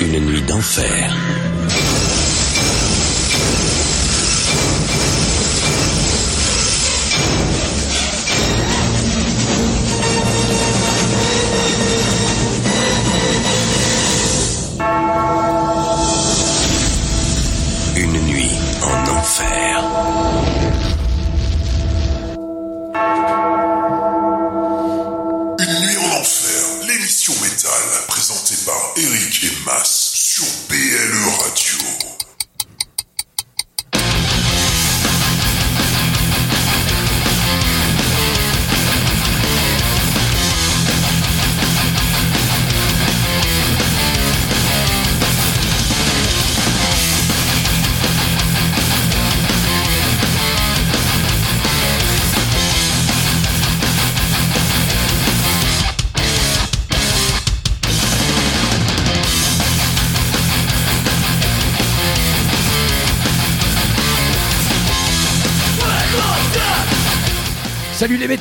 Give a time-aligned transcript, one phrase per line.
[0.00, 1.43] une nuit d'enfer.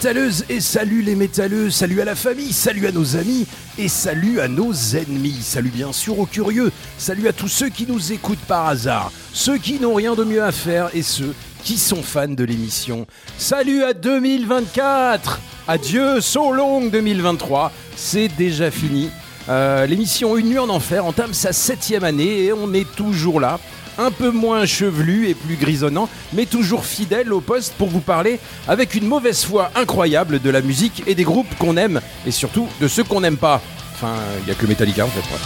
[0.03, 4.41] Métalleuses et salut les métalleux, salut à la famille, salut à nos amis et salut
[4.41, 8.45] à nos ennemis, salut bien sûr aux curieux, salut à tous ceux qui nous écoutent
[8.45, 12.27] par hasard, ceux qui n'ont rien de mieux à faire et ceux qui sont fans
[12.27, 13.07] de l'émission.
[13.37, 19.09] Salut à 2024 Adieu, so long 2023, c'est déjà fini.
[19.47, 23.57] Euh, l'émission Une nuit en enfer entame sa septième année et on est toujours là
[23.97, 28.39] un peu moins chevelu et plus grisonnant, mais toujours fidèle au poste pour vous parler
[28.67, 32.67] avec une mauvaise foi incroyable de la musique et des groupes qu'on aime, et surtout
[32.81, 33.61] de ceux qu'on n'aime pas.
[33.95, 35.19] Enfin, il n'y a que Metallica en fait.
[35.19, 35.39] ouais.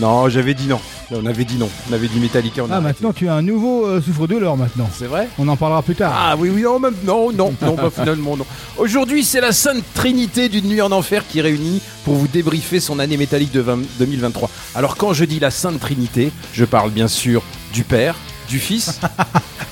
[0.00, 0.78] Non, j'avais dit non.
[1.10, 1.68] On avait dit non.
[1.90, 2.62] On avait dit Metallica.
[2.62, 2.84] On Ah, arrêté.
[2.88, 4.88] maintenant tu as un nouveau euh, souffre-douleur maintenant.
[4.96, 5.26] C'est vrai?
[5.38, 6.12] On en parlera plus tard.
[6.14, 8.44] Ah oui, oui, non, même, non, non, non, pas finalement, non.
[8.76, 12.98] Aujourd'hui, c'est la sainte trinité d'une nuit en enfer qui réunit pour vous débriefer son
[12.98, 14.50] année métallique de 20 2023.
[14.74, 17.42] Alors, quand je dis la sainte trinité, je parle bien sûr
[17.72, 18.14] du Père,
[18.48, 19.00] du Fils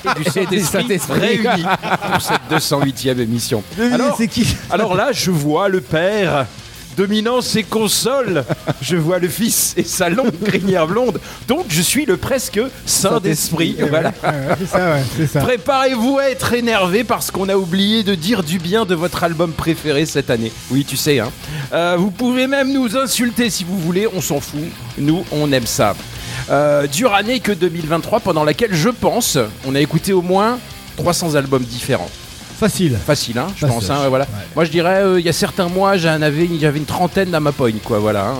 [0.35, 1.65] et du Saint-Esprit réunis
[2.11, 3.63] pour cette 208e émission.
[3.91, 6.45] Alors, c'est qui alors là, je vois le Père
[6.97, 8.43] dominant ses consoles.
[8.81, 11.21] Je vois le Fils et sa longue crinière blonde.
[11.47, 13.77] Donc, je suis le presque Saint d'Esprit.
[13.87, 14.11] Voilà.
[14.23, 15.27] ouais, ouais.
[15.27, 19.51] Préparez-vous à être énervé parce qu'on a oublié de dire du bien de votre album
[19.51, 20.51] préféré cette année.
[20.71, 21.31] Oui, tu sais, hein.
[21.71, 24.59] Euh, vous pouvez même nous insulter si vous voulez, on s'en fout.
[24.97, 25.95] Nous, on aime ça.
[26.49, 30.59] Euh, dure année que 2023 pendant laquelle je pense on a écouté au moins
[30.95, 32.09] 300 albums différents.
[32.59, 32.97] Facile.
[33.05, 33.75] Facile, hein, je Facile.
[33.87, 33.89] pense.
[33.89, 34.23] hein, voilà.
[34.25, 34.45] Ouais.
[34.55, 37.41] Moi, je dirais, euh, il y a certains mois, j'en avais, j'avais une trentaine dans
[37.41, 37.99] ma poigne, quoi.
[37.99, 38.29] Voilà.
[38.29, 38.35] hein.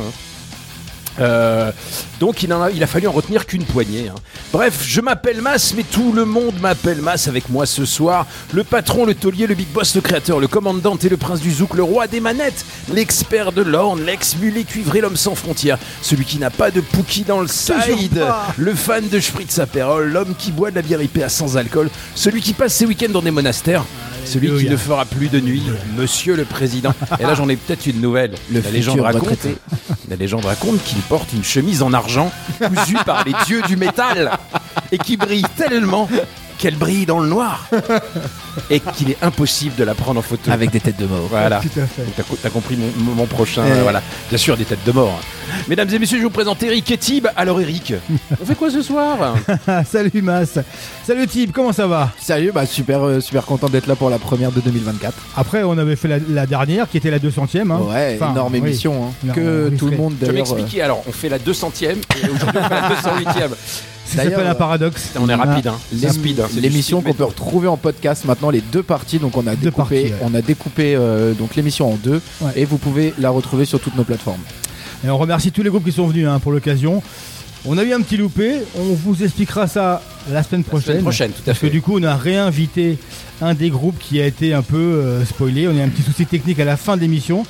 [1.20, 1.72] Euh,
[2.20, 4.10] donc il, en a, il a fallu en retenir qu'une poignée.
[4.10, 4.16] hein.
[4.54, 8.26] Bref, je m'appelle Mas, mais tout le monde m'appelle Mas avec moi ce soir.
[8.54, 11.52] Le patron, le taulier, le big boss, le créateur, le commandant et le prince du
[11.52, 16.38] zouk, le roi des manettes, l'expert de l'orne, l'ex-mulet cuivré, l'homme sans frontières, celui qui
[16.38, 18.24] n'a pas de Pookie dans le side,
[18.58, 22.42] le fan de Spritz Aperol, l'homme qui boit de la bière IPA sans alcool, celui
[22.42, 23.84] qui passe ses week-ends dans des monastères.
[24.26, 25.64] Celui qui ne fera plus de nuit,
[25.98, 26.94] Monsieur le Président.
[27.18, 28.32] Et là, j'en ai peut-être une nouvelle.
[28.52, 29.38] la légende raconte,
[30.10, 34.32] la légende raconte qu'il porte une chemise en argent cousue par les dieux du métal
[34.92, 36.08] et qui brille tellement
[36.58, 37.68] qu'elle brille dans le noir
[38.70, 40.50] et qu'il est impossible de la prendre en photo.
[40.52, 41.28] Avec des têtes de mort.
[41.30, 41.60] Voilà.
[41.60, 42.04] Tout à fait.
[42.16, 43.64] T'as co- t'as compris mon, mon prochain.
[43.68, 43.82] Eh.
[43.82, 44.02] voilà.
[44.30, 45.20] Bien sûr, des têtes de mort.
[45.68, 47.28] Mesdames et messieurs, je vous présente Eric et Tib.
[47.36, 47.94] Alors, Eric,
[48.42, 49.36] on fait quoi ce soir?
[49.68, 50.60] Ah, Salut Mas.
[51.06, 52.12] Salut Tib, comment ça va?
[52.20, 55.14] Salut, bah super, euh, super content d'être là pour la première de 2024.
[55.38, 57.72] Après, on avait fait la, la dernière qui était la 200ème.
[57.72, 57.80] hein.
[57.82, 58.60] Ouais, Enfin, énorme oui.
[58.60, 59.06] émission.
[59.08, 59.12] hein.
[59.24, 60.52] Non, que tout le monde Je vais d'ailleurs.
[60.52, 60.82] euh, m'expliquer.
[60.82, 62.90] Alors, on fait la 200e et aujourd'hui, on fait la
[63.48, 63.50] 208e.
[64.08, 65.12] Ça s'appelle un paradoxe.
[65.20, 65.76] On est rapide, hein.
[66.40, 66.48] hein.
[66.56, 70.02] L'émission qu'on peut retrouver en podcast maintenant les deux parties donc on a Deux découpé
[70.10, 70.20] parties, ouais.
[70.22, 72.52] on a découpé euh, donc l'émission en deux Ouais.
[72.56, 74.42] et vous pouvez la retrouver sur toutes nos plateformes.
[75.06, 77.02] Et on remercie tous les groupes qui sont venus hein, pour l'occasion.
[77.66, 78.60] On a eu un petit loupé.
[78.78, 80.02] On vous expliquera ça
[80.32, 80.88] la semaine La prochaine.
[80.92, 81.72] semaine prochaine, tout à Parce que fait.
[81.72, 82.98] du coup, on a réinvité
[83.42, 85.68] un des groupes qui a été un peu euh, spoilé.
[85.68, 87.44] On a un petit souci technique à la fin de l'émission.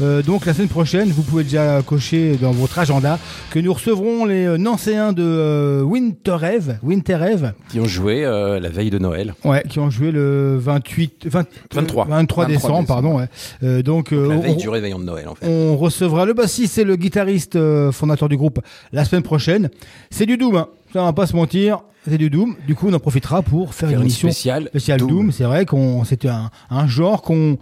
[0.00, 3.18] Euh, donc la semaine prochaine, vous pouvez déjà cocher dans votre agenda
[3.50, 8.24] que nous recevrons les euh, Nancéens de euh, Winter Eve, Winter Eve, Qui ont joué
[8.24, 9.34] euh, la veille de Noël.
[9.44, 12.06] ouais, qui ont joué le 28, 20 23.
[12.06, 12.86] 23 décembre, décembre.
[12.88, 13.18] pardon.
[13.18, 13.26] Ouais.
[13.64, 15.46] Euh, donc, euh, La on- veille du réveillon de Noël, en fait.
[15.46, 17.58] on recevra le bassiste et le guitariste
[17.90, 18.60] fondateur du groupe
[18.92, 19.70] la semaine prochaine.
[20.10, 20.56] C'est du Doom.
[20.56, 20.68] hein.
[20.92, 22.54] Ça, on va pas se mentir, c'est du Doom.
[22.66, 25.08] Du coup, on en profitera pour faire, Faire une émission spéciale spéciale Doom.
[25.08, 25.32] Doom.
[25.32, 27.56] C'est vrai qu'on c'était un, un genre qu'on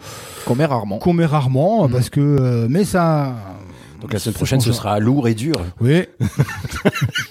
[0.46, 0.98] Qu'on met rarement.
[0.98, 1.92] qu'on met rarement Mhm.
[1.92, 3.34] parce que euh, mais ça.
[4.00, 5.56] Donc la semaine prochaine, ce sera lourd et dur.
[5.80, 6.04] Oui.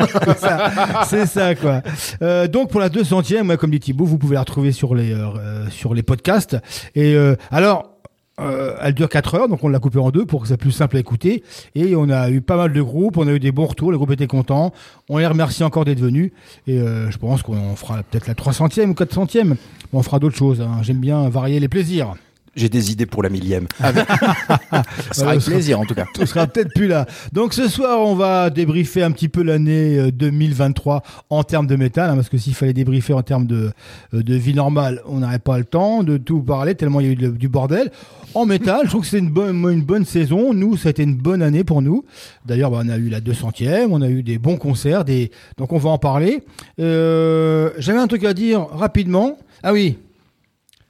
[1.07, 1.81] c'est ça, ça, quoi.
[2.21, 5.11] Euh, donc pour la 200e, moi, comme dit Thibaut, vous pouvez la retrouver sur les
[5.11, 6.57] euh, euh, sur les podcasts.
[6.95, 7.98] Et euh, alors.
[8.41, 10.57] Euh, elle dure 4 heures, donc on l'a coupée en deux pour que ça soit
[10.57, 11.43] plus simple à écouter.
[11.75, 13.97] Et on a eu pas mal de groupes, on a eu des bons retours, les
[13.97, 14.73] groupes étaient contents.
[15.09, 16.31] On les remercie encore d'être venus.
[16.67, 19.55] Et euh, je pense qu'on fera peut-être la 300e ou 400e.
[19.93, 20.61] On fera d'autres choses.
[20.61, 20.79] hein.
[20.81, 22.15] J'aime bien varier les plaisirs.
[22.55, 23.67] J'ai des idées pour la millième.
[23.79, 26.05] Ça sera avec plaisir en tout cas.
[26.19, 27.05] On sera peut-être plus là.
[27.31, 31.75] Donc ce soir, on va débriefer un petit peu l'année euh, 2023 en termes de
[31.75, 33.71] métal, hein, parce que s'il fallait débriefer en termes de,
[34.13, 37.09] euh, de vie normale, on n'aurait pas le temps de tout parler, tellement il y
[37.09, 37.91] a eu de- du bordel.
[38.35, 40.53] En métal, je trouve que c'est une bonne, une bonne saison.
[40.53, 42.05] Nous, ça a été une bonne année pour nous.
[42.45, 45.31] D'ailleurs, bah, on a eu la 200e, on a eu des bons concerts, des...
[45.57, 46.43] donc on va en parler.
[46.79, 49.37] Euh, J'avais un truc à dire rapidement.
[49.63, 49.97] Ah oui,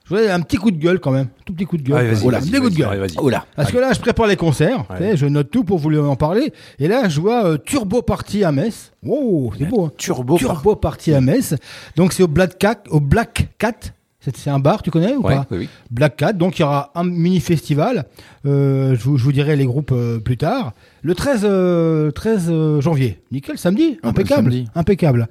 [0.09, 2.07] je voudrais un petit coup de gueule quand même, tout petit coup de gueule.
[2.07, 3.07] Vas-y, Voilà, vas-y, un petit coup de gueule.
[3.17, 3.45] Oh là.
[3.55, 5.15] Parce que là, je prépare les concerts, Ouais.
[5.15, 6.51] je note tout pour vous en parler.
[6.79, 8.91] Et là, je vois euh, Turbo Party à Metz.
[9.03, 9.85] Wow, c'est beau.
[9.85, 9.91] hein.
[9.97, 10.37] Turbo.
[10.37, 11.53] Turbo Party à Metz.
[11.95, 13.73] Donc c'est au Black Cat, au Black Cat.
[14.21, 15.69] C'est c'est un bar, tu connais ou Ouais, pas oui, oui.
[15.91, 16.33] Black Cat.
[16.33, 18.05] Donc il y aura un mini festival.
[18.45, 20.73] Euh, je, vous, je vous dirai les groupes euh, plus tard.
[21.03, 23.19] Le 13, euh, 13 euh, janvier.
[23.31, 23.97] Nickel, samedi.
[24.03, 24.51] Impeccable.
[24.51, 24.67] samedi.
[24.75, 25.29] Impeccable.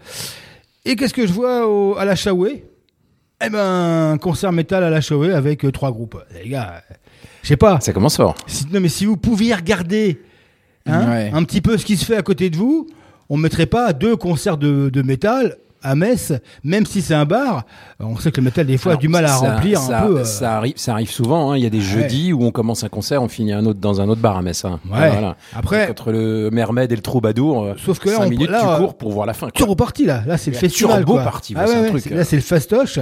[0.86, 2.64] Et qu'est-ce que je vois au- à la Chaoué
[3.44, 6.16] Eh ben, un concert métal à la Chaoué avec euh, trois groupes.
[6.42, 6.94] Les gars, euh,
[7.42, 7.78] je sais pas.
[7.80, 8.34] Ça commence fort.
[8.46, 10.20] Si- non, mais si vous pouviez regarder
[10.86, 11.30] hein, Ouais.
[11.32, 12.88] un petit peu ce qui se fait à côté de vous,
[13.28, 16.32] on ne mettrait pas deux concerts de, de métal à Metz,
[16.64, 17.64] même si c'est un bar.
[18.00, 20.02] On sait que le métal, des fois, a Alors, du mal à ça- remplir ça,
[20.02, 20.18] un peu.
[20.18, 21.50] euh, Ça arrive, ça arrive souvent.
[21.52, 21.56] hein.
[21.56, 24.00] Il y a des jeudis où on commence un concert, on finit un autre dans
[24.00, 24.64] un autre bar à Metz.
[24.64, 24.80] hein.
[24.90, 25.10] Ouais.
[25.10, 25.36] Voilà.
[25.54, 28.50] Après- Donc, entre le Mermed et le Troubadour, euh, Sauf que là, cinq on- minutes,
[28.50, 29.48] là, tu euh, cours pour voir la fin.
[29.50, 31.04] Turbo Party là, là c'est le festival.
[31.04, 31.16] Turbo.
[31.22, 32.16] Party, ah ouais, c'est un truc, euh.
[32.16, 32.98] Là c'est le fastoche.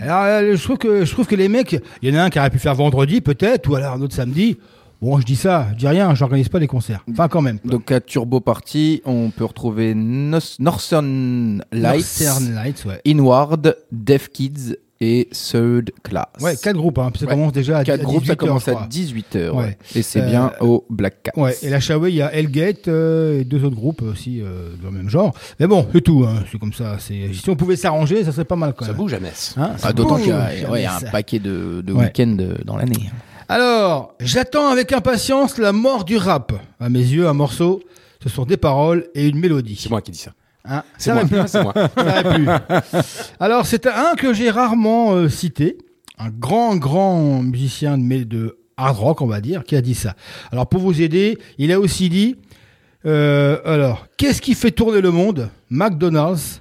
[0.00, 2.30] Alors euh, je trouve que je trouve que les mecs, il y en a un
[2.30, 4.58] qui aurait pu faire vendredi peut-être, ou alors un autre samedi.
[5.00, 7.04] Bon, je dis ça, je dis rien, j'organise pas les concerts.
[7.10, 7.58] Enfin quand même.
[7.64, 13.00] Donc à Turbo Party, on peut retrouver Northern Lights, Northern Lights, ouais.
[13.06, 16.26] Inward, Deaf Kids et Third Class.
[16.40, 17.10] Ouais, quatre groupes, hein.
[17.12, 17.32] puis Ça Ouais.
[17.34, 18.86] commence déjà à, Quatre groupes, 18 ça commence à crois.
[18.90, 19.50] 18h.
[19.54, 19.78] Ouais.
[19.94, 21.32] Et c'est Euh, bien au Black Cat.
[21.40, 24.70] Ouais, et la Shaway, il y a Hellgate euh, et deux autres groupes aussi euh,
[24.82, 25.32] dans le même genre.
[25.60, 26.42] Mais bon, c'est tout, hein.
[26.50, 26.96] c'est comme ça.
[26.98, 28.96] Si on pouvait s'arranger, ça serait pas mal quand Ça même.
[29.00, 29.54] bouge à Metz.
[29.56, 31.10] Hein, ça Ah, D'autant qu'il y a, ouais, il y a un ça.
[31.10, 32.06] paquet de, de Ouais.
[32.06, 33.08] week-ends euh, dans l'année.
[33.48, 36.52] Alors, j'attends avec impatience la mort du rap.
[36.80, 37.82] À mes yeux, un morceau,
[38.22, 39.76] ce sont des paroles et une mélodie.
[39.76, 40.32] C'est moi qui dis ça.
[40.66, 41.10] Hein, C'est
[41.46, 41.72] ça moi.
[41.74, 41.82] Ça.
[43.40, 45.78] Alors, c'est un que j'ai rarement euh, cité,
[46.18, 49.94] un grand, grand musicien de, mais de hard rock, on va dire, qui a dit
[49.94, 50.14] ça.
[50.52, 52.36] Alors, pour vous aider, il a aussi dit,
[53.06, 55.48] euh, alors, qu'est-ce qui fait tourner le monde?
[55.70, 56.60] McDonald's,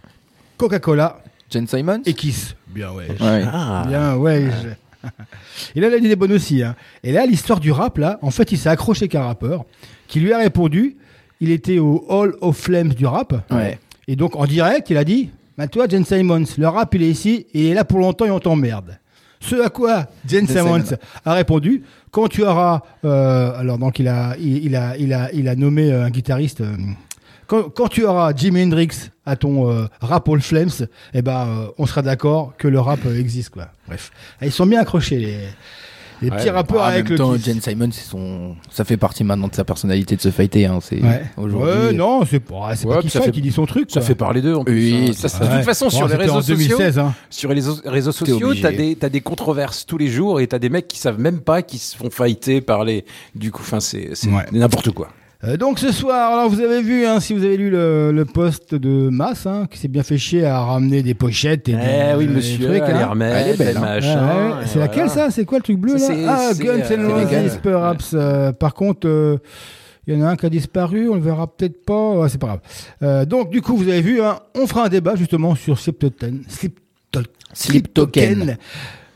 [0.58, 1.20] Coca-Cola
[1.50, 2.56] Jen Simons et Kiss.
[2.68, 3.08] Bien, ouais.
[3.20, 3.44] Ouais.
[3.52, 3.84] Ah.
[3.88, 4.50] Bien, ouais.
[4.64, 4.87] je-
[5.76, 6.64] Et là, il a dit des bonnes aussi.
[6.64, 6.76] hein.
[7.04, 9.66] Et là, l'histoire du rap, là, en fait, il s'est accroché qu'un rappeur
[10.08, 10.98] qui lui a répondu.
[11.40, 13.34] Il était au Hall of Flames du rap.
[13.52, 13.78] Ouais.
[14.08, 17.10] Et donc, en direct, il a dit Bah, Toi, Jen Simons, le rap, il est
[17.10, 18.98] ici et il est là pour longtemps et on t'emmerde.
[19.40, 22.82] Ce à quoi Jen Simmons a répondu Quand tu auras.
[23.06, 26.10] euh, alors, donc, il a, il, il a, il, a, il a nommé euh, un
[26.10, 26.62] guitariste.
[26.62, 26.76] euh,
[27.46, 28.90] quand, quand tu auras Jimi Hendrix
[29.28, 30.70] à ton euh, rap All Flames,
[31.14, 33.50] eh ben, euh, on sera d'accord que le rap euh, existe.
[33.52, 33.68] Quoi.
[33.88, 34.12] Bref.
[34.42, 35.38] Et ils sont bien accrochés, les,
[36.24, 37.36] les petits Ouais, rappeurs Ah, en avec même le temps.
[37.38, 38.56] Jen Simons, c'est son...
[38.72, 40.66] ça fait partie maintenant de sa personnalité de se fighter.
[40.66, 40.80] Hein.
[40.82, 41.24] C'est Ouais.
[41.38, 41.70] aujourd'hui.
[41.88, 43.92] Ouais, non, c'est pas, c'est Ouais, pas puis qui ça fait, dit son truc.
[43.92, 44.08] Ça quoi.
[44.08, 44.74] fait parler d'eux en plus.
[44.74, 45.12] Oui, hein.
[45.14, 45.46] c'est Ça, ça.
[45.46, 47.14] De toute façon, Bon, sur les réseaux sociaux, 2016, hein.
[47.30, 50.70] sur les réseaux- sociaux, t'as des, t'as des controverses tous les jours et t'as des
[50.70, 53.06] mecs qui savent même pas qui se font fighter par les.
[53.36, 54.46] Du coup, enfin, c'est c'est Ouais.
[54.54, 55.10] n'importe quoi.
[55.44, 58.26] Euh, donc ce soir, alors vous avez vu, hein, si vous avez lu le, le
[58.26, 61.80] post de Mass, hein, qui s'est bien fait chier à ramener des pochettes et des,
[62.12, 63.14] Eh oui, des monsieur, trucs, hein.
[63.22, 64.00] Elle est belle, hein.
[64.00, 64.66] Ouais, ouais.
[64.66, 65.30] C'est laquelle voilà.
[65.30, 68.12] ça C'est quoi le truc bleu là Ah, Guns euh, N' c'est Roses, perhaps.
[68.16, 69.38] Euh, par contre, euh,
[70.08, 72.12] il y en a un qui a disparu, on le verra peut-être pas.
[72.14, 72.60] Ouais, c'est pas grave.
[73.04, 76.00] Euh, donc du coup, vous avez vu, hein, on fera un débat justement sur Slip
[76.00, 76.42] Token.
[76.48, 76.80] Slip,
[77.12, 77.20] to-
[77.54, 78.58] Slip Token.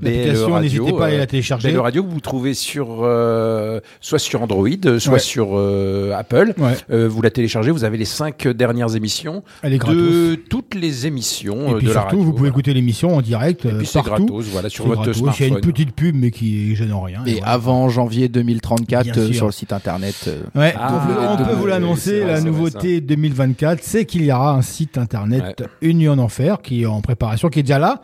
[0.02, 1.70] L'application, n'hésitez pas à la télécharger.
[1.72, 4.68] BLE Radio que vous trouvez sur euh, soit sur Android,
[4.98, 5.18] soit Ouais.
[5.18, 6.54] sur euh, Apple.
[6.58, 9.96] Ouais, Euh, vous la téléchargez, vous avez les cinq dernières émissions elle est gratos.
[9.96, 12.18] de toutes les émissions Et euh, puis de la surtout, radio.
[12.24, 12.50] vous pouvez voilà.
[12.50, 14.26] écouter l'émission en direct Et euh, puis c'est partout.
[14.26, 15.16] gratos, voilà, sur C'est votre gratos.
[15.16, 15.54] Il y a smartphone.
[15.58, 17.22] une petite pub, mais qui gêne en rien.
[17.26, 17.46] Et voilà.
[17.52, 19.34] avant janvier 2034 Bien euh, sûr.
[19.34, 20.14] sur le site internet.
[20.28, 24.24] euh, Ouais, Ah, on peut vous l'annoncer, vrai, la c'est vrai, nouveauté 2024, c'est qu'il
[24.24, 28.02] y aura un site internet en enfer qui est en préparation, qui est déjà là,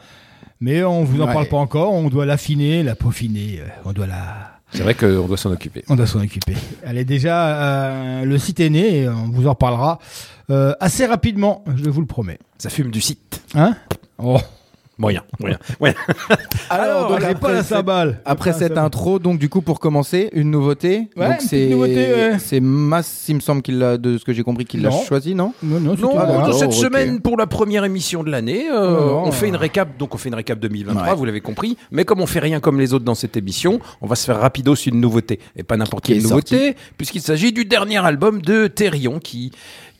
[0.60, 1.32] mais on vous en Ouais.
[1.32, 4.53] parle pas encore, on doit l'affiner, la peaufiner, euh, on doit la...
[4.74, 5.84] C'est vrai qu'on doit s'en occuper.
[5.88, 6.54] On doit s'en occuper.
[6.82, 10.00] Elle est déjà, euh, le site est né et on vous en reparlera
[10.50, 12.38] euh, assez rapidement, je vous le promets.
[12.58, 13.40] Ça fume du site.
[13.54, 13.76] Hein?
[14.18, 14.40] Oh.
[14.96, 15.58] Moyen, moyen.
[15.80, 15.96] moyen.
[16.70, 18.20] Alors, donc, j'ai après pas la cette- cymbale.
[18.24, 18.84] Après cette cymbale.
[18.84, 21.08] intro, donc du coup pour commencer, une nouveauté.
[21.16, 22.36] Ouais, donc une petite c'est nouveauté, ouais.
[22.38, 25.34] c'est Mass, il me semble qu'il l'a de ce que j'ai compris qu'il l'a choisi,
[25.34, 29.22] non Non, non, Non, Ah, cette semaine pour la première émission de l'année, euh, non,
[29.24, 29.48] on fait euh.
[29.50, 29.96] une récap.
[29.98, 31.14] Donc on fait une récap 2023, Ouais.
[31.16, 31.76] vous l'avez compris.
[31.90, 34.38] Mais comme on fait rien comme les autres dans cette émission, on va se faire
[34.40, 39.18] rapidos une nouveauté et pas n'importe quelle nouveauté, puisqu'il s'agit du dernier album de Thérion
[39.18, 39.50] qui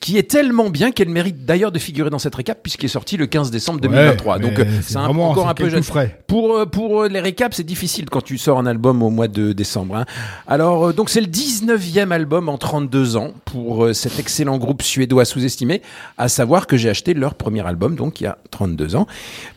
[0.05, 3.17] qui est tellement bien qu'elle mérite d'ailleurs de figurer dans cette récap puisqu'il est sorti
[3.17, 4.35] le 15 décembre 2023.
[4.37, 5.83] Ouais, Donc euh, c'est un- vraiment- encore un peu jeune.
[5.83, 6.21] frais.
[6.27, 9.29] Pour, euh, pour euh, les récaps, c'est difficile quand tu sors un album au mois
[9.29, 9.97] de décembre.
[9.97, 10.05] hein.
[10.47, 15.81] Alors, donc c'est le 19e album en 32 ans pour cet excellent groupe suédois sous-estimé,
[16.19, 19.07] à savoir que j'ai acheté leur premier album, donc il y a 32 ans.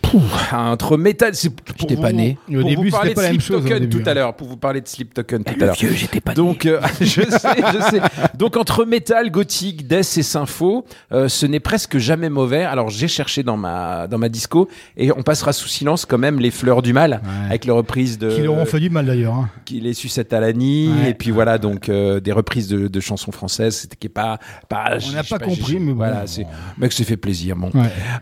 [0.01, 2.37] Pouf, entre métal, c'est pour J'étais vous- pas né.
[2.49, 4.07] Au pour début, vous parler c'était pas de la même Sleep chose Token début, tout
[4.07, 4.13] à hein.
[4.15, 5.75] l'heure, pour vous parler de Sleep Token tout à l'heure.
[5.75, 8.01] j'étais pas Donc, euh, je sais, je sais.
[8.37, 12.63] Donc, entre métal, gothique, death et sympho, euh, ce n'est presque jamais mauvais.
[12.63, 16.39] Alors, j'ai cherché dans ma, dans ma disco et on passera sous silence quand même
[16.39, 17.45] les fleurs du mal Ouais.
[17.49, 18.29] avec les reprises de.
[18.29, 19.33] Qui leur ont fait du mal d'ailleurs.
[19.33, 19.49] hein.
[19.65, 21.09] qui les sucette à Ouais.
[21.09, 24.37] et puis voilà donc euh, des reprises de, de chansons françaises c'était qui est pas
[24.69, 25.97] pas On n'a pas compris, mais bon.
[25.97, 26.45] voilà c'est
[26.77, 27.71] mec c'est fait plaisir bon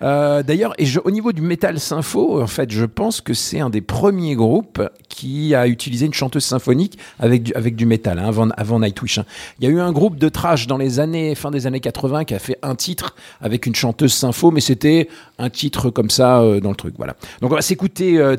[0.01, 3.59] euh, D'ailleurs, et je- au niveau du métal sympho, en fait, je pense que c'est
[3.59, 4.81] un des premiers groupes
[5.15, 9.17] qui a utilisé une chanteuse symphonique avec du, avec du métal, hein, avant, avant Nightwish.
[9.19, 9.25] hein.
[9.59, 12.25] Il y a eu un groupe de trash dans les années, fin des années 80
[12.25, 15.07] qui a fait un titre avec une chanteuse sympho, mais c'était
[15.39, 16.95] un titre comme ça euh, dans le truc.
[16.97, 17.15] Voilà.
[17.41, 18.35] Donc on va s'écouter euh,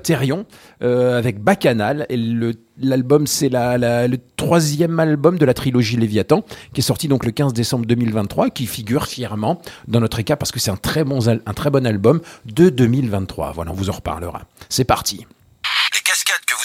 [0.83, 5.97] euh, avec Bacchanal et le L'album, c'est la, la- le troisième album de la trilogie
[5.97, 10.37] Léviathan, qui est sorti donc le 15 décembre 2023, qui figure fièrement dans notre écart
[10.37, 13.53] parce que c'est un très bon, un très bon album de 2023.
[13.53, 14.43] Voilà, on vous en reparlera.
[14.69, 15.27] C'est parti.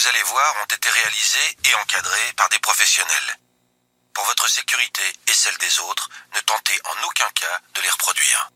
[0.02, 3.38] Vous allez voir ont été réalisées et encadrées par des professionnels.
[4.16, 8.50] Pour votre sécurité et celle des autres, ne tentez en aucun cas de les reproduire.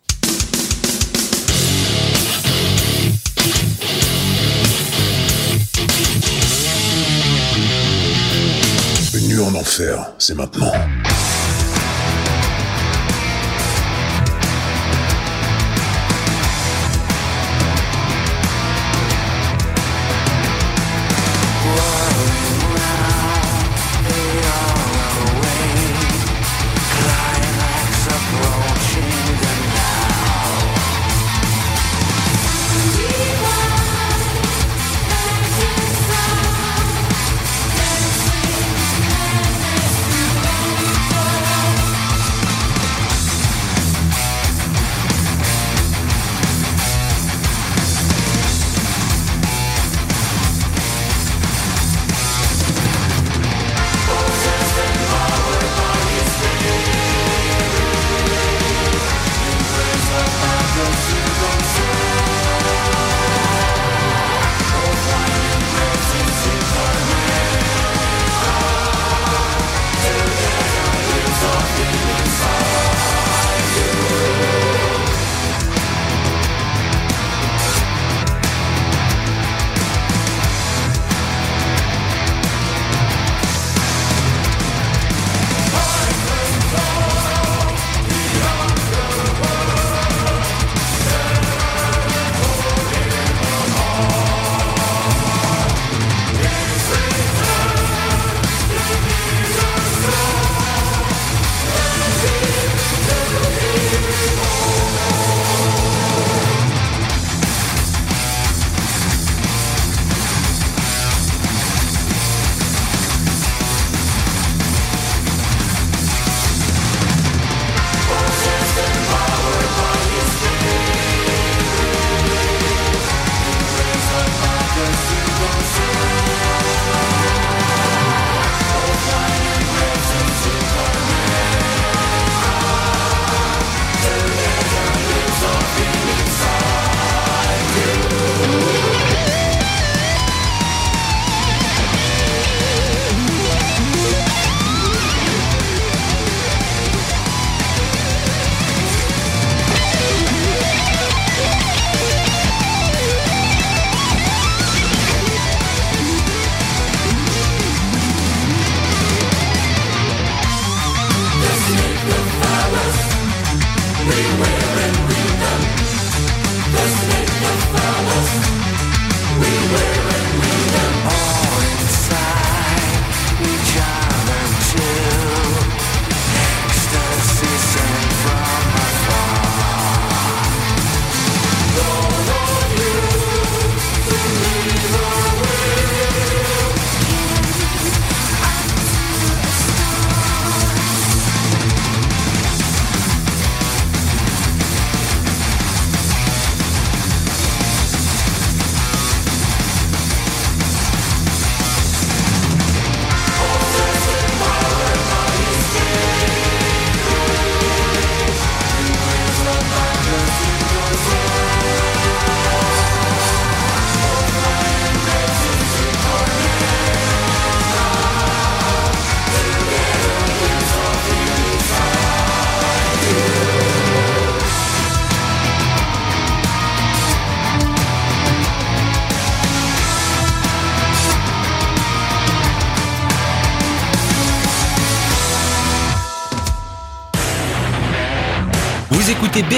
[9.14, 10.74] Une en enfer, c'est maintenant.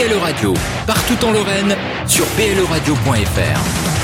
[0.08, 0.54] BLE Radio
[0.86, 1.76] partout en Lorraine
[2.08, 3.97] sur bleradio.fr.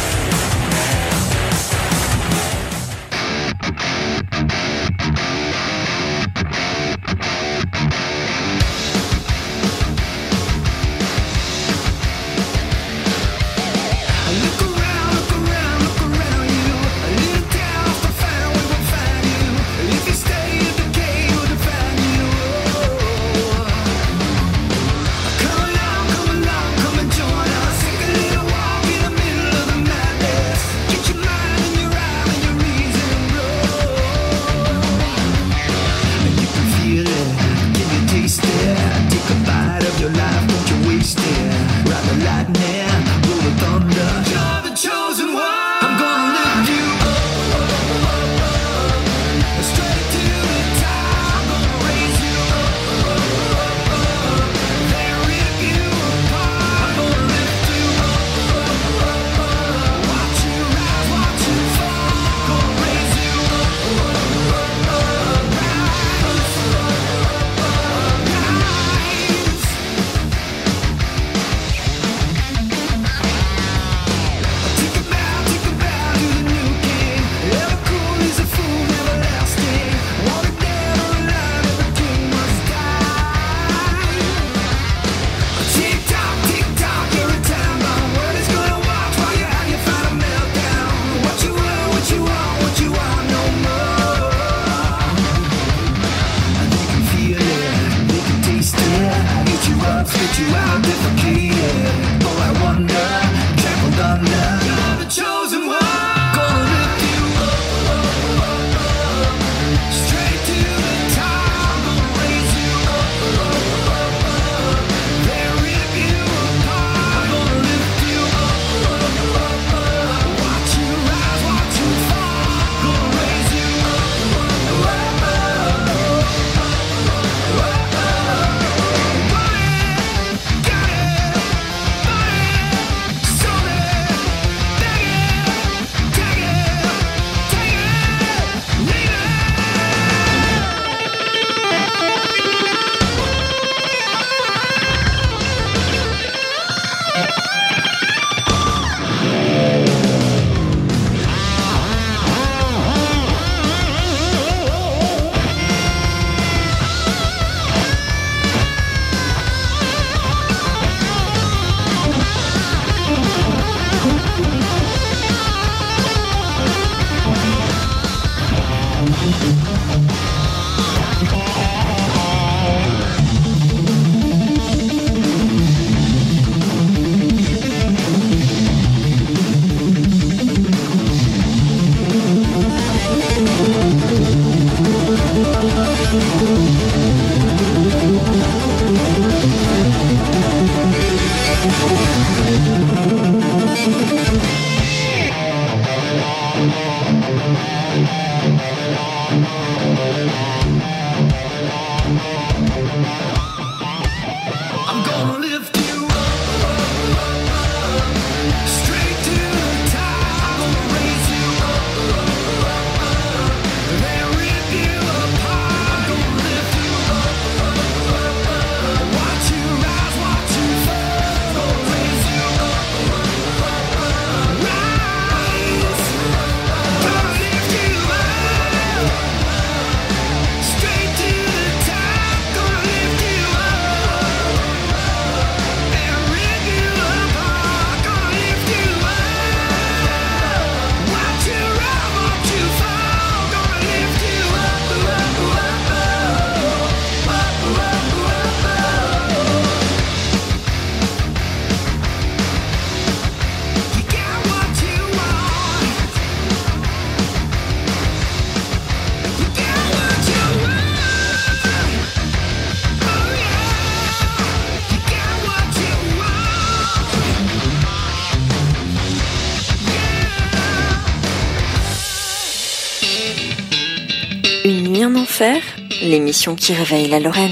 [276.13, 277.49] l'émission qui réveille la Lorraine.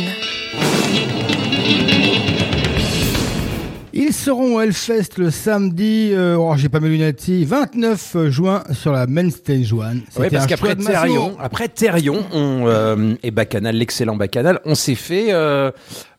[3.93, 8.63] Il seront au Hellfest le samedi, euh, oh, j'ai pas mes lunettes ici, 29 juin
[8.71, 10.01] sur la Main Stage One.
[10.09, 15.27] C'était parce qu'après Thérion, après Thérion, on euh, et Bacchanal, l'excellent Bacchanal, on s'est fait
[15.33, 15.71] euh,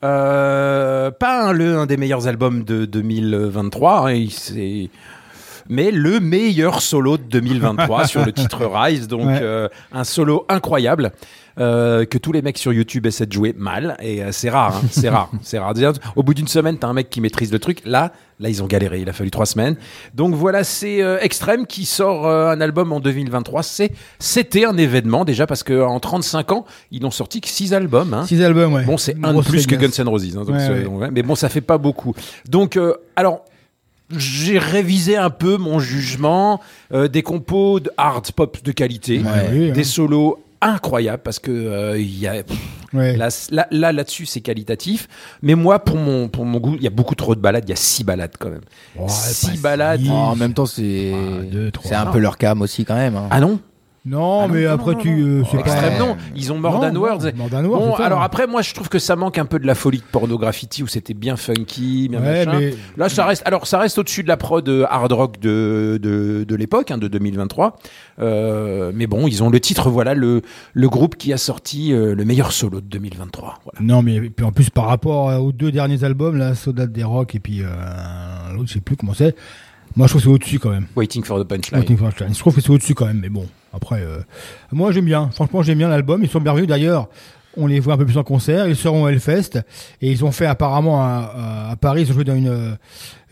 [0.04, 4.90] euh, pas un, le un des meilleurs albums de 2023, hein, il s'est-
[5.72, 9.38] mais le meilleur solo de 2023 sur le titre Rise, donc Ouais.
[9.42, 11.12] euh, un solo incroyable.
[11.58, 14.76] euh, que tous les mecs sur YouTube essaient de jouer mal et euh, c'est rare,
[14.82, 15.74] hein, c'est rare, c'est rare.
[15.74, 17.82] Déjà, Au bout d'une semaine, t'as un mec qui maîtrise le truc.
[17.84, 19.00] Là, là, ils ont galéré.
[19.02, 19.76] Il a fallu trois semaines.
[20.14, 23.62] Donc voilà, c'est euh, Extrême qui sort un album en 2023.
[23.64, 27.74] C'est, c'était un événement déjà parce que en 35 ans, ils n'ont sorti que six
[27.74, 28.14] albums.
[28.14, 28.24] Hein.
[28.24, 28.84] Six albums, ouais.
[28.84, 29.74] Bon, c'est un de plus que.
[29.74, 30.34] Guns N' Roses.
[30.34, 31.10] hein, donc Ouais, ouais.
[31.12, 32.14] Mais bon, ça fait pas beaucoup.
[32.48, 32.78] Donc,
[33.14, 33.44] alors,
[34.18, 36.60] j'ai révisé un peu mon jugement.
[36.92, 39.72] euh, des compos de hard pop de qualité, Ouais, oui, hein.
[39.72, 42.42] des solos incroyables parce que euh, il y a
[42.92, 43.16] Ouais.
[43.16, 45.08] là là là là-dessus c'est qualitatif.
[45.40, 47.64] Mais moi, pour mon pour mon goût, il y a beaucoup trop de balades.
[47.66, 48.60] Il y a six balades quand même.
[48.96, 50.00] Ouais, six balades.
[50.02, 50.08] six.
[50.10, 51.88] Oh, en même temps, c'est Ah, deux, trois.
[51.88, 53.16] c'est un peu leur cam aussi quand même.
[53.16, 53.28] hein.
[53.30, 53.58] Ah non?
[54.04, 55.44] Non, Ah non, mais non, après non, tu, euh, non.
[55.48, 55.62] c'est pas.
[55.62, 56.16] Extrême, non.
[56.34, 57.32] Ils ont non, Words.
[57.36, 58.06] More Than Words, Bon, ça.
[58.06, 60.82] alors après, moi, je trouve que ça manque un peu de la folie de pornographity
[60.82, 62.58] où c'était bien funky, bien Ouais, machin.
[62.58, 63.42] mais Là, ça reste.
[63.46, 66.98] Alors, ça reste au-dessus de la prod euh, hard rock de de, de l'époque, hein,
[66.98, 67.76] de 2023.
[68.18, 69.88] Euh, mais bon, ils ont le titre.
[69.88, 70.42] Voilà le
[70.74, 73.60] le groupe qui a sorti euh, le meilleur solo de 2023.
[73.64, 73.78] Voilà.
[73.80, 77.36] Non, mais puis en plus par rapport aux deux derniers albums, là, Soda des Rock
[77.36, 77.62] et puis
[78.52, 79.36] l'autre, je sais plus comment c'est.
[79.94, 80.86] Moi, je trouve que c'est au-dessus quand même.
[80.96, 81.78] Waiting for the punchline.
[81.80, 82.34] Waiting for a Chance.
[82.34, 83.46] Je trouve que c'est au-dessus quand même, mais bon.
[83.72, 84.18] Après, euh,
[84.70, 85.30] moi j'aime bien.
[85.32, 86.22] Franchement, j'aime bien l'album.
[86.22, 87.08] Ils sont merveilleux d'ailleurs.
[87.56, 88.66] On les voit un peu plus en concert.
[88.66, 89.58] Ils seront au Hellfest
[90.00, 92.02] et ils ont fait apparemment à, à- Paris.
[92.02, 92.78] Ils ont joué dans une,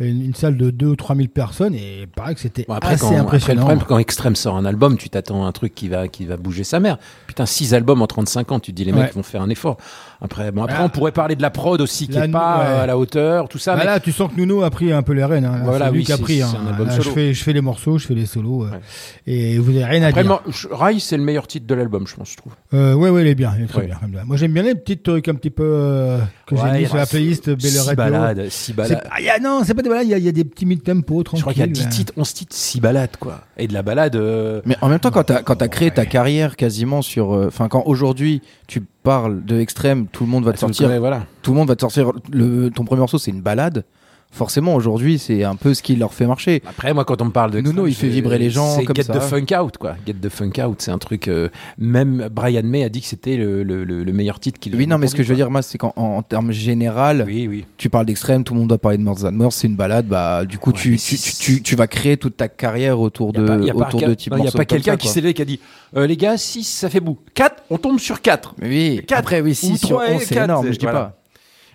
[0.08, 2.74] une, une salle de 2 ou 3 000 personnes et il paraît que c'était Bon,
[2.74, 3.60] assez quand, après, le impressionnant.
[3.62, 6.36] problème, quand Extreme sort un album, tu t'attends à un truc qui va, qui va
[6.36, 6.98] bouger sa mère.
[7.26, 9.76] Putain, six albums en 35 ans, tu te dis les mecs vont faire un effort.
[10.22, 10.86] Après, bon, après Voilà.
[10.86, 12.64] on pourrait parler de la prod aussi qui La est nou- pas ouais.
[12.66, 13.72] euh, à la hauteur, tout ça.
[13.72, 15.46] Bah mais- là, tu sens que Nuno a pris un peu les rênes.
[15.46, 15.58] Hein.
[15.58, 16.42] Là, Voilà, c'est lui oui, qui a pris.
[16.42, 16.48] hein.
[16.62, 17.04] un album Là, solo.
[17.04, 18.64] je, fais, je fais les morceaux, je fais les solos.
[18.64, 18.80] euh, Ouais.
[19.26, 20.40] Et vous avez rien à dire.
[20.72, 22.52] Rise, c'est le meilleur titre de l'album, je pense, je trouve.
[22.74, 23.52] Euh, ouais, ouais, il est bien.
[23.56, 23.98] Il est très bien.
[24.26, 27.06] Moi, j'aime bien les petits trucs un petit peu euh, que j'ai mis sur la
[27.06, 30.24] playlist Belle Six balades, six ah, non, c'est pas des balades, il y, a- il
[30.24, 31.38] y a des petits mid-tempo tranquilles.
[31.38, 31.88] Je crois qu'il y a 10 là.
[31.90, 33.42] titres, 11 titres, 6 balades, quoi.
[33.58, 34.16] Et de la balade.
[34.16, 37.46] euh, Mais en même temps, quand t'as quand t'as créé ta carrière quasiment sur, euh,
[37.48, 41.26] enfin quand aujourd'hui tu parles de extrême, tout le monde va te sortir, voilà.
[41.42, 42.12] tout le monde va te sortir.
[42.32, 43.84] Le, ton premier morceau, c'est une balade.
[44.32, 46.62] Forcément, aujourd'hui, c'est un peu ce qui leur fait marcher.
[46.66, 47.60] Après, moi, quand on me parle de.
[47.60, 49.14] Nuno, il fait vibrer les gens C'est comme Get ça.
[49.14, 49.96] the Funk Out, quoi.
[50.06, 51.26] Get the Funk Out, c'est un truc.
[51.28, 54.74] euh, même Brian May a dit que c'était le, le, le- le meilleur titre qu'il
[54.76, 57.24] Oui, non, mais ce que je veux dire, moi, c'est qu'en en, en termes général.
[57.26, 57.64] Oui, oui.
[57.76, 60.06] tu parles d'extrême, tout le monde doit parler de More Than More, c'est une balade.
[60.06, 63.32] Bah, du coup, Ouais, tu, tu, tu, tu, tu vas créer toute ta carrière autour
[63.32, 65.42] de, pas- pas autour de types non, y a pas quelqu'un qui s'est levé qui
[65.42, 65.58] a dit
[65.96, 69.18] euh, les gars 6 ça fait bout 4 on tombe sur 4 Mais Oui, Quatre
[69.18, 71.16] après, oui, ou 6 sur trois et 11, c'est énorme, je dis voilà.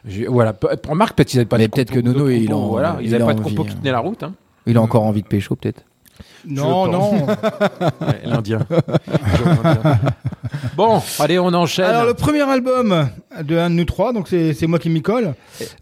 [0.06, 0.12] Pas.
[0.30, 0.54] voilà
[0.88, 3.24] remarque peut-être qu'ils avaient pas Mais peut-être que Nono, il en- voilà ils il avaient
[3.24, 3.76] a pas de compo qui hein.
[3.82, 4.34] tenait la route hein.
[4.68, 5.84] Il a encore envie de pécho, peut-être.
[6.48, 7.12] Non, Je non.
[8.02, 8.60] Ouais, l'Indien
[10.78, 13.10] bon allez on enchaîne Alors, le premier album
[13.44, 15.34] de un de nous trois, donc c'est moi qui m'y colle.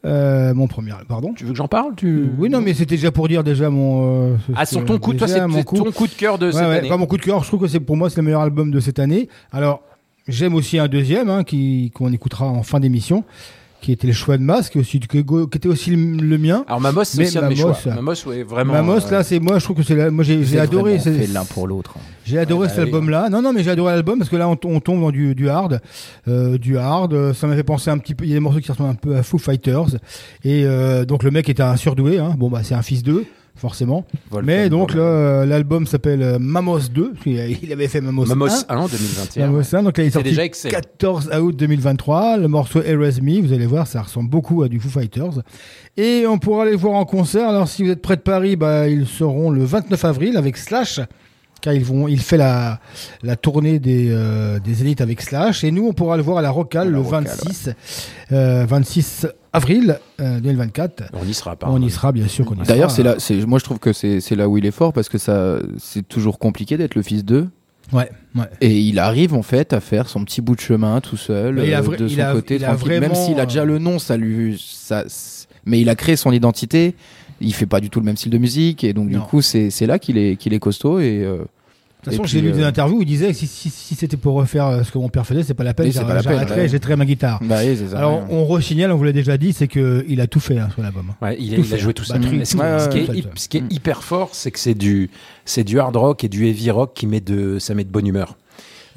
[0.06, 1.34] Euh, mon premier, pardon.
[1.34, 2.30] tu veux que j'en parle tu...
[2.38, 4.32] Oui, non, mais c'était déjà pour dire déjà mon.
[4.32, 5.78] euh, ah sur ton coup toi déjà c'est mon c'est coup.
[5.78, 7.42] ton coup de cœur de Ouais, cette ouais, année pas mon coup de cœur.
[7.44, 9.30] Je trouve que c'est pour moi c'est le meilleur album de cette année.
[9.52, 9.82] Alors
[10.28, 13.24] j'aime aussi un deuxième hein, qui qu'on écoutera en fin d'émission,
[13.84, 16.64] qui était le choix de Mas, qui, aussi, qui, qui était aussi le, le mien.
[16.68, 19.12] alors Mamos c'est aussi un de mes Mamos, choix euh, Mamos ouais vraiment Mamos euh,
[19.12, 21.46] là c'est moi je trouve que c'est la- moi j'ai j'ai adoré C'est fait l'un
[21.46, 21.96] pour l'autre.
[22.26, 22.90] j'ai adoré Ouais, cet bah oui.
[22.90, 25.12] album là non non mais j'ai adoré l'album parce que là on, on tombe dans
[25.12, 25.82] du, du hard
[26.28, 28.40] euh, du hard euh, ça m'a fait penser un petit peu il y a des
[28.40, 29.98] morceaux qui ressemblent un peu à Foo Fighters
[30.44, 32.34] et euh, donc le mec était un surdoué hein.
[32.38, 34.06] bon bah c'est un fils d'eux forcément.
[34.44, 38.26] Mais donc euh, l'album s'appelle euh, Mamos 2 parce qu'il a- il avait fait Mamos,
[38.26, 40.72] Mamos 1 1 en 2021 Mamos 1 donc là il est sorti déjà excellent.
[40.74, 44.80] 14 août 2023 le morceau Erase Me vous allez voir ça ressemble beaucoup à du
[44.80, 45.42] Foo Fighters.
[45.98, 47.48] Et on pourra les voir en concert.
[47.48, 51.00] Alors si vous êtes près de Paris bah, ils seront le 29 avril avec Slash
[51.64, 52.80] car ils vont, il fait la,
[53.24, 56.42] la tournée des, euh, des élites avec Slash et nous on pourra le voir à
[56.42, 57.70] la Rocale le 26
[58.34, 62.56] euh, 26 avril euh, 2024 on y sera pas on y sera bien sûr qu'on
[62.56, 64.66] y sera D'ailleurs, c'est là, c'est, moi je trouve que c'est, c'est là où il
[64.66, 67.48] est fort parce que ça, c'est toujours compliqué d'être le fils d'eux.
[67.94, 68.44] ouais, ouais.
[68.62, 71.68] Et il arrive en fait à faire son petit bout de chemin tout seul, Mais
[71.68, 73.00] il a euh, vra- de il son a- côté, il a tranquille.
[73.00, 76.16] Même s'il a déjà euh, le nom, ça lui, ça, c'est- mais il a créé
[76.18, 76.96] son identité.
[77.44, 79.70] Il fait pas du tout le même style de musique et donc du coup c'est,
[79.70, 81.22] c'est là qu'il est, qu'il est costaud et.
[81.24, 83.70] euh, De toute façon, j'ai lu des euh, interviews où il disait que si, si,
[83.70, 86.68] si c'était pour refaire euh, ce que mon père faisait, c'est pas la peine, ouais.
[86.68, 87.40] j'éterais ma guitare.
[87.44, 87.98] Bah oui, c'est ça.
[88.00, 88.28] Alors, ouais.
[88.30, 90.82] on re-signale, on vous l'a déjà dit, c'est que il a tout fait hein, sur
[90.82, 91.14] l'album.
[91.22, 92.18] Ouais, il, a, il joué tout ça.
[92.18, 93.24] Batterie, ce, qui- tout, ce qui est, ouais, ouais.
[93.36, 95.10] ce qui est hyper fort, c'est que c'est du,
[95.46, 98.06] c'est du hard rock et du heavy rock qui met de, ça met de bonne
[98.08, 98.36] humeur.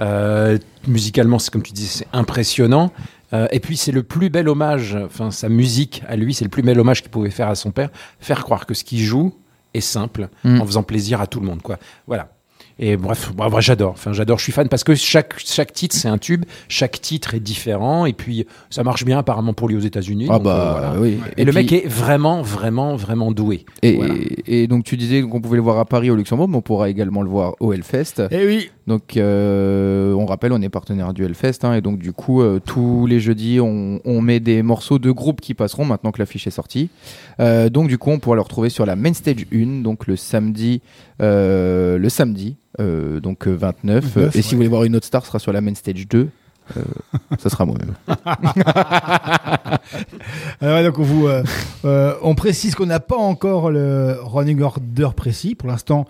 [0.00, 2.90] Euh, musicalement, c'est comme tu disais, c'est impressionnant.
[3.32, 6.50] Euh, et puis c'est le plus bel hommage, enfin sa musique à lui, c'est le
[6.50, 9.34] plus bel hommage qu'il pouvait faire à son père, faire croire que ce qu'il joue
[9.74, 10.60] est simple, Mm.
[10.60, 11.78] en faisant plaisir à tout le monde, quoi.
[12.06, 12.30] Voilà.
[12.78, 13.92] Et bref, moi, j'adore.
[13.92, 14.36] Enfin, j'adore.
[14.38, 18.04] Je suis fan parce que chaque chaque titre c'est un tube, chaque titre est différent
[18.04, 20.26] et puis ça marche bien apparemment pour lui aux États-Unis.
[20.28, 21.00] Ah donc, bah euh, voilà.
[21.00, 21.18] oui.
[21.38, 23.64] Et, le puis- mec est vraiment, vraiment, vraiment doué.
[23.80, 24.14] Et, Voilà.
[24.46, 26.90] et donc tu disais qu'on pouvait le voir à Paris, au Luxembourg, mais on pourra
[26.90, 28.22] également le voir au Hellfest.
[28.30, 32.12] Eh oui, Donc euh, on rappelle, on est partenaire du Hellfest, hein, et donc du
[32.12, 36.12] coup euh, tous les jeudis on, on met des morceaux de groupes qui passeront maintenant
[36.12, 36.88] que l'affiche est sortie.
[37.40, 40.14] Euh, donc du coup on pourra le retrouver sur la main stage 1, donc le
[40.14, 40.82] samedi,
[41.20, 44.04] euh, le samedi, euh, donc euh, 29.
[44.04, 44.50] 29, et si ouais.
[44.50, 46.28] vous voulez voir une autre star, ce sera sur la main stage 2.
[46.76, 46.80] Euh,
[47.38, 47.94] ça sera moi-même.
[50.62, 51.44] Ouais, donc on vous, euh,
[51.84, 55.54] euh, on précise qu'on n'a pas encore le running order précis.
[55.54, 56.06] Pour l'instant,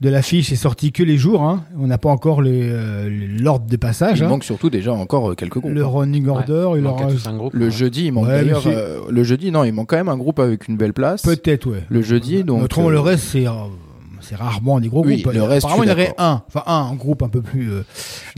[0.00, 1.42] de l'affiche est sorti que les jours.
[1.42, 1.64] hein.
[1.78, 3.08] On n'a pas encore euh,
[3.40, 4.18] l'ordre des passages.
[4.18, 4.28] Il hein.
[4.28, 5.72] manque surtout déjà encore euh, quelques groupes.
[5.72, 7.54] Le running order, il manque aura à tous un groupe.
[7.54, 8.62] Le jeudi, il manque Ouais, d'ailleurs.
[8.66, 11.22] euh, le jeudi, non, il manque quand même un groupe avec une belle place.
[11.22, 11.82] peut-être, ouais.
[11.88, 12.62] Le jeudi, donc.
[12.62, 13.46] Autrement, euh, le reste, c'est.
[13.46, 13.50] euh,
[14.20, 15.34] c'est rarement des gros Oui, groupes.
[15.34, 17.82] le reste, Apparemment, il y aurait un, enfin un, un groupe un peu plus, euh,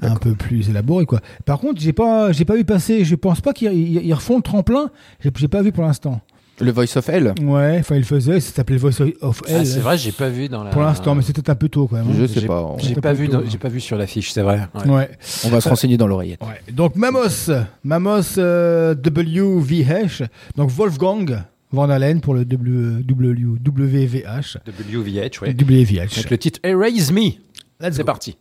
[0.03, 1.21] un peu plus élaboré quoi.
[1.47, 3.05] Par contre, j'ai pas, j'ai pas vu passer.
[3.07, 4.91] Je pense pas qu'ils ils- ils refont le tremplin.
[5.21, 6.21] J'ai pas vu pour l'instant.
[6.61, 7.35] Le Voice of Hell.
[7.41, 8.41] Ouais, enfin il faisait.
[8.41, 9.67] Ça s'appelait Voice of Ah, Hell.
[9.67, 10.71] c'est vrai, j'ai pas vu dans la.
[10.71, 12.07] Pour l'instant, mais c'était un peu tôt quand même.
[12.09, 12.15] hein.
[12.19, 12.75] Je sais pas.
[12.79, 14.61] J'ai pas vu, dans- tôt, j'ai pas vu sur l'affiche, c'est vrai.
[14.87, 14.91] ouais.
[14.91, 15.11] Ouais.
[15.45, 16.41] On va se renseigner dans l'oreillette.
[16.43, 16.73] ouais.
[16.73, 17.51] Donc Mamos,
[17.85, 20.23] Mamos euh, WVH.
[20.57, 24.57] Donc Wolfgang Van Halen pour le W, w, WVH.
[24.67, 25.53] WVH, ouais.
[25.53, 25.99] WVH.
[26.17, 27.33] Avec le titre Erase Me.
[27.81, 28.37] Let's C'est parti.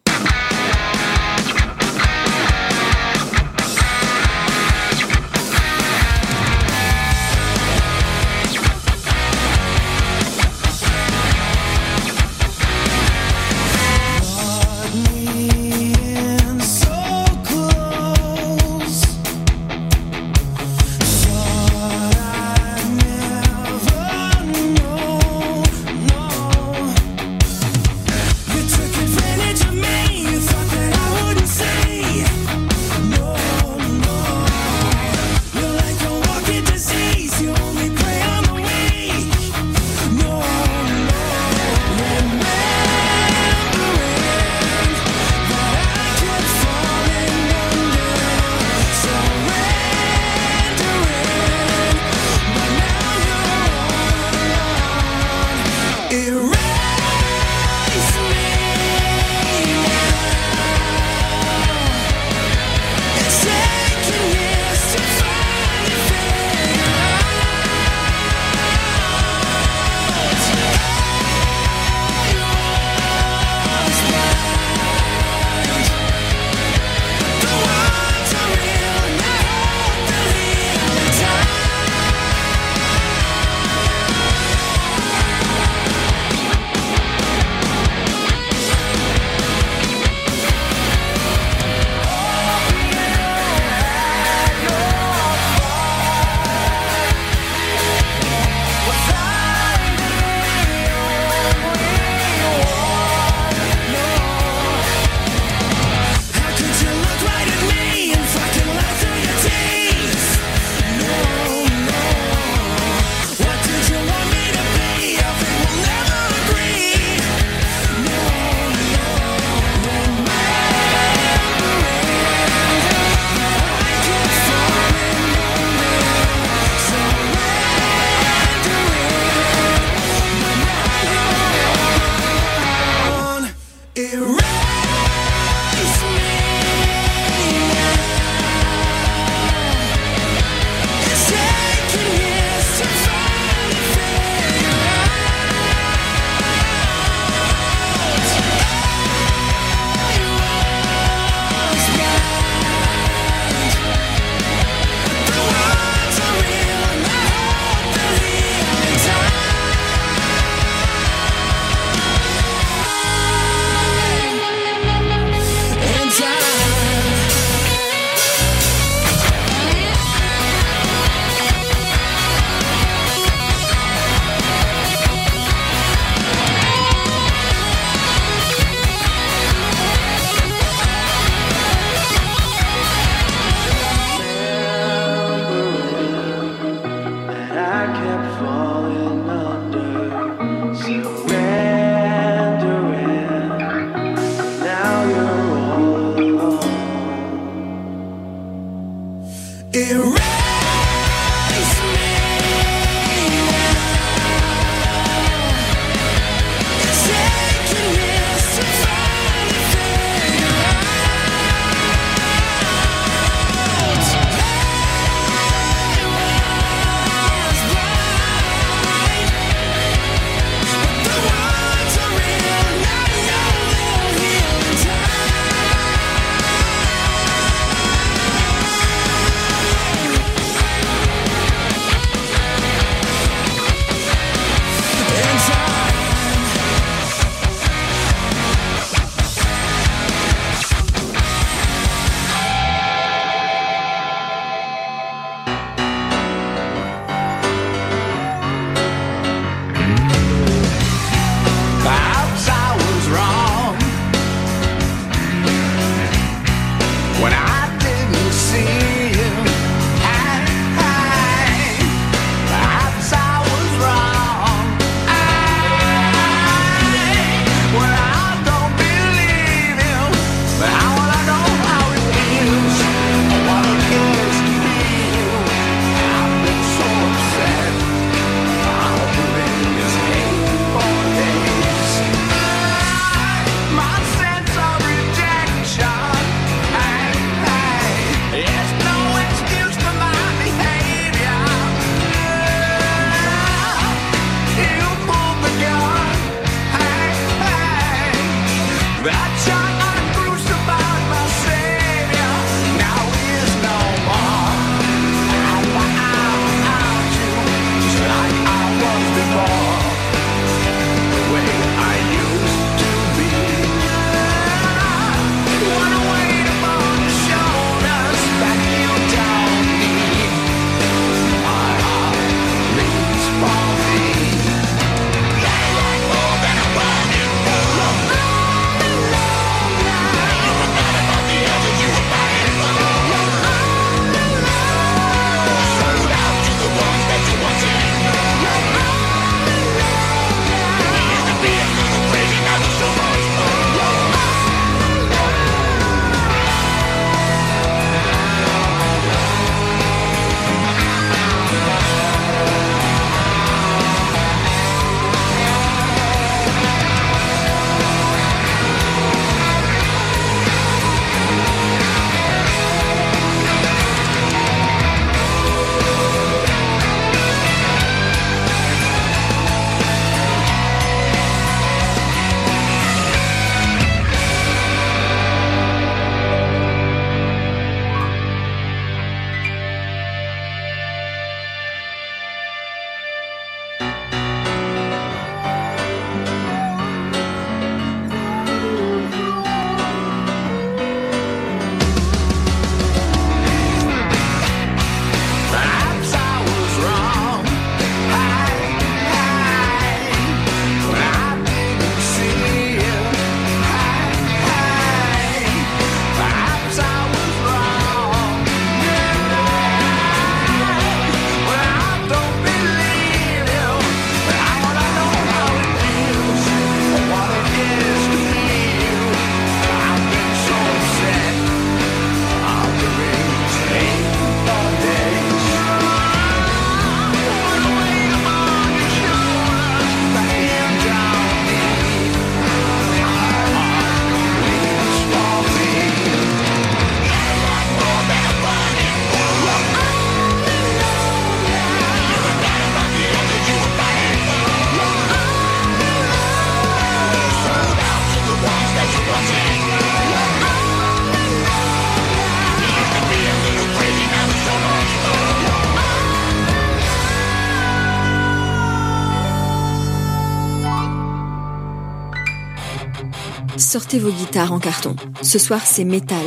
[463.80, 464.96] Sortez vos guitares en carton.
[465.22, 466.18] Ce soir, c'est métal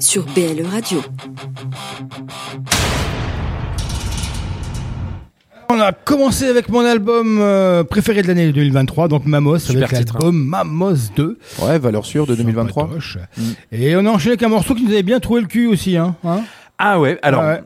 [0.00, 1.02] sur BLE Radio.
[5.68, 9.98] On a commencé avec mon album euh, préféré de l'année 2023, donc Mamos, Super avec
[9.98, 10.18] titre, hein.
[10.22, 11.38] l'album Mamos 2.
[11.60, 12.88] Ouais, valeur sûre de Sur 2023.
[12.88, 13.18] Patoche.
[13.70, 15.98] Et on a enchaîné avec un morceau qui nous avait bien trouvé le cul aussi.
[15.98, 16.40] Hein, hein
[16.78, 17.42] Ah ouais, alors.
[17.42, 17.60] Ouais.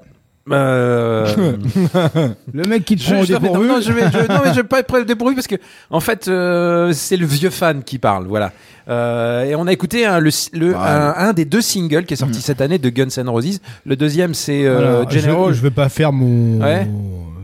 [0.53, 1.26] Euh,
[2.53, 3.32] le mec qui te Je, prend au je-
[3.68, 5.57] non, je vais, je, non, mais je vais pas être prêt au dépourvu parce que,
[5.90, 8.53] en fait, euh, c'est le vieux fan qui parle, voilà.
[8.88, 12.18] Euh, et on a écouté un, le, le- un, un des deux singles qui est
[12.18, 13.61] sorti cette année de Guns N' Roses.
[13.84, 15.49] Le deuxième, c'est euh, Voilà, General.
[15.49, 16.61] Je, je vais pas faire mon.
[16.62, 16.88] Ouais.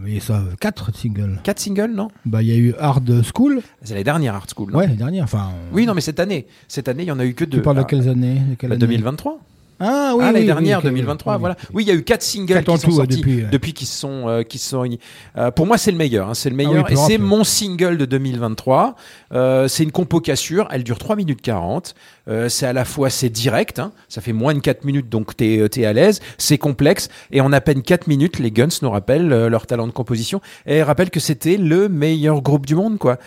[0.06, 1.38] Il y a ça, 4 singles.
[1.42, 2.08] Quatre singles, non?
[2.26, 3.60] Bah, il y a eu Hard School.
[3.82, 4.70] C'est les dernières Art School.
[4.70, 4.78] non?
[4.78, 5.24] Ouais, les dernières.
[5.24, 5.48] Enfin.
[5.72, 7.58] Oui, non, mais cette année, cette année, il y en a eu que deux.
[7.58, 8.80] Tu parles de Ah, quelles années, de quelle bah, année?
[8.86, 9.38] 2023.
[9.80, 11.56] Ah oui, ah, l'année oui, dernière, oui, ok, 2023, oui, voilà.
[11.72, 13.74] Oui, il y a eu quatre singles Quatre qui sont sortis depuis, depuis, ouais.
[13.74, 14.84] qu'ils sont, euh, qui se sont.
[15.36, 16.28] Euh, pour moi, c'est le meilleur.
[16.28, 16.90] hein, c'est le oui, meilleur.
[16.90, 18.94] et c'est mon single de 2023.
[19.32, 20.68] Euh, c'est une compo cassure.
[20.70, 21.94] Elle dure 3 minutes 40.
[22.28, 23.78] Euh, c'est à la fois, c'est direct.
[23.78, 26.20] hein, ça fait moins de 4 minutes, donc t'es es à l'aise.
[26.38, 27.08] C'est complexe.
[27.30, 30.40] Et en à peine 4 minutes, les Guns nous rappellent euh, leur talent de composition.
[30.66, 33.18] Et rappellent que c'était le meilleur groupe du monde, quoi.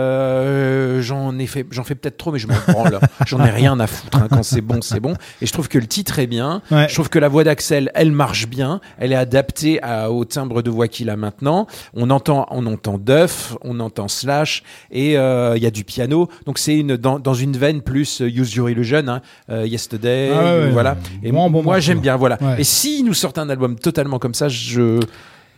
[0.00, 3.00] Euh, j'en ai fait, j'en fais peut-être trop, mais je m'en branle.
[3.26, 4.18] J'en ai rien à foutre.
[4.18, 5.14] hein, quand c'est bon, c'est bon.
[5.40, 6.62] Et je trouve que le titre est bien.
[6.70, 6.86] Ouais.
[6.88, 8.80] Je trouve que la voix d'Axel, elle marche bien.
[8.98, 11.66] Elle est adaptée à- au timbre de voix qu'il a maintenant.
[11.94, 16.28] On entend, on entend Duff, on entend Slash, et euh, il y a du piano.
[16.46, 19.20] Donc c'est une dans, dans une veine plus euh, Use Your Illusion, hein,
[19.50, 20.70] euh, Yesterday, Ah ouais, euh, ouais.
[20.72, 20.96] voilà.
[21.22, 22.38] Et Bon, bon moi j'aime bien, voilà.
[22.40, 22.56] Ouais.
[22.60, 25.00] Et s'ils nous sortent un album totalement comme ça, je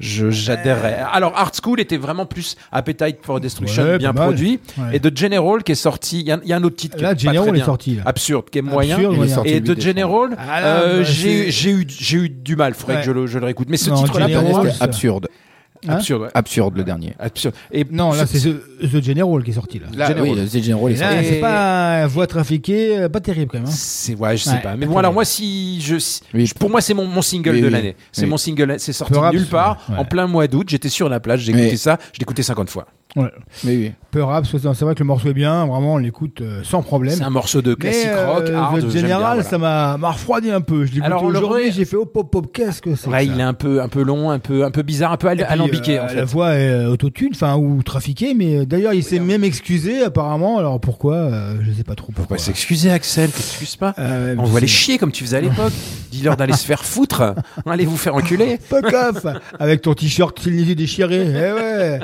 [0.01, 0.99] je j'adhérerais.
[1.13, 4.95] Alors Art School était vraiment plus Appetite for Destruction, Ouais, bien produit, Ouais.
[4.97, 6.21] et de General qui est sorti.
[6.21, 7.49] Il y, a- il y a un autre titre qui Là, est pas General très
[7.49, 7.65] est bien.
[7.65, 7.95] sorti.
[7.97, 8.03] là.
[8.07, 8.95] absurde, qui est moyen.
[8.95, 9.35] Absurde, Il est moyen.
[9.35, 9.97] sorti Et le de 8 décembre.
[9.97, 12.75] General, Ah là, euh, j'ai eu j'ai eu du mal.
[12.75, 13.01] Faudrait Ouais.
[13.01, 13.67] que je le, je le réécoute.
[13.71, 14.85] Mais ce Non, titre-là, General, pour moi, C'était ça.
[14.85, 15.29] absurde.
[15.87, 16.23] Hein absurde.
[16.23, 16.29] ouais.
[16.35, 17.15] Absurde le dernier.
[17.19, 17.55] Absurde.
[17.71, 19.79] Et Non, là, c'est The, The General qui est sorti.
[19.79, 19.87] Là.
[19.95, 20.29] Là, General.
[20.39, 21.25] oui, The General est Et sorti.
[21.29, 23.69] c'est pas voix trafiquée, euh, pas terrible quand même.
[23.69, 23.73] hein.
[23.73, 24.77] c'est ouais, je sais Ouais, pas.
[24.77, 25.97] Mais bon, alors moi, si je,
[26.35, 26.51] Oui.
[26.59, 27.73] pour moi, c'est mon, mon single Oui, de oui.
[27.73, 27.97] l'année.
[28.13, 28.29] C'est Oui.
[28.31, 28.75] mon single.
[28.79, 29.97] C'est sorti Peu nulle part, ouais.
[29.99, 30.67] en plein mois d'août.
[30.69, 31.79] J'étais sur la plage, j'ai écouté Oui.
[31.79, 32.87] ça, je l'ai écouté 50 fois.
[33.23, 33.31] Ouais.
[33.65, 33.93] Mais oui.
[34.11, 37.15] Peu rap, c'est vrai que le morceau est bien, vraiment, on l'écoute euh, sans problème.
[37.15, 38.81] C'est un morceau de Mais classique euh, rock, hard.
[38.81, 39.43] Bien, General, voilà.
[39.43, 40.87] ça m'a refroidi un peu.
[40.87, 43.39] Je l'ai Alors, aujourd'hui, j'ai fait hop hop hop, qu'est-ce que c'est Ouais, que il
[43.39, 45.45] est un peu, un peu long, un peu, un peu bizarre, un peu al- Et
[45.45, 46.15] puis, alambiqué euh, en fait.
[46.15, 50.03] La voix est euh, autotune, enfin ou trafiquée, mais euh, d'ailleurs il s'est même excusé
[50.03, 50.57] apparemment.
[50.59, 52.37] Alors pourquoi euh, Je sais pas trop pourquoi.
[52.37, 53.31] Pourquoi s'excuser, Axel?
[53.31, 55.73] T'excuses pas Euh, On va les chier comme tu faisais à l'époque.
[56.13, 57.35] Dis-leur d'aller se faire foutre.
[57.67, 58.59] Allez vous faire enculer.
[58.59, 59.27] Fuck off
[59.59, 61.27] Avec ton t-shirt déchiré.
[61.29, 62.01] Eh ouais.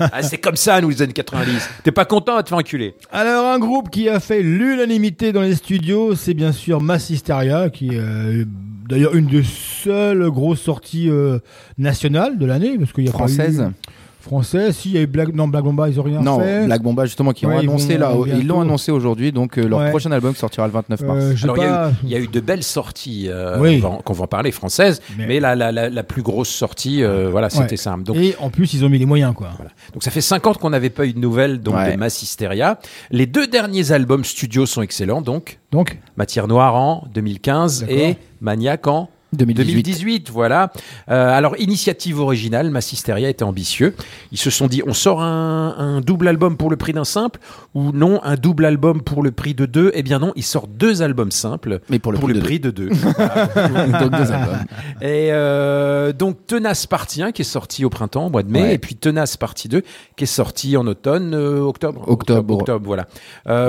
[0.16, 1.68] Ah, c'est comme ça, nous, les années 90.
[1.82, 2.94] T'es pas content, va te faire enculer.
[3.10, 7.68] Alors un groupe qui a fait l'unanimité dans les studios, c'est bien sûr Mass Hysteria,
[7.70, 8.44] qui est euh,
[8.88, 11.38] d'ailleurs une des seules grosses sorties euh,
[11.78, 13.60] nationales de l'année, parce qu'il y a pas Française.
[13.68, 13.88] eu-
[14.24, 16.64] Française, si il y a eu Black, non Black Bomba, ils ont rien Non, fait.
[16.64, 19.58] Black Bomba justement qui Ouais, ont ils annoncé vont là, ils l'ont annoncé aujourd'hui, donc
[19.58, 19.90] euh, leur Ouais.
[19.90, 21.18] prochain album sortira le 29 mars.
[21.22, 23.26] Euh, j'ai Alors, il y, a pas- eu- il y a eu de belles sorties,
[23.28, 23.82] euh, Oui.
[24.04, 27.28] qu'on va en parler, françaises, mais, Mais- la, la, la, la plus grosse sortie, euh,
[27.30, 27.76] voilà, c'était Ouais.
[27.76, 27.94] ça.
[28.02, 29.50] Donc, Et en plus ils ont mis les moyens quoi.
[29.56, 29.70] Voilà.
[29.92, 31.92] Donc ça fait 50 qu'on n'avait pas eu de nouvelles donc Ouais.
[31.92, 32.78] de Mass Hysteria.
[33.10, 37.96] Les deux derniers albums studio sont excellents donc Donc Matière Noire en 2015 D'accord.
[37.96, 39.72] et Maniac en 2018.
[39.72, 40.72] 2018, voilà.
[41.10, 43.94] Euh, alors, initiative originale, Massisteria était ambitieux.
[44.32, 47.40] Ils se sont dit, on sort un, un double album pour le prix d'un simple
[47.74, 49.90] ou non, un double album pour le prix de deux?
[49.94, 52.70] Eh bien non, ils sortent deux albums simples Mais pour le prix de prix de
[52.70, 52.88] deux.
[54.00, 54.64] Donc deux albums.
[55.02, 58.62] Et euh, donc Tenace Partie 1 qui est sorti au printemps, au mois de mai,
[58.62, 58.74] Ouais.
[58.74, 59.82] et puis Tenace Partie 2
[60.16, 62.04] qui est sorti en automne, euh, octobre.
[62.06, 62.54] Octobre.
[62.54, 63.06] octobre, voilà.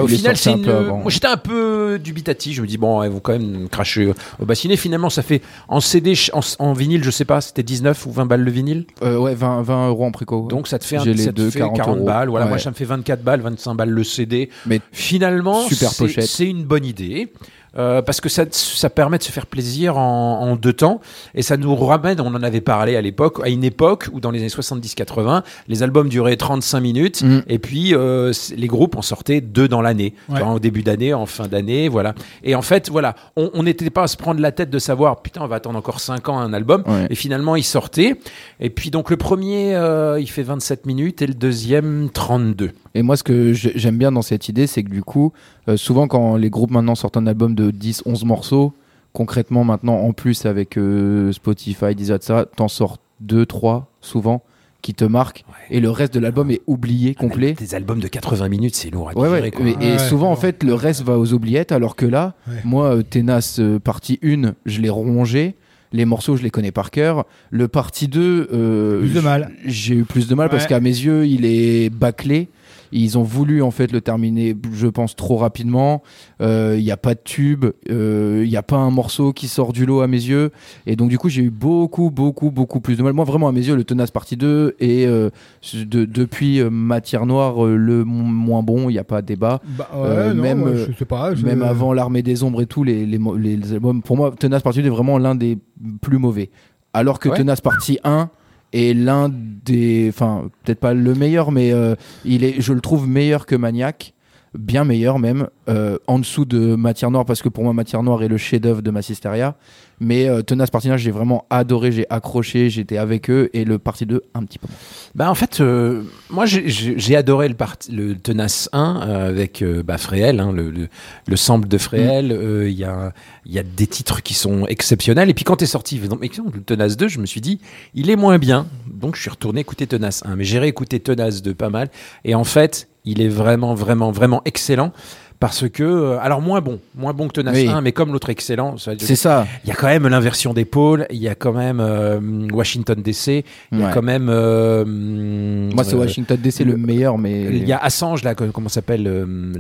[0.01, 0.66] Au final, c'est une.
[1.07, 2.55] j'étais un peu dubitatif.
[2.57, 4.78] Je me dis bon, ils vont quand même cracher au bassinet.
[4.78, 8.26] Finalement, ça fait en CD, en, en vinyle, je sais pas, c'était 19 ou 20
[8.26, 8.86] balles le vinyle.
[9.03, 10.47] Euh, ouais, 20, 20 euros en préco.
[10.49, 12.06] Donc ça te fait, un, les ça te deux, fait 40 euros.
[12.06, 12.30] balles.
[12.30, 12.60] Voilà, moi Ouais.
[12.62, 14.49] ça me fait 24 balles, 25 balles le CD.
[14.66, 16.26] Mais Finalement, Super pochette.
[16.26, 17.32] c'est une bonne idée.
[17.78, 21.01] Euh, parce que ça, ça permet de se faire plaisir en, en deux temps
[21.34, 24.32] et ça nous ramène, on en avait parlé à l'époque, à une époque où dans
[24.32, 27.41] les années 70-80, les albums duraient 35 minutes Mm.
[27.47, 30.36] et puis euh, les groupes en sortaient deux dans l'année, Ouais.
[30.41, 32.13] Enfin, au début d'année, en fin d'année, voilà.
[32.43, 35.21] Et en fait, voilà, on on n'était pas à se prendre la tête de savoir
[35.21, 37.07] putain, on va attendre encore 5 ans un album Ouais.
[37.09, 38.19] et finalement il sortait.
[38.59, 42.71] Et puis donc le premier, euh, il fait 27 minutes et le deuxième 32.
[42.96, 45.34] Et moi, ce que j'ai- j'aime bien dans cette idée, c'est que du coup,
[45.68, 48.74] euh, souvent quand les groupes maintenant sortent un album de 10, 11 morceaux,
[49.14, 54.41] concrètement maintenant, en plus avec euh, Spotify, Deezer, etc., t'en sors 2, 3 souvent
[54.82, 57.54] qui te marquent et le reste de l'album est oublié, complet.
[57.54, 59.52] Des albums de 80 minutes, c'est lourd à Ouais, digérer, ouais.
[59.52, 59.66] quoi.
[59.68, 62.56] Et, et Ouais, souvent, en fait, le reste va aux oubliettes, alors que là, Ouais.
[62.64, 65.56] moi, euh, Tenace euh, partie 1, je l'ai rongé.
[65.91, 67.26] Les morceaux, je les connais par cœur.
[67.52, 69.52] Le partie 2, euh, Plus de j- mal.
[69.66, 72.50] J'ai eu plus de mal parce qu'à mes yeux, il est bâclé.
[72.98, 76.02] Ils ont voulu en fait le terminer, je pense, trop rapidement.
[76.41, 79.48] Euh, Il n'y a pas de tube, euh, il n'y a pas un morceau qui
[79.48, 80.52] sort du lot à mes yeux.
[80.88, 83.14] Et donc du coup, j'ai eu beaucoup, beaucoup, beaucoup plus de mal.
[83.14, 85.30] Moi, vraiment à mes yeux, le Tenace partie 2 et euh,
[85.74, 89.28] de- depuis euh, Matière Noire, euh, le mo- moins bon, il n'y a pas de
[89.28, 89.62] débat.
[89.78, 91.36] Bah, ouais, Euh, non, même, ouais, euh, je sais pas.
[91.36, 94.34] je- Même avant l'armée des ombres et tout, les, les, les- les albums, pour moi,
[94.39, 95.58] Tenace Partie 2 est vraiment l'un des
[96.02, 96.50] plus mauvais.
[96.93, 97.38] Alors que Ouais.
[97.38, 98.30] Tenace Partie 1
[98.74, 100.07] est l'un des.
[100.09, 104.14] Enfin, peut-être pas le meilleur, mais euh, il est, je le trouve meilleur que Maniac.
[104.58, 108.24] Bien meilleur même, euh, en dessous de Matière Noire, parce que pour moi, Matière Noire
[108.24, 109.56] est le chef-d'œuvre de Massisteria.
[110.01, 113.80] Mais euh, Tenace Partie 1, j'ai vraiment adoré, j'ai accroché, j'étais avec eux, et le
[113.80, 114.68] Partie 2, un petit peu.
[115.16, 119.84] Bah en fait, euh, moi j'ai- adoré le, parti, le Tenace 1 euh, avec euh,
[119.84, 120.89] bah, Fréhel, hein, le, le,
[121.28, 122.34] le sample de Fréhel.
[122.34, 123.14] euh, Il y, a,
[123.45, 125.30] il y a des titres qui sont exceptionnels.
[125.30, 127.60] Et puis quand est sorti le Tenace 2, je me suis dit,
[127.93, 128.68] il est moins bien.
[128.88, 130.36] Donc je suis retourné écouter Tenace 1.
[130.36, 131.89] Mais j'ai réécouté Tenace 2 pas mal.
[132.26, 134.91] Et en fait, il est vraiment, vraiment, vraiment excellent.
[135.38, 137.68] Parce que, euh, alors moins bon, moins bon que Tenace Oui.
[137.68, 139.45] 1, mais comme l'autre excellent, C'est ça.
[139.66, 142.22] il y a quand même l'inversion d'épaule, il y a quand même euh,
[142.53, 143.43] Washington DC,
[143.74, 144.30] il y a quand même.
[144.30, 147.43] euh, Moi, c'est euh, Washington DC le meilleur, mais.
[147.51, 149.51] Il y a Assange, là, comment s'appelle euh,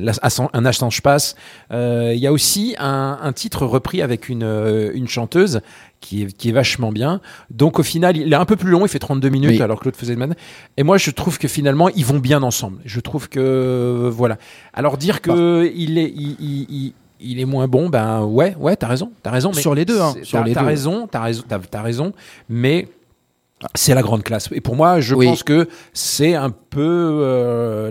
[0.53, 1.35] Un Assange passe.
[1.71, 4.43] Euh, il y a aussi un, un titre repris avec une,
[4.93, 5.59] une chanteuse
[6.01, 7.19] qui est, qui est vachement bien.
[7.49, 9.61] Donc, au final, il est un peu plus long, il fait 32 minutes, Oui.
[9.61, 10.35] alors que l'autre faisait de man.
[10.77, 12.79] Et moi, je trouve que finalement, ils vont bien ensemble.
[12.85, 13.39] Je trouve que.
[13.39, 14.37] euh, voilà.
[14.73, 16.11] Alors, dire que il est.
[16.15, 19.51] il- il- il- est moins bon, ben ouais, ouais, t'as raison, t'as raison.
[19.55, 20.65] Mais Sur les deux, hein, sur t'as- les t'as deux.
[20.67, 22.13] raison, t'as raison, t'as, t'as raison,
[22.49, 22.87] mais
[23.73, 24.49] c'est la grande classe.
[24.51, 25.27] Et pour moi, je Oui.
[25.27, 26.81] pense que c'est un peu
[27.21, 27.89] euh,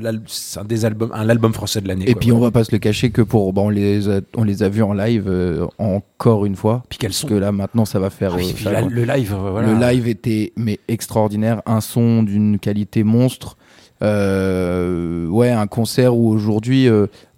[0.56, 2.04] un des albums, un album français de l'année.
[2.08, 2.48] Et quoi, puis on voilà.
[2.48, 4.82] va pas se le cacher que pour bon, on les a, on les a vus
[4.82, 6.82] en live euh, encore une fois.
[6.90, 8.34] Puis quels Parce sont que là maintenant ça va faire.
[8.34, 9.72] Ah euh, ça la- le live, euh, voilà.
[9.72, 13.56] Le live était mais extraordinaire, un son d'une qualité monstre.
[14.02, 16.88] Ouais, un concert où aujourd'hui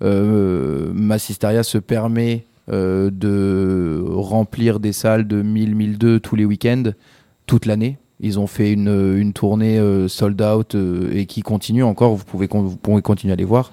[0.00, 6.82] Massisteria se permet de remplir des salles de 1000, 1002 tous les week-ends,
[7.46, 7.98] toute l'année.
[8.20, 12.14] Ils ont fait une, une tournée euh, sold out euh, et qui continue encore.
[12.14, 13.72] Vous pouvez, vous pouvez continuer à les voir.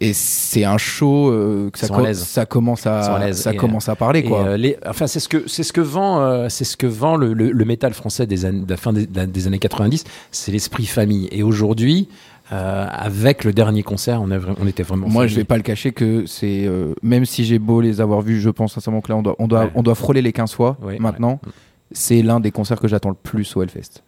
[0.00, 4.22] Et c'est un show euh, que ça, commence à à, ça Et, commence à parler
[4.22, 4.40] quoi.
[4.46, 7.32] euh, les- enfin, c'est ce que c'est ce que vend, c'est ce que vend le,
[7.34, 10.04] le, le métal français des années, de la fin des, des années 90.
[10.30, 11.28] C'est l'esprit famille.
[11.32, 12.08] Et aujourd'hui,
[12.52, 15.08] euh, avec le dernier concert, on, a vra- on était vraiment.
[15.08, 15.36] Moi, je famille.
[15.42, 18.50] vais pas le cacher que c'est euh, même si j'ai beau les avoir vus, je
[18.50, 19.70] pense sincèrement que là on doit on doit Ouais.
[19.74, 21.40] on doit frôler les 15 fois Ouais, maintenant.
[21.44, 21.52] ouais.
[21.92, 24.02] C'est l'un des concerts que j'attends le plus au Hellfest.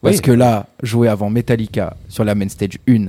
[0.00, 0.22] Parce Oui.
[0.22, 3.06] que là, jouer avant Metallica sur la main stage 1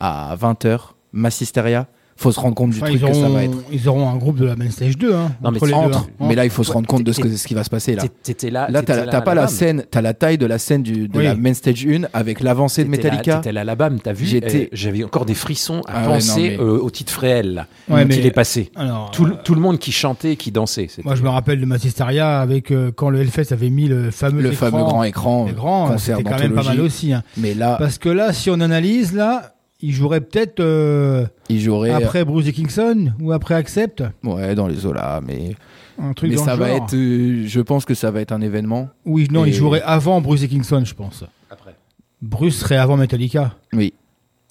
[0.00, 1.86] à 20h, Massisteria,
[2.22, 3.56] faut se rendre compte du truc ils, que ça auront, va être.
[3.72, 5.14] ils auront un groupe de la main stage 2.
[5.14, 6.06] Hein, Non, mais entre les entre, deux, hein.
[6.28, 7.70] Mais là, il faut se rendre compte de ce, t'es- que, ce qui va se
[7.70, 8.02] passer là.
[8.02, 8.68] T'é- T'étais là.
[8.70, 11.24] Là, t'as pas la scène, t'as la taille de la scène du, de Oui.
[11.24, 13.36] la main stage 1 avec l'avancée de Metallica.
[13.36, 16.56] T'étais à l'Alabama, t'as vu J'étais- euh, J'avais encore des frissons à Ah ouais, penser
[16.58, 18.70] non, mais- euh, au titre Fréhel là, Ouais, quand mais- il est passé.
[18.76, 20.88] Alors, Tout, le- euh, tout le monde qui chantait, qui dansait.
[21.04, 24.42] moi, je me rappelle de Massisteria avec euh, quand le Hellfest avait mis le fameux
[24.42, 27.12] Le écran, fameux grand écran, hein, concert c'était quand même pas mal aussi.
[27.14, 27.22] hein.
[27.38, 31.90] Mais là, Parce que là, si on analyse, là, il jouerait peut-être euh, il jouerait
[31.90, 35.54] après Bruce Dickinson ou après Accept, ouais, dans les Zola, mais
[35.98, 36.76] un truc mais dans ça le va genre.
[36.84, 38.88] être euh, je pense que ça va être un événement.
[39.04, 41.24] Oui, non, il Et- jouerait avant Bruce Dickinson, je pense.
[41.50, 41.74] Après.
[42.22, 43.54] Bruce serait avant Metallica.
[43.72, 43.92] Oui.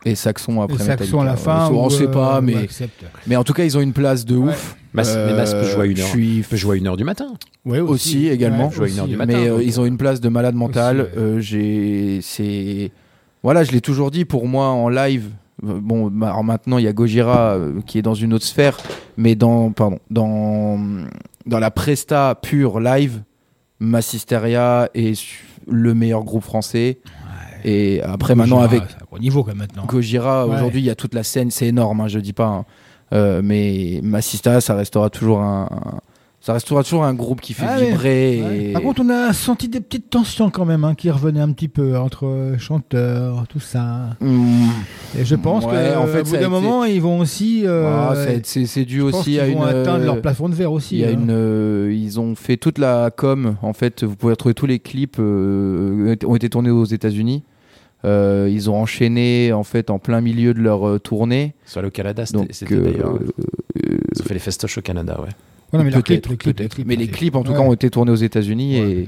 [0.06, 1.68] Et Saxon après et Saxon à la Metallica.
[1.68, 1.72] fin.
[1.74, 3.04] on ou, sait euh, pas mais Accept.
[3.28, 4.50] mais en tout cas, ils ont une place de Ouais.
[4.54, 4.76] ouf.
[4.94, 6.08] Mas, mais Mas peut jouer à une Euh, heure.
[6.08, 7.28] Je suis Il peut jouer à une heure du matin.
[7.66, 8.70] Ouais, aussi, également.
[8.70, 9.34] Ouais, Jouer à une heure aussi, du matin.
[9.38, 11.02] mais euh, ils ont une place de malade mental.
[11.02, 11.18] Aussi, ouais.
[11.22, 12.92] Euh, j'ai c'est
[13.44, 15.30] voilà, je l'ai toujours dit pour moi en live.
[15.66, 18.46] euh, Bon, ma- alors maintenant il y a Gojira euh, qui est dans une autre
[18.46, 18.78] sphère,
[19.18, 20.80] mais dans pardon, dans
[21.46, 23.22] dans la presta pure live,
[23.80, 25.20] Massisteria est
[25.68, 27.00] le meilleur groupe français.
[27.66, 29.86] Et après maintenant avec c'est un gros niveau quand même maintenant.
[29.86, 30.56] Gojira, Ouais.
[30.56, 32.46] aujourd'hui, il y a toute la scène, c'est énorme, hein, je dis pas.
[32.48, 32.66] hein.
[33.12, 36.00] Euh, mais Massista, ça restera toujours un, un-
[36.50, 38.42] ça restera toujours un groupe qui fait Ah vibrer.
[38.44, 38.58] Ouais.
[38.70, 41.52] et- Par contre, on a senti des petites tensions quand même hein, qui revenaient un
[41.52, 44.16] petit peu entre euh, chanteurs, tout ça.
[44.20, 44.70] Hmm.
[45.20, 47.62] Et je pense Ouais, que en fait, au bout d'un été- moment, ils vont aussi.
[47.68, 49.60] euh, Ah, c'est dû aussi à une.
[49.60, 50.96] vont atteindre euh, leur plafond de verre aussi.
[50.96, 51.12] Il y a hein.
[51.14, 53.56] une, euh, ils ont fait toute la com.
[53.62, 57.44] En fait, vous pouvez retrouver tous les clips euh, ont été tournés aux États-Unis.
[58.06, 61.54] Euh, ils ont enchaîné en fait en plein milieu de leur euh, tournée.
[61.68, 63.14] Sur le Canada, c'était euh, d'ailleurs.
[63.14, 65.30] euh, Ils ont fait les festoches au Canada, ouais.
[65.74, 67.12] Mais peut-être, les clips, les Mais les ouais.
[67.12, 67.58] clips en tout Ouais.
[67.58, 69.08] cas ont été tournés aux États-Unis Ouais,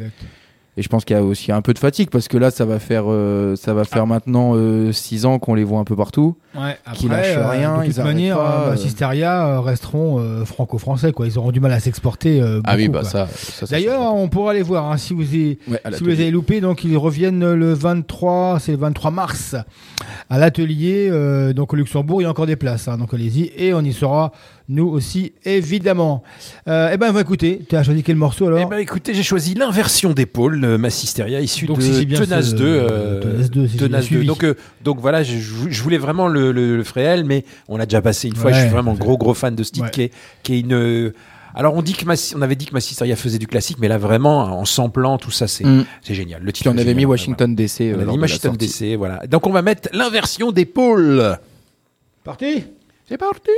[0.78, 2.64] et je pense qu'il y a aussi un peu de fatigue parce que là, ça
[2.64, 4.54] va faire, euh, ça va faire maintenant
[4.94, 6.38] 6 ans qu'on les voit un peu partout.
[6.56, 8.76] Ouais, Qui après, lâchent euh, rien, de toute ils manière, pas, euh, euh.
[8.78, 11.28] Sisteria euh, resteront euh, franco-français, quoi.
[11.28, 12.42] Ils auront du mal à s'exporter.
[12.42, 13.28] euh, Ah oui, bah ça.
[13.70, 16.62] D'ailleurs, on pourra les voir hein, si vous Ouais, à si vous les avez loupés.
[16.62, 19.56] Donc, ils reviennent le 23, c'est le 23 mars
[20.30, 21.10] à l'atelier.
[21.12, 22.88] euh, donc, au Luxembourg, il y a encore des places.
[22.88, 24.32] hein, donc, allez-y et on y sera
[24.72, 26.24] nous aussi, évidemment.
[26.68, 27.62] Euh, eh ben, on va écouter.
[27.70, 31.40] Tu as choisi quel morceau alors Eh ben, écoutez, j'ai choisi l'inversion d'épaule, euh, Massisteria,
[31.42, 32.66] issue Donc, de si bien Tenace ce- 2.
[32.66, 34.08] euh, Tenace 2, si j'ai bien Tenace 2.
[34.08, 34.26] suivi.
[34.28, 37.86] Donc, euh, donc voilà, je, je voulais vraiment le, le, le Fréhel, mais on a
[37.86, 38.52] déjà passé une fois.
[38.52, 39.92] Ouais, je suis vraiment gros, gros fan de ce titre Ouais.
[39.92, 40.12] qui, est,
[40.44, 41.14] qui est une.
[41.54, 43.98] Alors, on dit que Massi- on avait dit que Massisteria faisait du classique, mais là,
[43.98, 45.84] vraiment, en samplant, tout ça, c'est Mm.
[46.02, 46.42] c'est génial.
[46.44, 47.90] Le titre Puis on avait mis Washington DC.
[47.92, 47.98] voilà.
[47.98, 48.56] On a lors mis la Washington.
[48.56, 49.28] DC, voilà.
[49.28, 51.38] Donc, on va mettre l'inversion d'épaule.
[52.24, 52.64] Parti?
[53.12, 53.52] C'est parti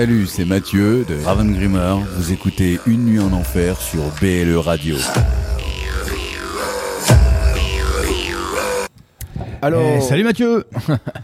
[0.00, 1.96] Salut, c'est Mathieu de Raven Grimmer.
[2.16, 4.96] Vous écoutez Une nuit en enfer sur BLE Radio.
[9.62, 10.64] Alors, Eh, salut Mathieu.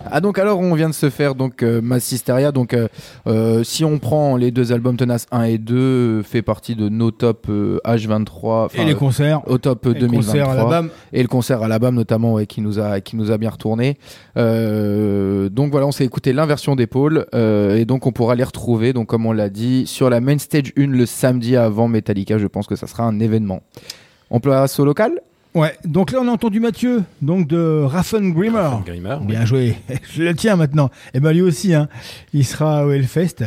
[0.08, 2.86] Ah donc alors on vient de se faire donc euh, Mass Hysteria donc euh,
[3.26, 6.88] euh, si on prend les deux albums Tenace 1 et 2 euh, fait partie de
[6.88, 9.42] nos top euh, H23 enfin, Et les euh, concerts.
[9.50, 10.90] au top Et le 2023 concert à la BAM.
[11.12, 13.50] et le concert à la BAM notamment ouais, qui nous a qui nous a bien
[13.50, 13.98] retourné.
[14.36, 18.92] Euh, donc voilà on s'est écouté l'inversion d'épaule euh, et donc on pourra les retrouver
[18.92, 22.38] donc comme on l'a dit sur la main stage 1 le samedi avant Metallica.
[22.38, 23.60] Je pense que ça sera un événement.
[24.30, 25.12] On place au local
[25.56, 28.68] Ouais, donc là on a entendu Mathieu, donc de Raffen Grimmer.
[28.84, 29.26] Grimmer, oui.
[29.26, 29.76] Bien joué,
[30.14, 30.90] je le tiens maintenant.
[31.14, 31.88] Et ben lui aussi, hein,
[32.34, 33.46] il sera au Hellfest.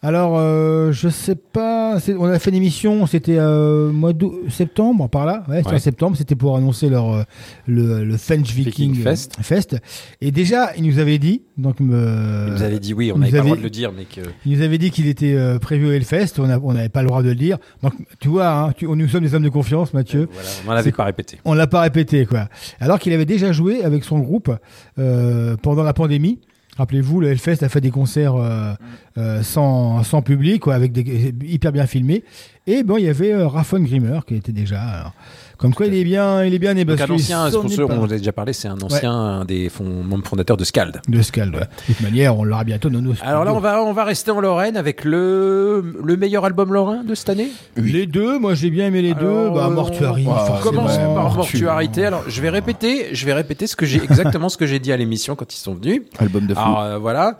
[0.00, 5.08] Alors, euh, je sais pas, on a fait une émission, c'était euh, mois d'août, septembre,
[5.08, 5.74] par là, ouais, c'était Ouais.
[5.74, 7.22] en septembre, c'était pour annoncer leur euh,
[7.66, 9.34] le, le French Viking, Viking Fest.
[9.40, 9.76] euh, Fest.
[10.20, 13.38] Et déjà, il nous avait dit, donc me, Vous avez dit oui, on n'avait pas
[13.38, 14.20] le droit de le dire, mais que.
[14.46, 17.24] il nous avait dit qu'il était euh, prévu au Hellfest, on n'avait pas le droit
[17.24, 17.58] de le dire.
[17.82, 20.28] Donc, tu vois, hein, tu, nous sommes des hommes de confiance, Mathieu.
[20.32, 21.38] Voilà, on avait C'est- pas répété.
[21.44, 22.48] On l'a pas répété, quoi.
[22.78, 24.52] Alors qu'il avait déjà joué avec son groupe
[25.00, 26.38] euh, pendant la pandémie.
[26.78, 28.72] Rappelez-vous, le Hellfest a fait des concerts euh,
[29.18, 32.22] euh, sans, sans public, quoi, avec des hyper bien filmés.
[32.68, 34.80] Et bon, il y avait euh, Raffon Grimmer qui était déjà.
[34.80, 35.12] alors,
[35.58, 36.74] comme quoi, il est bien, il est bien.
[36.74, 37.56] Donc un ancien, pas.
[37.58, 41.00] on en a déjà parlé, c'est un ancien un des membres fondateurs de Scald.
[41.08, 41.54] de Scald.
[41.54, 41.60] ouais.
[41.62, 43.12] De toute manière, on l'aura bientôt dans nos.
[43.22, 47.02] Alors là, on va, on va rester en Lorraine avec le, le meilleur album lorrain
[47.04, 47.48] de cette année?
[47.76, 49.50] Les deux, moi j'ai bien aimé les deux.
[49.50, 50.26] Bah, Mortuary.
[50.28, 52.04] On commence par Mortu- Mortuarité.
[52.06, 54.92] Alors, je vais répéter, je vais répéter ce que j'ai exactement ce que j'ai dit
[54.92, 56.02] à l'émission quand ils sont venus.
[56.18, 57.38] album de fou Alors euh, voilà,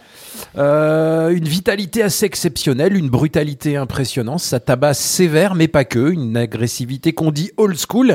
[0.57, 6.37] Euh, une vitalité assez exceptionnelle, une brutalité impressionnante, ça tabasse sévère mais pas que, une
[6.37, 8.08] agressivité qu'on dit old school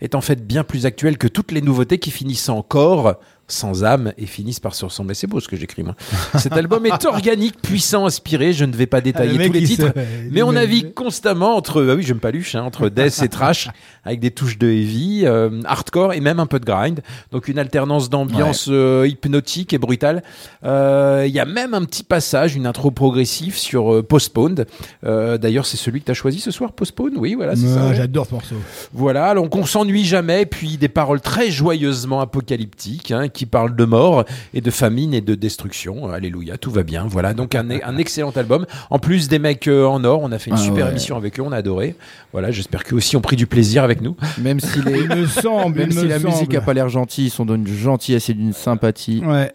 [0.00, 4.12] est en fait bien plus actuelle que toutes les nouveautés qui finissent encore sans âme
[4.18, 5.14] et finissent par se ressembler.
[5.14, 5.94] C'est beau ce que j'écris moi.
[6.38, 8.52] Cet album est organique, puissant, inspiré.
[8.52, 9.92] Je ne vais pas Ah, le détailler mec, tous les titres,
[10.30, 13.68] mais on navigue constamment entre, ah oui, j'aime pas luche, hein, entre death et trash,
[14.04, 17.00] avec des touches de heavy, euh, hardcore et même un peu de grind.
[17.30, 20.22] Donc une alternance d'ambiance euh, hypnotique et brutale.
[20.64, 24.66] Euh, Il y a même un petit passage, une intro progressive sur Postponed.
[25.02, 27.14] D'ailleurs, c'est celui que tu as choisi ce soir, Postponed?
[27.16, 27.94] Oui, voilà, c'est ça.
[27.94, 28.56] J'adore ce morceau.
[28.92, 33.84] Voilà, donc on s'ennuie jamais, puis des paroles très joyeusement apocalyptiques, hein, qui parlent de
[33.84, 34.24] mort
[34.54, 36.08] et de famine et de destruction.
[36.08, 37.06] Alléluia, tout va bien.
[37.08, 38.66] Voilà, donc un, un excellent album.
[38.90, 40.90] En plus des mecs euh, en or, on a fait une Ah super ouais.
[40.90, 41.94] émission avec eux, on a adoré.
[42.32, 44.16] Voilà, j'espère qu'eux aussi ont pris du plaisir avec nous.
[44.42, 46.32] même si les Il me semble, Même il si me la semble.
[46.34, 49.52] musique a pas l'air gentille, ils sont d'une gentillesse et d'une sympathie Ouais.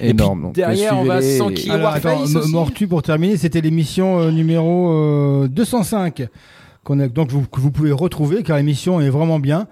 [0.00, 0.38] énorme.
[0.40, 1.72] puis Donc, derrière, on va s'enquiller.
[1.72, 6.22] et- Et Mortu pour terminer, c'était l'émission euh, numéro euh, 205
[6.84, 9.66] qu'on a donc vous, que vous pouvez retrouver car l'émission est vraiment bien,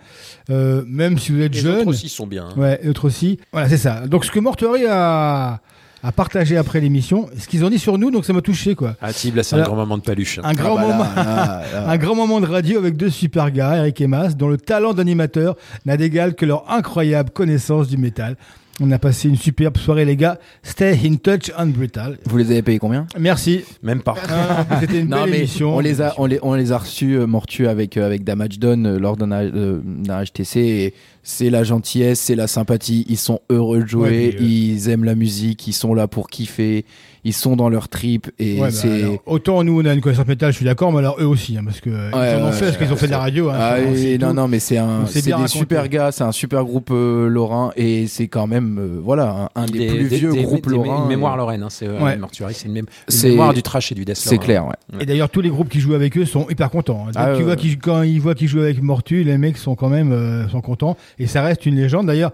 [0.51, 1.79] Euh, même si vous êtes Les jeune.
[1.79, 2.47] autres aussi sont bien.
[2.51, 2.55] hein.
[2.61, 3.39] Ouais, et autres aussi.
[3.53, 4.07] Voilà, c'est ça.
[4.07, 5.61] Donc ce que Mortuary a
[6.03, 8.97] a partagé après l'émission, ce qu'ils ont dit sur nous, donc ça m'a touché quoi.
[9.03, 10.39] Ah, Tib, là, c'est un grand moment de paluche.
[10.39, 10.43] hein.
[10.47, 11.11] Un grand Ah bah là, moment.
[11.15, 11.89] là, là.
[11.91, 14.95] Un grand moment de radio avec deux super gars, Eric et Mas, dont le talent
[14.95, 18.37] d'animateur n'a d'égal que leur incroyable connaissance du métal.
[18.83, 20.39] On a passé une superbe soirée, les gars.
[20.63, 22.19] Stay in touch and brutal.
[22.25, 23.07] Vous les avez payés combien?
[23.19, 23.63] Merci.
[23.83, 24.15] Même pas.
[24.29, 25.77] Ah, C'était une Non belle mais émission.
[25.77, 28.59] on les a on les on les a reçus euh, mortus avec euh, avec Damage
[28.59, 33.41] Done euh, lors d'un euh, d'un HTC c'est la gentillesse, c'est la sympathie, ils sont
[33.51, 36.87] heureux de jouer, Ouais, puis, euh, ils aiment la musique, ils sont là pour kiffer,
[37.25, 40.01] ils sont dans leur trip et Ouais, bah, c'est alors, autant nous on a une
[40.01, 42.37] connaissance métal, je suis d'accord, mais alors eux aussi, hein, parce que euh, Ouais, ils
[42.43, 43.49] en ont ouais, fait, parce qu'ils ont fait de la radio.
[43.51, 44.35] Hein, Ah c'est non, tout.
[44.35, 45.51] non, mais c'est un, c'est des raconté.
[45.59, 49.63] super gars, c'est un super groupe euh, lorrain et c'est quand même, euh, voilà, un,
[49.63, 51.03] un des, plus vieux groupes des- lorrains.
[51.03, 52.17] Une mémoire et- lorraine, hein, c'est euh.
[52.19, 52.83] Mortuary, c'est une,
[53.25, 55.01] mémoire du trash et du death C'est clair, ouais.
[55.01, 57.07] Et d'ailleurs, tous les groupes qui jouent avec eux sont hyper contents.
[57.09, 57.13] hein.
[57.17, 60.13] Ah, tu vois quand ils voient qu'ils jouent avec Mortu, les mecs sont quand même
[60.13, 60.97] euh, sont contents.
[61.19, 62.07] Et ça reste une légende.
[62.07, 62.33] D'ailleurs,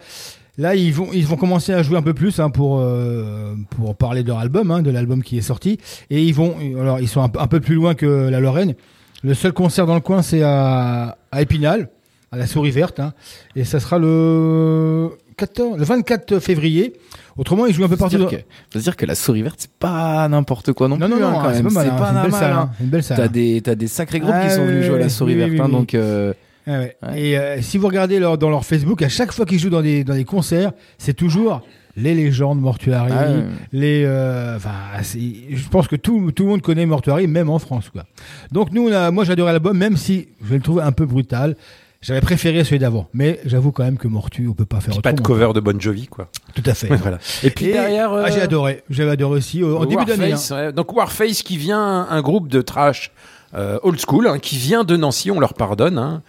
[0.59, 3.94] là, ils vont, ils vont commencer à jouer un peu plus hein, pour, euh, pour
[3.96, 5.78] parler de leur album, hein, de l'album qui est sorti.
[6.11, 8.74] Et ils vont, alors, ils sont un, peu- un peu plus loin que la Lorraine.
[9.22, 11.88] Le seul concert dans le coin, c'est à, à Épinal,
[12.32, 13.00] à la Souris Verte.
[13.00, 13.12] hein.
[13.54, 16.94] Et ça sera le 14, le 24 février.
[17.36, 18.16] Autrement, ils jouent un peu partout.
[18.16, 18.36] dire, dans- que,
[18.72, 21.20] faut dire que la souris verte, c'est pas n'importe quoi non, Non, plus.
[21.20, 21.84] non, hein, non, quand c'est pas mal.
[21.86, 22.52] C'est hein, pas une belle mal, salle.
[22.52, 22.70] hein.
[22.72, 23.16] hein, une belle salle.
[23.18, 25.38] T'as des, t'as des sacrés groupes Ah, qui sont venus jouer à la souris oui,
[25.40, 25.72] verte, oui, hein, oui.
[25.72, 25.94] donc.
[25.94, 26.32] euh,
[26.67, 26.97] Ah ouais.
[27.03, 27.21] Ouais.
[27.21, 29.83] Et euh, si vous regardez leur, dans leur Facebook, à chaque fois qu'ils jouent dans
[29.83, 31.62] des, dans des concerts, c'est toujours
[31.97, 33.45] les légendes Mortuary, Ah ouais.
[33.73, 34.03] les.
[34.05, 35.19] euh, Enfin, c'est-
[35.51, 38.05] je pense que tout, tout le monde connaît Mortuary, même en France, quoi.
[38.53, 41.57] Donc nous, on a, moi, j'adorais l'album, même si je le trouve un peu brutal.
[42.03, 45.01] J'avais préféré celui d'avant, mais j'avoue quand même que Mortu, on peut pas faire Puis
[45.03, 45.39] pas de autrement.
[45.39, 46.29] cover de Bon Jovi, quoi.
[46.55, 46.89] Tout à fait.
[46.97, 47.19] voilà.
[47.43, 48.12] Et puis Et- derrière.
[48.12, 48.83] ah, j'ai euh, adoré.
[48.91, 50.29] J'avais adoré aussi au- en début d'année.
[50.31, 50.57] Warface, hein.
[50.67, 50.73] ouais.
[50.73, 53.11] Donc Warface qui vient, un groupe de trash
[53.55, 55.97] euh, old school, hein, qui vient de Nancy, on leur pardonne.
[55.99, 56.23] hein.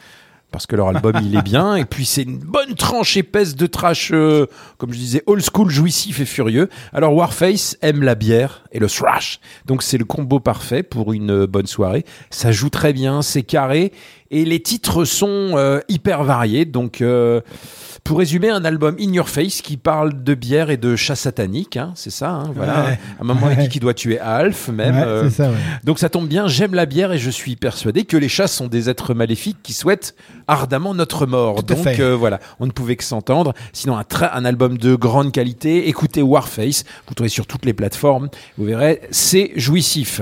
[0.51, 1.75] Parce que leur album il est bien.
[1.75, 5.69] Et puis c'est une bonne tranche épaisse de trash euh, comme je disais old school
[5.69, 6.69] jouissif et furieux.
[6.93, 9.39] Alors Warface aime la bière et le thrash.
[9.65, 12.05] Donc c'est le combo parfait pour une bonne soirée.
[12.29, 13.91] Ça joue très bien c'est carré
[14.31, 17.41] et les titres sont euh, hyper variés donc euh,
[18.03, 21.75] pour résumer, un album In Your Face qui parle de bière et de chat satanique,
[21.75, 22.29] hein, c'est ça.
[22.29, 22.85] hein, voilà.
[22.85, 22.99] Ouais.
[23.19, 23.63] À un moment, il Ouais.
[23.63, 24.95] dit qu'il doit tuer Alf, même.
[24.95, 25.57] Ouais, euh, ça, ouais.
[25.83, 28.67] donc ça tombe bien, j'aime la bière et je suis persuadé que les chats sont
[28.67, 30.15] des êtres maléfiques qui souhaitent
[30.47, 31.65] ardemment notre mort.
[31.65, 33.53] Tout Donc voilà, on ne pouvait que s'entendre.
[33.73, 38.29] Sinon, un, un album de grande qualité, écoutez Warface, vous trouvez sur toutes les plateformes,
[38.57, 40.21] vous verrez, c'est jouissif.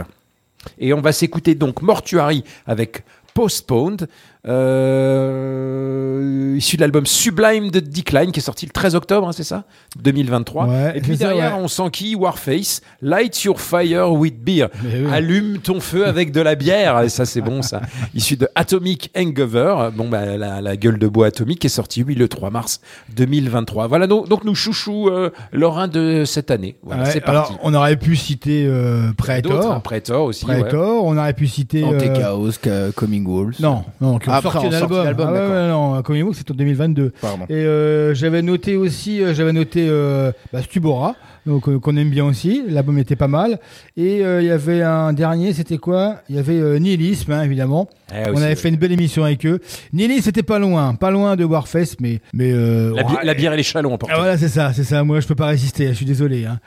[0.80, 3.04] Et on va s'écouter donc Mortuary avec
[3.36, 4.08] Postponed,
[4.48, 9.44] euh, issu de l'album Sublime de Decline qui est sorti le 13 octobre, hein, c'est
[9.44, 9.64] ça?
[10.02, 10.68] 2023.
[10.68, 11.64] Ouais, et puis ça, derrière, ouais.
[11.64, 14.68] on s'enquille Warface, Light Your Fire with Beer.
[14.84, 15.06] Oui.
[15.12, 17.02] Allume ton feu avec de la bière.
[17.02, 17.82] Et ça, c'est bon, ça.
[18.16, 19.90] Issu de Atomic Hangover.
[19.96, 22.82] Bon, bah, la, la gueule de bois atomique est sortie, oui, le 3 mars
[23.16, 23.88] 2023.
[23.88, 26.76] Voilà, donc, donc nous chouchous euh, Lorrain de cette année.
[26.84, 27.52] Voilà, Ouais, c'est parti.
[27.52, 29.82] alors, on aurait pu citer euh, D'autres, hein, Predator.
[29.82, 30.46] Predator aussi.
[30.46, 30.56] ouais.
[30.60, 31.84] Predator, on aurait pu citer.
[31.84, 33.56] euh, Ca- Coming Wolves.
[33.60, 35.04] Non, non, qui Après, sorti en album.
[35.04, 37.14] d'album, Ah ouais, non, Coming Book, c'est en 2022.
[37.22, 37.46] Pardon.
[37.50, 41.16] Et euh, j'avais noté aussi, euh, j'avais noté euh, bah, Stubora,
[41.46, 42.64] donc euh, qu'on aime bien aussi.
[42.68, 43.60] L'album était pas mal.
[43.98, 46.18] Et euh, il y avait un dernier, c'était quoi?
[46.30, 47.88] Il y avait euh, Nihilisme, hein, évidemment.
[48.12, 48.56] Eh, On aussi, avait ouais.
[48.56, 49.60] fait une belle émission avec eux.
[49.94, 53.34] Nihilisme, c'était pas loin, pas loin de Warface, mais mais euh, La, bi- ouais, la
[53.34, 54.14] bière et les chalons emportés.
[54.16, 55.04] Ah, voilà, c'est ça, c'est ça.
[55.04, 55.88] Moi, je peux pas résister.
[55.90, 56.46] Je suis désolé.
[56.46, 56.60] hein.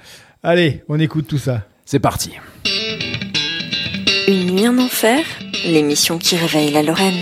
[0.43, 1.63] Allez, on écoute tout ça.
[1.85, 2.33] C'est parti.
[4.29, 5.21] Une nuit en enfer,
[5.67, 7.15] l'émission qui réveille la Lorraine.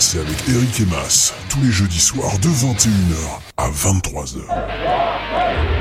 [0.00, 5.77] c'est avec Eric Emas, tous les jeudis soirs de 21h à 23h.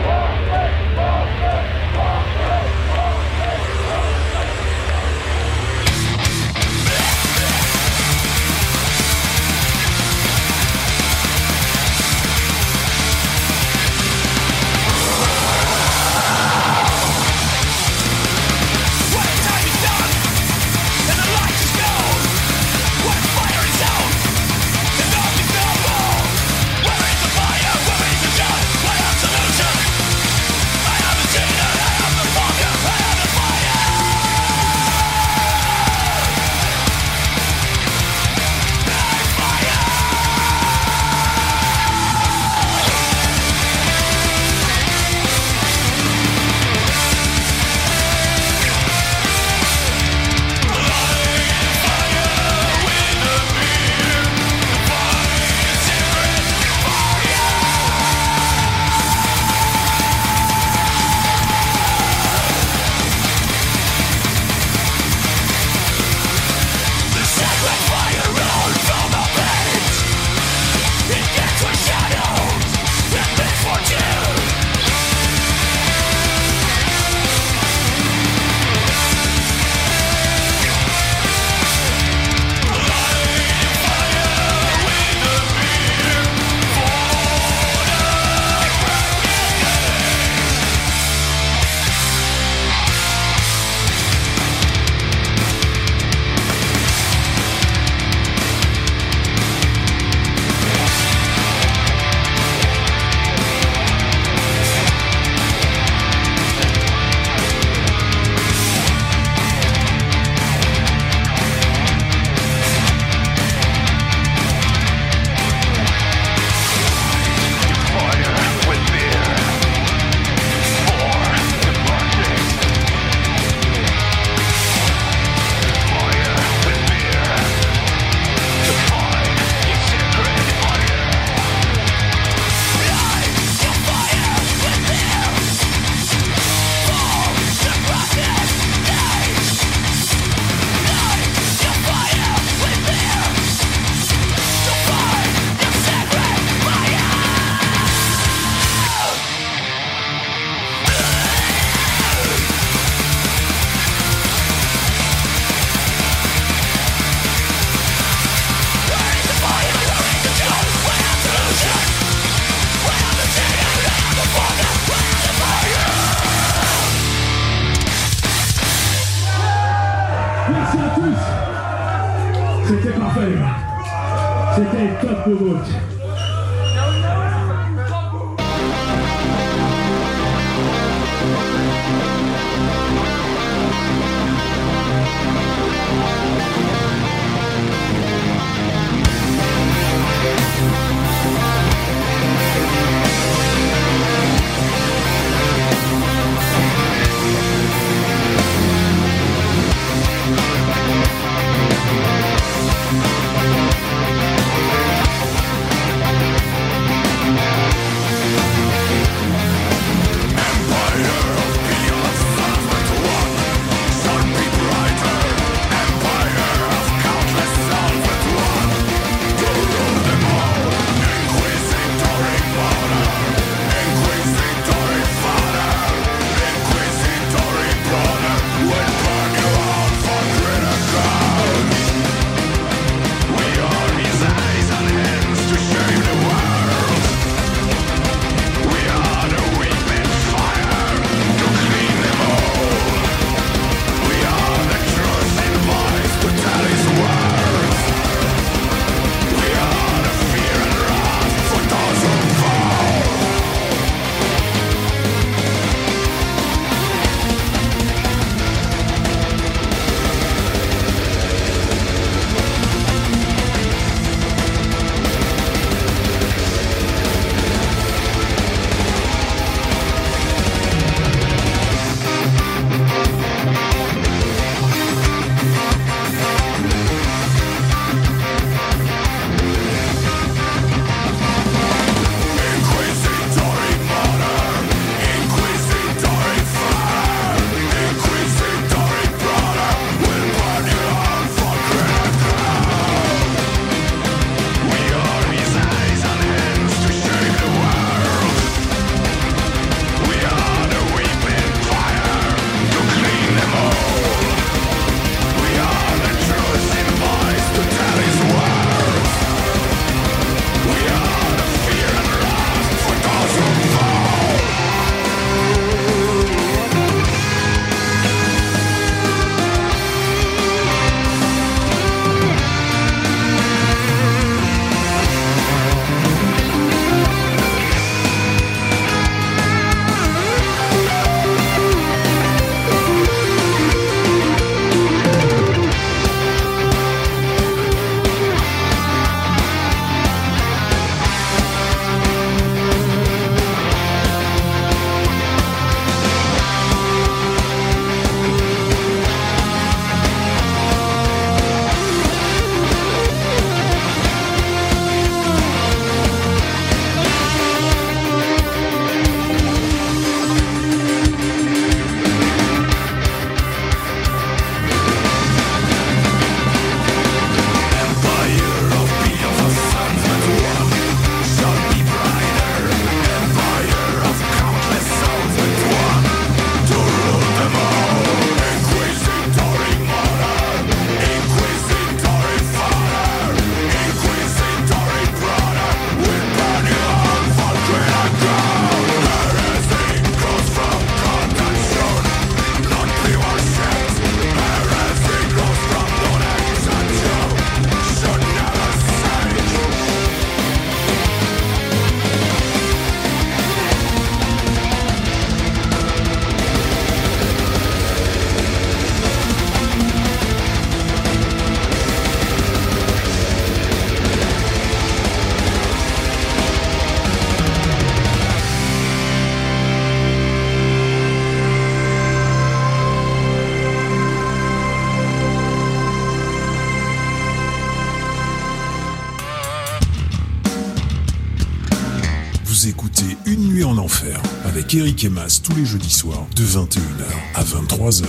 [435.90, 437.06] Soirs de 21h
[437.36, 438.04] à 23h.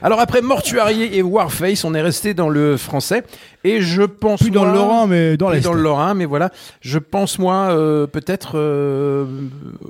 [0.00, 3.24] Alors après Mortuarié et Warface, on est resté dans le français.
[3.64, 5.64] Et je pense Plus dans le Lorrain, mais dans plus l'Est.
[5.64, 6.50] dans le Lorrain, mais voilà,
[6.80, 9.26] je pense moi euh, peut-être euh,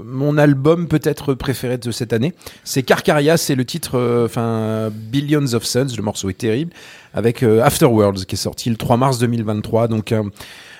[0.03, 2.33] mon album peut-être préféré de cette année,
[2.65, 6.73] c'est Carcaria, c'est le titre, euh, enfin Billions of Suns, le morceau est terrible,
[7.13, 10.15] avec euh, Afterworlds qui est sorti le 3 mars 2023, donc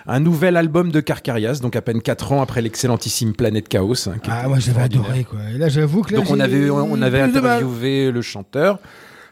[0.09, 4.09] un, nouvel album de Carcarias, donc à peine 4 ans après l'excellentissime Planète Chaos.
[4.09, 5.39] hein, Ah, moi j'avais adoré quoi.
[5.55, 6.19] Et là j'avoue que là.
[6.21, 8.79] Donc on avait, on avait interviewé le chanteur.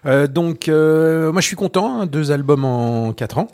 [0.04, 3.48] Euh, donc euh, moi je suis content, hein, deux albums en quatre ans.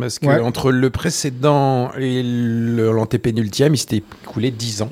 [0.00, 0.38] Parce que Ouais.
[0.40, 4.90] entre le précédent et l'antépénultième, il s'était écoulé 10 ans.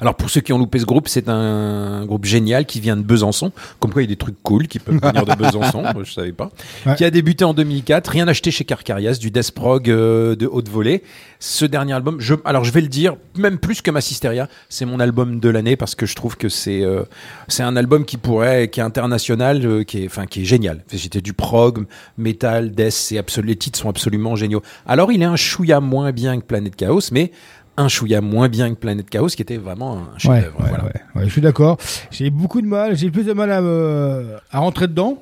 [0.00, 3.02] Alors pour ceux qui ont loupé ce groupe, c'est un groupe génial qui vient de
[3.02, 3.52] Besançon.
[3.80, 6.32] Comme quoi il y a des trucs cool qui peuvent venir de Besançon, je savais
[6.32, 6.50] pas.
[6.86, 6.94] Ouais.
[6.96, 10.68] Qui a débuté en 2004, rien acheté chez Carcarias, du death prog euh, de haute
[10.68, 11.02] volée.
[11.40, 14.98] Ce dernier album, je, alors je vais le dire, même plus que Massisteria, c'est mon
[14.98, 17.02] album de l'année parce que je trouve que c'est euh,
[17.48, 20.82] c'est un album qui pourrait, qui est international, euh, qui est, enfin qui est génial.
[20.88, 21.86] C'était du prog,
[22.16, 24.62] metal, death, c'est absolu, les titres sont absolument géniaux.
[24.86, 27.30] Alors il est un chouïa moins bien que Planète Chaos, mais
[27.76, 30.60] un chouïa moins bien que Planète Chaos, qui était vraiment un chef-d'œuvre.
[30.60, 30.84] ouais, voilà.
[30.84, 31.76] ouais, ouais, je suis d'accord.
[32.10, 35.18] J'ai beaucoup de mal, j'ai plus de mal à, me- à rentrer dedans,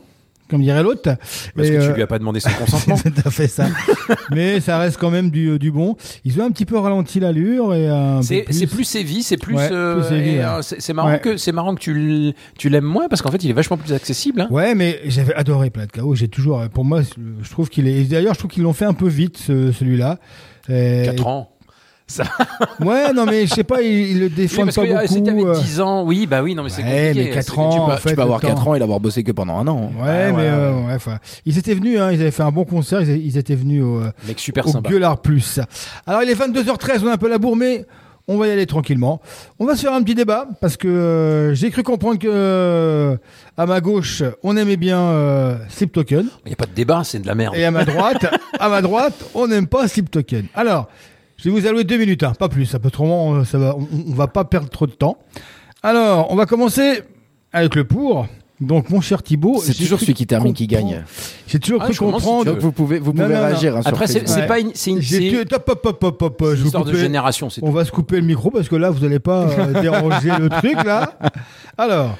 [0.50, 1.02] comme dirait l'autre.
[1.56, 2.96] Parce Et, que tu euh, lui as pas demandé son consentement.
[2.96, 3.68] C'est tout à fait ça.
[4.30, 5.96] Mais ça reste quand même du, du bon.
[6.26, 7.88] Ils ont un petit peu ralenti l'allure et
[8.22, 9.54] C'est c'est plus heavy, c'est plus.
[9.56, 10.40] Ouais, euh, plus ouais.
[10.44, 11.20] euh, c'est marrant Ouais.
[11.20, 11.80] que c'est marrant que
[12.58, 14.42] tu l'aimes moins parce qu'en fait il est vachement plus accessible.
[14.42, 14.48] hein.
[14.50, 16.14] Ouais, mais j'avais adoré Planète Chaos.
[16.16, 17.00] J'ai toujours, pour moi,
[17.42, 18.04] je trouve qu'il est.
[18.04, 20.18] D'ailleurs, je trouve qu'ils l'ont fait un peu vite, ce- celui-là.
[20.68, 21.48] Et- 4 ans.
[22.12, 22.24] Ça.
[22.80, 25.02] Ouais, non, mais je sais pas, ils, ils le Oui, défendent parce pas que ah,
[25.02, 25.14] beaucoup.
[25.14, 25.54] si t'avais euh.
[25.60, 27.28] 10 ans, oui, bah oui, non mais c'est Ouais, compliqué.
[27.28, 28.70] mais 4 c'est- ans, tu peux, en tu fait, peux avoir le 4 temps.
[28.70, 29.92] ans et l'avoir bossé que pendant un an.
[29.98, 32.50] Ouais, Ouais, mais ouais, euh, ouais, enfin, ils étaient venus, hein, ils avaient fait un
[32.52, 34.90] bon concert, ils, ils étaient venus au, euh, Mec super au sympa.
[34.90, 35.60] Gueulard Plus.
[36.06, 37.86] Alors il est 22h13, on est un peu la bourre, mais
[38.28, 39.20] on va y aller tranquillement.
[39.58, 43.16] On va se faire un petit débat parce que euh, j'ai cru comprendre que euh,
[43.56, 47.02] à ma gauche, on aimait bien euh, Slip Token Il n'y a pas de débat,
[47.04, 47.54] c'est de la merde.
[47.56, 48.26] et à ma droite,
[48.60, 50.46] à ma droite, on n'aime pas Slip Token.
[50.54, 50.88] Alors,
[51.42, 52.66] je vais vous allouer deux minutes, hein, pas plus.
[52.66, 55.18] Ça peut autrement, euh, ça va, on, on va pas perdre trop de temps.
[55.82, 57.02] Alors, on va commencer
[57.52, 58.26] avec le pour.
[58.60, 61.02] Donc, mon cher Thibaut, C'est toujours celui qui termine qui gagne.
[61.48, 62.44] J'ai toujours Ah, cru si comprendre.
[62.44, 63.46] Donc vous pouvez, vous pouvez non, non.
[63.46, 63.76] réagir.
[63.76, 64.46] hein, Après c'est Ouais.
[64.46, 64.98] pas une c'est une,
[65.52, 67.72] hop, hop, hop, hop, je vous histoire de génération, On tout.
[67.72, 70.76] va se couper le micro parce que là, vous n'allez pas euh, déranger le truc
[70.84, 71.18] là.
[71.76, 72.16] Alors,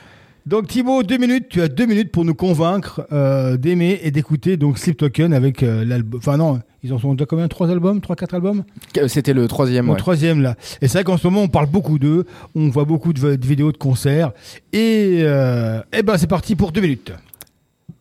[0.47, 1.47] donc Thibaut, deux minutes.
[1.49, 5.63] Tu as deux minutes pour nous convaincre euh, d'aimer et d'écouter donc Slip Token avec
[5.63, 6.19] euh, l'album.
[6.19, 7.49] Enfin non, ils en sont déjà combien?
[7.49, 8.01] Trois albums?
[8.01, 8.65] Trois, quatre albums?
[9.07, 9.89] C'était le troisième.
[9.89, 9.97] Ouais.
[9.97, 10.57] troisième là.
[10.81, 12.27] Et c'est vrai qu'en ce moment, on parle beaucoup d'eux.
[12.55, 14.33] On voit beaucoup de, de vidéos de concerts.
[14.73, 17.13] Et euh, eh ben, c'est parti pour deux minutes.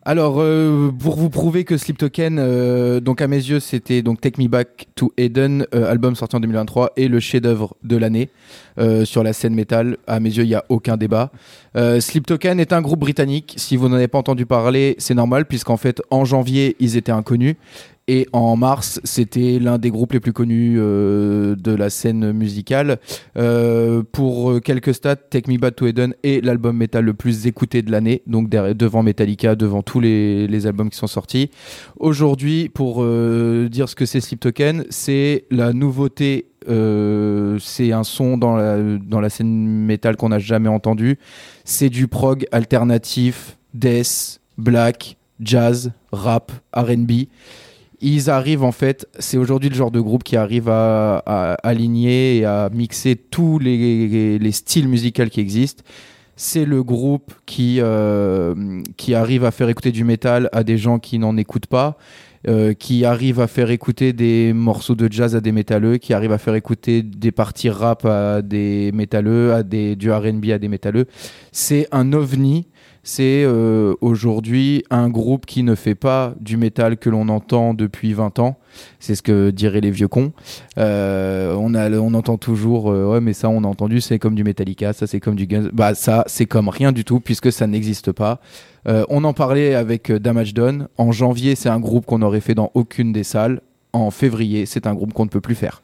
[0.03, 4.19] Alors, euh, pour vous prouver que Sleep Token, euh, donc à mes yeux, c'était donc
[4.19, 8.29] Take Me Back to Eden, euh, album sorti en 2023 et le chef-d'œuvre de l'année
[9.03, 9.97] sur la scène métal.
[10.07, 11.29] À mes yeux, il y a aucun débat.
[11.99, 13.53] Sleep Token est un groupe britannique.
[13.57, 17.11] Si vous n'en avez pas entendu parler, c'est normal puisqu'en fait, en janvier, ils étaient
[17.11, 17.57] inconnus.
[18.07, 22.99] Et en mars, c'était l'un des groupes les plus connus euh, de la scène musicale.
[23.37, 27.83] Euh, pour quelques stats, Take Me Back to Eden est l'album métal le plus écouté
[27.83, 31.51] de l'année, donc devant Metallica, devant tous les, albums qui sont sortis.
[31.97, 36.47] Aujourd'hui, pour euh, dire ce que c'est Sleep Token, c'est la nouveauté.
[36.67, 41.17] c'est un son dans la, dans la scène métal qu'on n'a jamais entendu.
[41.65, 47.27] C'est du prog alternatif, death, black, jazz, rap, RB
[48.01, 51.17] ils arrivent en fait, c'est aujourd'hui le genre de groupe qui arrive à,
[51.63, 55.83] aligner et à mixer tous les, les styles musicaux qui existent.
[56.35, 60.97] C'est le groupe qui, euh, qui arrive à faire écouter du métal à des gens
[60.97, 61.97] qui n'en écoutent pas,
[62.47, 66.31] euh, qui arrive à faire écouter des morceaux de jazz à des métalleux, qui arrive
[66.31, 70.67] à faire écouter des parties rap à des métalleux, à des, du RB à des
[70.67, 71.05] métalleux.
[71.51, 72.65] C'est un ovni
[73.03, 78.13] c'est euh, aujourd'hui un groupe qui ne fait pas du métal que l'on entend depuis
[78.13, 78.57] 20 ans.
[78.99, 80.33] C'est ce que diraient les vieux cons.
[80.77, 84.35] Euh, on, a, on entend toujours, euh, ouais, mais ça, on a entendu, c'est comme
[84.35, 85.69] du Metallica, ça, c'est comme du Guns.
[85.73, 88.39] Bah, ça, c'est comme rien du tout, puisque ça n'existe pas.
[88.85, 90.87] On en parlait avec Damage Done.
[90.97, 93.61] En janvier, c'est un groupe qu'on n'aurait fait dans aucune des salles.
[93.93, 95.83] En février, c'est un groupe qu'on ne peut plus faire.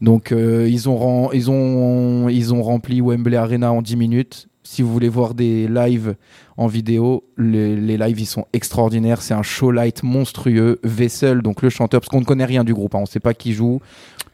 [0.00, 4.48] Donc, ils, ont, ils ont rempli Wembley Arena en 10 minutes.
[4.64, 6.14] Si vous voulez voir des lives
[6.56, 9.20] en vidéo, les, les lives ils sont extraordinaires.
[9.22, 10.78] C'est un show light monstrueux.
[10.84, 13.20] Vessel, donc le chanteur, parce qu'on ne connaît rien du groupe, hein, on ne sait
[13.20, 13.80] pas qui joue.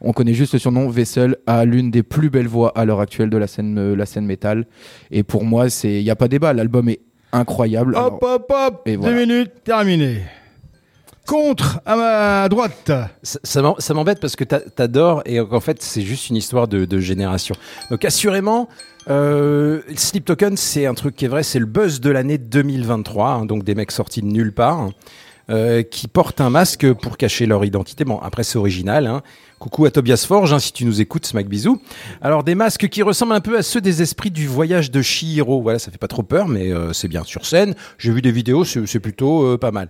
[0.01, 0.87] On connaît juste le surnom.
[0.89, 4.05] Vessel a l'une des plus belles voix à l'heure actuelle de la scène, euh, la
[4.05, 4.65] scène métal.
[5.11, 6.53] Et pour moi, c'est il n'y a pas débat.
[6.53, 6.99] L'album est
[7.33, 7.95] incroyable.
[7.95, 10.19] Alors, Hop, hop, hop Deux minutes, terminé.
[11.25, 12.91] Contre, à ma droite.
[13.21, 16.35] Ça, ça m'em- ça m'embête parce que t'a- t'adores et en fait c'est juste une
[16.37, 17.53] histoire de, de génération.
[17.91, 18.67] Donc assurément,
[19.09, 23.29] euh, Sleep Token c'est un truc qui est vrai, c'est le buzz de l'année 2023,
[23.29, 24.89] hein, donc des mecs sortis de nulle part.
[25.49, 28.05] euh, qui portent un masque pour cacher leur identité.
[28.05, 29.07] Bon, après c'est original.
[29.07, 29.21] Hein.
[29.57, 31.81] Coucou à Tobias Forge, hein, si tu nous écoutes, Smack bisous.
[32.21, 35.61] Alors des masques qui ressemblent un peu à ceux des esprits du voyage de Chihiro.
[35.61, 37.73] Voilà, ça fait pas trop peur, mais euh, c'est bien sur scène.
[37.97, 39.89] J'ai vu des vidéos, c'est plutôt euh, pas mal.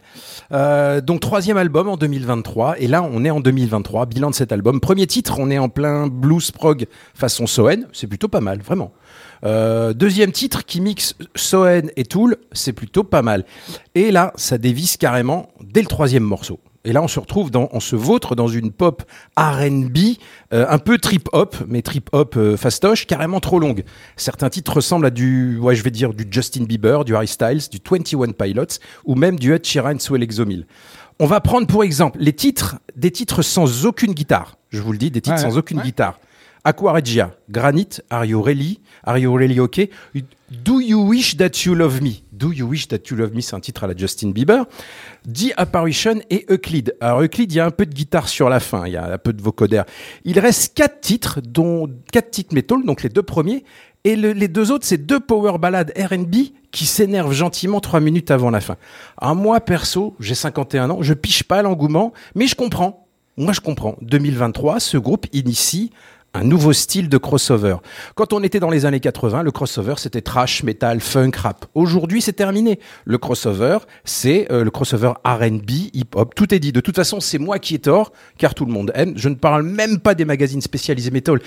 [1.04, 4.06] Donc troisième album en 2023, et là on est en 2023.
[4.06, 4.80] Bilan de cet album.
[4.80, 7.86] Premier titre, on est en plein blues prog façon Soen.
[7.92, 8.94] C'est plutôt pas mal, vraiment.
[9.44, 13.46] Euh, deuxième titre qui mixe Soen et Tool, c'est plutôt pas mal.
[13.96, 16.60] Et là, ça dévisse carrément dès le troisième morceau.
[16.86, 19.04] Et là, on se retrouve dans, on se vautre dans une pop
[19.36, 19.98] R&B,
[20.54, 23.84] euh, un peu trip hop, mais trip hop euh, fastoche, carrément trop longue.
[24.16, 27.70] Certains titres ressemblent à du, ouais, je vais dire du Justin Bieber, du Harry Styles,
[27.70, 30.66] du 21 Pilots, ou même du Ed Sheeran sous Exomil.
[31.20, 34.58] On va prendre pour exemple les titres, des titres sans aucune guitare.
[34.70, 35.84] Je vous le dis, des titres Ouais, sans aucune ouais.
[35.84, 36.18] guitare.
[36.64, 38.80] Aqua Regia, Granite, Are You Really,
[39.10, 39.90] Are You Really Okay,
[40.52, 43.56] Do You Wish That You Love Me, Do You Wish That You Love Me, c'est
[43.56, 44.66] un titre à la Justin Bieber,
[45.28, 46.96] The Apparition et Euclid.
[47.02, 49.12] Alors Euclid, il y a un peu de guitare sur la fin, il y a
[49.14, 49.82] un peu de vocoder.
[50.26, 53.64] Il reste quatre titres, dont quatre titres metal, donc les deux premiers,
[54.04, 56.36] et le- les deux autres, c'est deux power ballades R&B
[56.72, 58.78] qui s'énervent gentiment trois minutes avant la fin.
[59.18, 63.08] Alors moi, perso, j'ai 51 ans, je piche pas l'engouement, mais je comprends.
[63.38, 63.96] Moi, je comprends.
[64.02, 65.92] 2023, ce groupe initie
[66.34, 67.78] un nouveau style de crossover.
[68.16, 71.66] Quand on était dans les années 80, le crossover c'était trash, metal, funk, rap.
[71.74, 72.80] Aujourd'hui, c'est terminé.
[73.06, 76.36] Le crossover, c'est euh, le crossover R&B, hip-hop.
[76.36, 76.72] Tout est dit.
[76.72, 79.14] De toute façon, c'est moi qui ai tort, car tout le monde aime.
[79.16, 81.40] Je ne parle même pas des magazines spécialisés metal,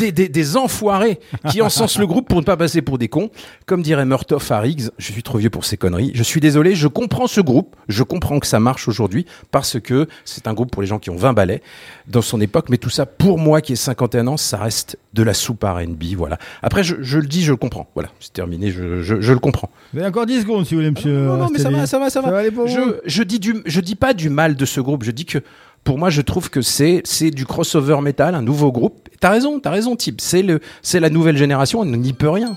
[0.00, 3.30] des, des, des enfoirés qui encensent le groupe pour ne pas passer pour des cons.
[3.66, 6.12] Comme dirait Murtoff à Riggs, je suis trop vieux pour ces conneries.
[6.14, 10.08] Je suis désolé, je comprends ce groupe, je comprends que ça marche aujourd'hui parce que
[10.24, 11.62] c'est un groupe pour les gens qui ont 20 balais
[12.08, 15.34] dans son époque, mais tout ça pour moi qui ai 51 ça reste de la
[15.34, 16.38] soupe R&B, voilà.
[16.62, 17.88] Après, je, je le dis, je le comprends.
[17.94, 19.70] Voilà, c'est terminé, je, je, je le comprends.
[19.92, 21.26] Vous avez encore 10 secondes si vous voulez, monsieur.
[21.26, 22.42] Non, non, mais ça va, ça va, ça va.
[22.66, 25.04] Je, je dis du, je dis pas du mal de ce groupe.
[25.04, 25.38] Je dis que
[25.84, 29.08] pour moi, je trouve que c'est, c'est du crossover metal, un nouveau groupe.
[29.20, 30.16] T'as raison, t'as raison, Tib.
[30.20, 31.80] C'est le, c'est la nouvelle génération.
[31.80, 32.56] On n'y peut rien.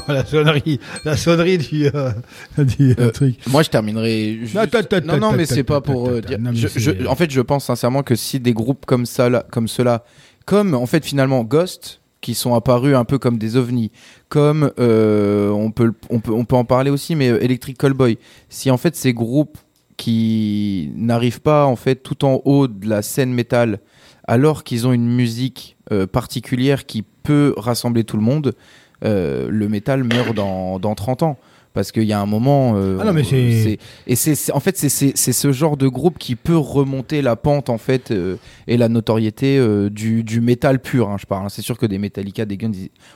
[0.08, 2.10] la sonnerie, la sonnerie du, euh,
[2.58, 3.36] du euh, truc.
[3.48, 4.38] Moi, je terminerai.
[4.42, 6.38] juste- non, non, attends, mais c'est pas pour euh, dire.
[6.38, 9.44] Non, je- je- en fait, je pense sincèrement que si des groupes comme ça, là,
[9.50, 10.04] comme cela,
[10.46, 13.90] comme en fait finalement Ghost, qui sont apparus un peu comme des ovnis,
[14.28, 18.16] comme on peut, on peut, on peut en parler aussi, mais Electric Callboy.
[18.48, 19.58] Si en fait ces groupes
[19.96, 23.78] qui n'arrivent pas en fait tout en haut de la scène métal,
[24.26, 28.54] alors qu'ils ont une musique euh, particulière qui peut rassembler tout le monde,
[29.02, 31.36] le métal meurt dans, dans 30 ans.
[31.74, 32.74] Parce qu'il y a un moment.
[32.76, 35.78] euh, Ah non, mais c'est- Et c'est c'est- en fait, c'est- c'est c'est ce genre
[35.78, 38.36] de groupe qui peut remonter la pente, en fait, euh,
[38.68, 41.46] et la notoriété euh, du, du métal pur, hein, je parle.
[41.46, 41.48] hein.
[41.48, 42.72] C'est sûr que des Metallica, des Guns,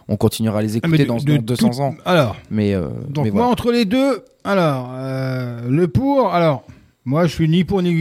[0.09, 1.95] on continuera à les Ah, écouter de- dans, de dans 200 tout- ans.
[2.07, 6.65] Alors, Mais, euh, donc mais moi, entre les deux, alors, euh, le pour, alors,
[7.05, 7.93] moi, je suis ni pour ni,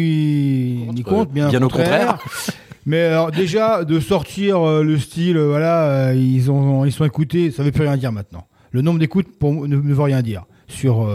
[0.94, 2.18] ni contre, bien, bien au contraire.
[2.86, 7.06] Mais alors, déjà, de sortir euh, le style, euh, voilà, euh, ils, ont, ils sont
[7.06, 8.46] écoutés, ça veut plus rien dire maintenant.
[8.72, 10.46] Le nombre d'écoutes pour ne, ne veut rien dire.
[10.68, 11.08] Sur,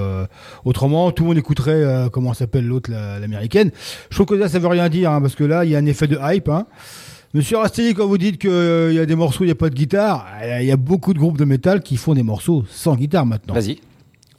[0.64, 3.72] autrement, tout le monde écouterait, comment s'appelle l'autre, la- l'américaine.
[4.08, 5.78] Je trouve que là, ça veut rien dire, hein, parce que là, il y a
[5.78, 6.48] un effet de hype.
[6.48, 6.66] Hein.
[7.34, 9.74] Monsieur Rastelli, quand vous dites qu'il y a des morceaux, il n'y a pas de
[9.74, 10.24] guitare,
[10.60, 13.54] il y a beaucoup de groupes de métal qui font des morceaux sans guitare maintenant.
[13.54, 13.78] Vas-y.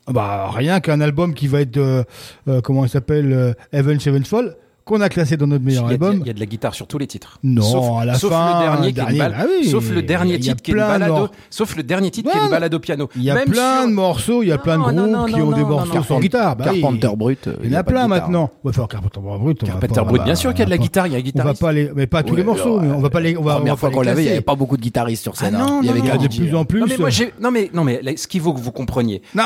[0.07, 2.03] Ah Bah, rien qu'un album qui va être, euh,
[2.47, 4.55] euh, comment il s'appelle, euh, Heaven Sevenfold,
[4.91, 6.17] qu'on a classé dans notre meilleur album.
[6.21, 7.39] il y a de la guitare sur tous les titres.
[7.43, 10.01] Non, sauf, à la sauf fin, le dernier qui est une ah oui, sauf le
[10.01, 12.79] dernier titre qui est une balade, sauf le dernier titre qui est une balade au
[12.79, 13.09] piano.
[13.15, 15.63] Il y a plein de morceaux, il y a plein de groupes qui ont des
[15.63, 16.55] morceaux sans guitare.
[16.55, 16.65] Bah.
[16.65, 18.51] Carpenter Brut, euh, Il y en a plein guitare, maintenant.
[18.63, 21.13] Ouais, enfin, Carpenter Brut, Carpenter Brut, bien sûr qu'il y a de la guitare, il
[21.13, 23.09] y a pas- On va pas les, mais pas tous les morceaux, mais on va
[23.09, 25.23] pas les, on va, Première fois qu'on l'avait, il n'y avait pas beaucoup de guitaristes
[25.23, 25.55] sur scène.
[25.57, 25.67] Ah hein.
[25.67, 26.83] non, il y avait de plus en plus.
[27.39, 29.21] Non mais non mais ce qu'il faut que vous compreniez.
[29.35, 29.43] Non,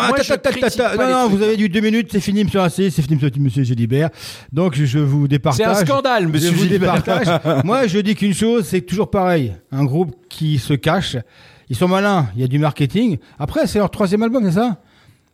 [0.97, 4.09] non, vous avez du deux minutes, c'est fini, monsieur c'est fini, monsieur, monsieur Gélibert.
[4.51, 5.66] Donc, je vous départage.
[5.76, 7.28] C'est un scandale, monsieur Je vous départage.
[7.64, 9.53] Moi, je dis qu'une chose, c'est toujours pareil.
[9.72, 11.18] Un groupe qui se cache,
[11.70, 13.18] ils sont malins, il y a du marketing.
[13.40, 14.78] Après, c'est leur troisième album, c'est ça?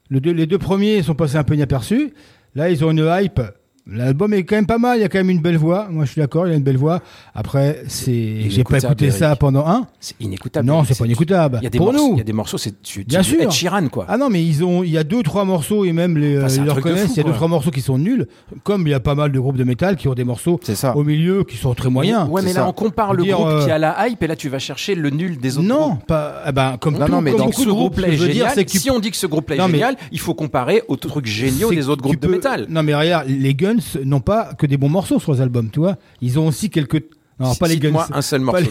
[0.09, 2.13] Le deux- Les deux premiers sont passés un peu inaperçus.
[2.55, 3.41] Là, ils ont une hype.
[3.87, 5.87] L'album est quand même pas mal, il y a quand même une belle voix.
[5.89, 7.01] Moi, je suis d'accord, il y a une belle voix.
[7.33, 9.87] Après, c'est, j'ai pas écouté ça pendant un.
[9.99, 10.67] C'est inécoutable.
[10.67, 11.57] Non, c'est pas inécoutable.
[11.61, 12.13] Il y a des Pour morceaux, nous.
[12.15, 13.41] il y a des morceaux, c'est tu, Bien tu- sûr.
[13.41, 14.05] Ed Sheeran quoi.
[14.07, 16.45] Ah non, mais ils ont, il y a deux, trois morceaux et même les, Enfin,
[16.53, 17.09] euh, ils le reconnaissent.
[17.11, 18.27] Il y a deux, trois morceaux qui sont nuls.
[18.63, 20.95] Comme il y a pas mal de groupes de métal qui ont des morceaux ça.
[20.95, 22.29] au milieu qui sont très moyens.
[22.29, 22.67] Ouais, mais là ça.
[22.67, 24.93] on compare le Dire, groupe euh, qui a la hype et là tu vas chercher
[24.93, 26.05] le nul des autres Non, groupes.
[26.05, 28.53] pas, ah ben, comme Non, tout, non, mais comme ce groupe-là ce est génial.
[28.67, 31.25] Si on dit que ce groupe-là est Non, mais- génial, il faut comparer aux trucs
[31.25, 32.67] géniaux des autres groupes de métal.
[32.69, 35.69] Non, mais regarde, les Guns, Guns n'ont pas que des bons morceaux sur les albums,
[35.71, 35.97] tu vois.
[36.21, 37.03] Ils ont aussi quelques.
[37.39, 37.87] Alors, pas les Guns.
[37.89, 38.67] Cite-moi un seul morceau de,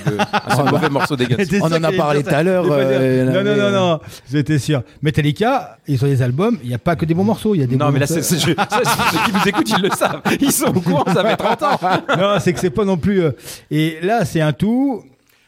[0.47, 1.36] un seul mauvais morceau des Guns.
[1.62, 4.01] On en a parlé tout à l'heure, euh, non, non, non, non,
[4.31, 4.82] j'étais sûr.
[5.02, 7.64] Metallica, ils ont des albums, il n'y a pas que des bons morceaux, il y
[7.64, 10.22] a des Non, bons mais là, ceux qui nous écoutent, ils le savent.
[10.40, 11.78] Ils sont au courant, ça fait 30 ans.
[12.16, 13.22] non, c'est que c'est pas non plus.
[13.22, 13.32] euh,
[13.72, 15.02] Et là, c'est un tout.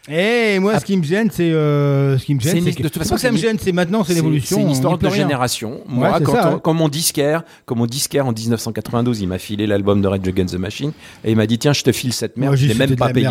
[0.08, 2.88] Et moi, ce qui me gêne, c'est euh, ce qui me gêne, c'est que, de
[2.88, 4.56] toute façon, ça me gêne, c'est maintenant, c'est l'évolution.
[4.56, 5.14] C'est une histoire de rien.
[5.14, 5.80] génération.
[5.86, 6.60] Moi, Ouais, quand, ça, on- ouais.
[6.60, 10.54] quand mon disquaire, quand mon disquaire en 1992, il m'a filé l'album de Rage Against
[10.56, 10.90] the Machine
[11.24, 12.50] et il m'a dit tiens, je te file cette merde.
[12.50, 13.28] Moi, je l'ai même pas payé.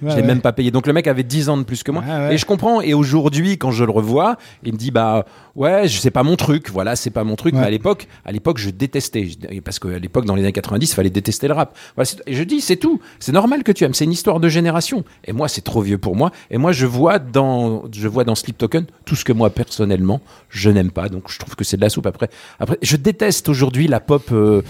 [0.00, 0.70] je l'ai même pas payé.
[0.70, 2.80] Donc le mec avait 10 ans de plus que moi et je comprends.
[2.80, 5.24] Et aujourd'hui, quand je le revois, il me dit bah
[5.56, 6.70] ouais, je sais pas mon truc.
[6.70, 7.54] Voilà, c'est pas mon truc.
[7.54, 9.28] Mais à l'époque, à l'époque, je détestais
[9.64, 11.76] parce qu'à l'époque, dans les années 90, il fallait détester le rap.
[11.96, 13.00] Voilà, et je dis c'est tout.
[13.18, 13.94] C'est normal que tu aimes.
[13.94, 15.04] C'est une histoire de génération.
[15.24, 16.30] Et moi, c'est trop vieux pour moi.
[16.50, 20.20] Et moi, je vois dans, je vois dans Sleep Token tout ce que moi personnellement
[20.50, 21.08] je n'aime pas.
[21.08, 22.06] Donc je trouve que c'est de la soupe.
[22.06, 22.28] Après,
[22.58, 24.62] après, je déteste aujourd'hui la pop, euh,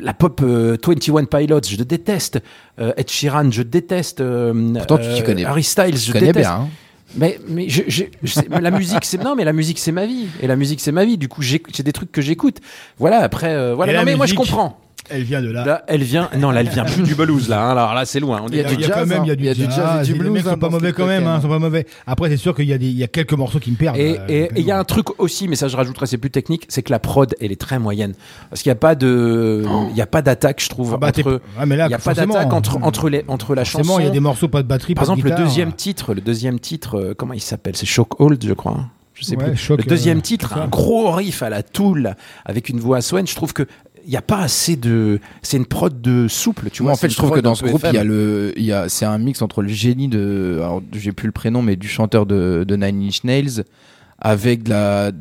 [0.00, 1.60] la pop euh, 21 Pilots.
[1.68, 2.40] Je déteste
[2.78, 3.50] euh, Ed Sheeran.
[3.50, 5.96] Je déteste euh, Pourtant, tu t'y euh, connais- Harry Styles.
[5.96, 6.48] Je connais déteste.
[6.48, 6.54] bien.
[6.62, 6.68] hein.
[7.16, 10.04] Mais, mais je, je- je sais- la musique, c'est non, mais la musique, c'est ma
[10.04, 10.26] vie.
[10.42, 11.16] Et la musique, c'est ma vie.
[11.16, 12.58] Du coup, j'ai des trucs que j'écoute.
[12.98, 13.20] Voilà.
[13.20, 13.92] Après, euh, voilà.
[13.92, 14.80] Et Non, mais moi, je comprends.
[15.10, 15.64] Elle vient de là.
[15.64, 16.30] Là, elle vient.
[16.38, 17.48] Non, là, elle vient plus du blues.
[17.48, 17.70] Là, hein.
[17.72, 18.40] alors là, c'est loin.
[18.42, 19.54] On Il y a du Il y a jazz, quand même, il y a hein.
[19.54, 21.58] du jazz, du les blues, mecs hein, sont pas mauvais quand même, hein, sont pas
[21.58, 21.86] mauvais.
[22.06, 23.96] Après, c'est sûr qu'il y a des, il y a quelques morceaux qui me perdent.
[23.96, 26.64] Et euh, il y a un truc aussi, mais ça je rajouterais, c'est plus technique,
[26.68, 28.14] c'est que la prod, elle est très moyenne.
[28.50, 31.08] Parce qu'il n'y a pas de, il y a pas d'attaque, je trouve, Ah bah,
[31.08, 33.98] entre, mais là, il y a pas d'attaque entre, entre les, entre la chanson.
[33.98, 36.14] il y a des morceaux pas de batterie, Par pas de exemple, le deuxième titre,
[36.14, 37.76] le deuxième titre, euh, comment il s'appelle?
[37.76, 38.86] C'est Shock Hold, je crois.
[39.14, 39.68] Je sais Ouais, plus.
[39.70, 43.26] Le deuxième euh, titre, un gros riff à la Tool, avec une voix à Swen.
[43.26, 43.66] Je trouve que
[44.04, 46.92] il n'y a pas assez de, c'est une prod de souple, tu vois.
[46.92, 48.88] en fait, je trouve que dans ce groupe, il y a le, il y a,
[48.88, 52.26] c'est un mix entre le génie de, alors j'ai plus le prénom, mais du chanteur
[52.26, 53.64] de, de Nine Inch Nails,
[54.18, 55.12] avec de la,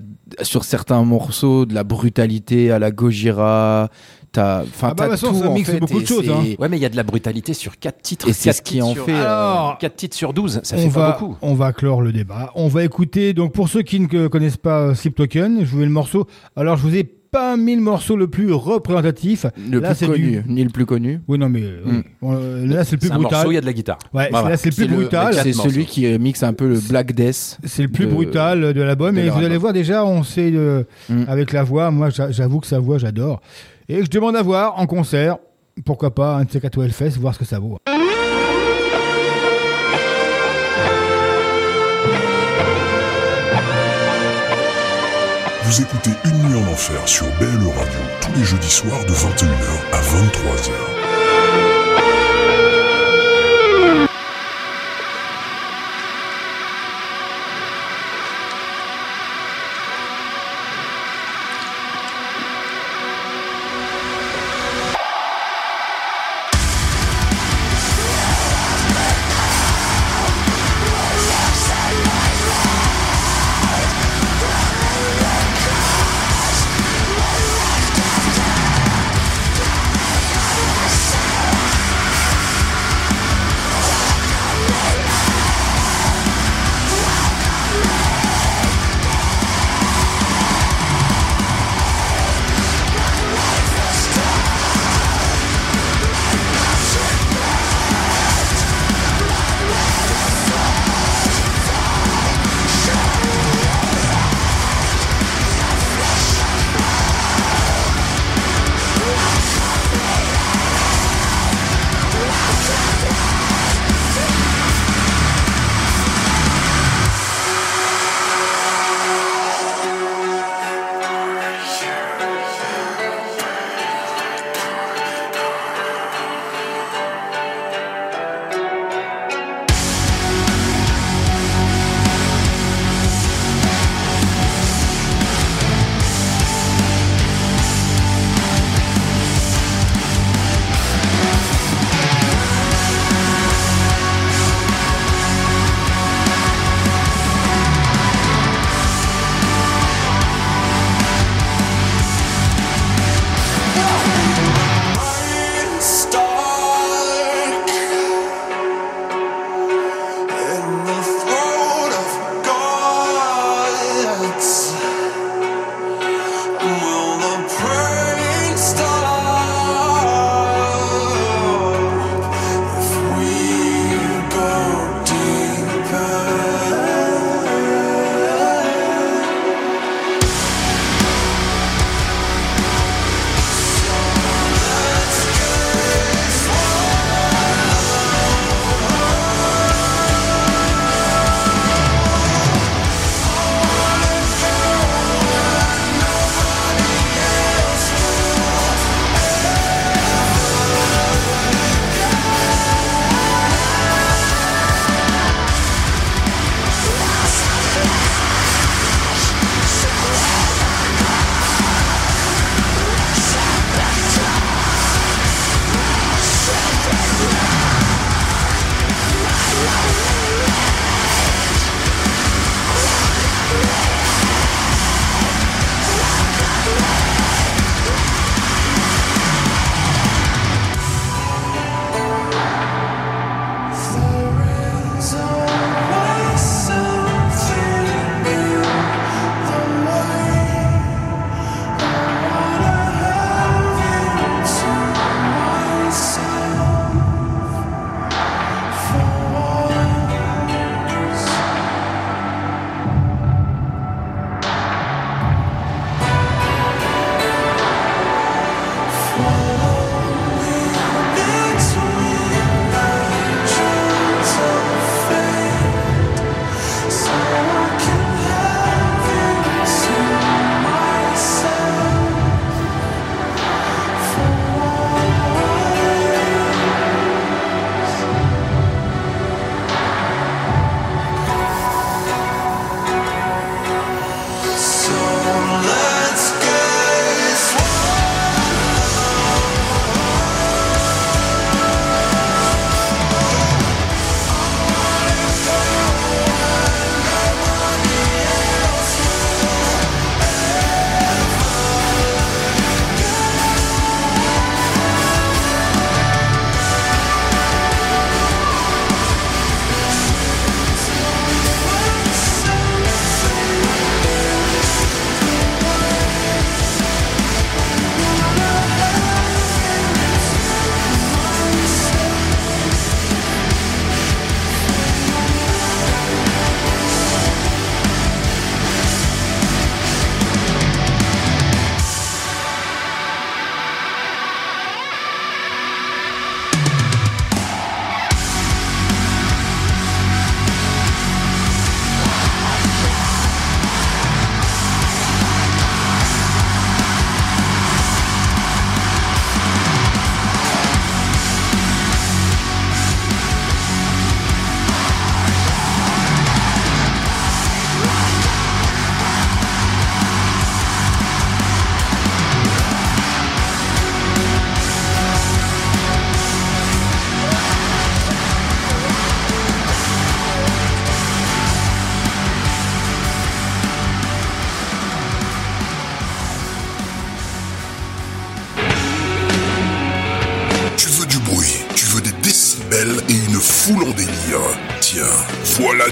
[0.41, 3.89] sur certains morceaux, de la brutalité à la Gojira.
[4.31, 6.07] T'as, enfin, Ah bah, t'as de toute façon, tout, ça en mixe fait, beaucoup de
[6.07, 6.43] choses, hein.
[6.57, 8.27] Ouais, mais il y a de la brutalité sur 4 titres.
[8.27, 10.79] Et c'est ce qui en sur- fait, euh, Alors, 4 titres sur 12, ça on
[10.79, 11.37] fait va, pas beaucoup.
[11.43, 12.51] on va clore le débat.
[12.55, 15.77] On va écouter, donc pour ceux qui ne connaissent pas euh, Sleep Token, je vous
[15.77, 16.25] mets le morceau.
[16.55, 19.45] Alors, je vous ai pas mis le morceau le plus représentatif.
[19.69, 21.19] le Là, plus c'est connu, du- ni le plus connu.
[21.27, 22.03] Oui, non, mais euh, Mm.
[22.31, 23.33] euh, là, c'est le plus C'est un brutal.
[23.39, 23.97] morceau, il y a de la guitare.
[24.13, 24.49] Ouais, Voilà.
[24.51, 25.33] là, c'est le plus C'est brutal.
[25.33, 27.57] C'est celui qui euh, mixe un peu le Black Death.
[27.65, 29.17] C'est le plus de- brutal de l'album.
[29.17, 31.23] Et vous allez voir, déjà, on sait euh, Mm.
[31.27, 31.91] avec la voix.
[31.91, 33.41] Moi, j'a- j'avoue que sa voix, j'adore.
[33.89, 35.37] Et je demande à voir en concert.
[35.85, 36.79] Pourquoi pas un de ces quatre
[37.19, 37.79] voir ce que ça vaut.
[45.73, 49.71] Vous écoutez Une nuit en enfer sur BLE Radio tous les jeudis soirs de 21h
[49.91, 50.92] à 23h.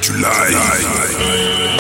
[0.02, 1.72] Du live.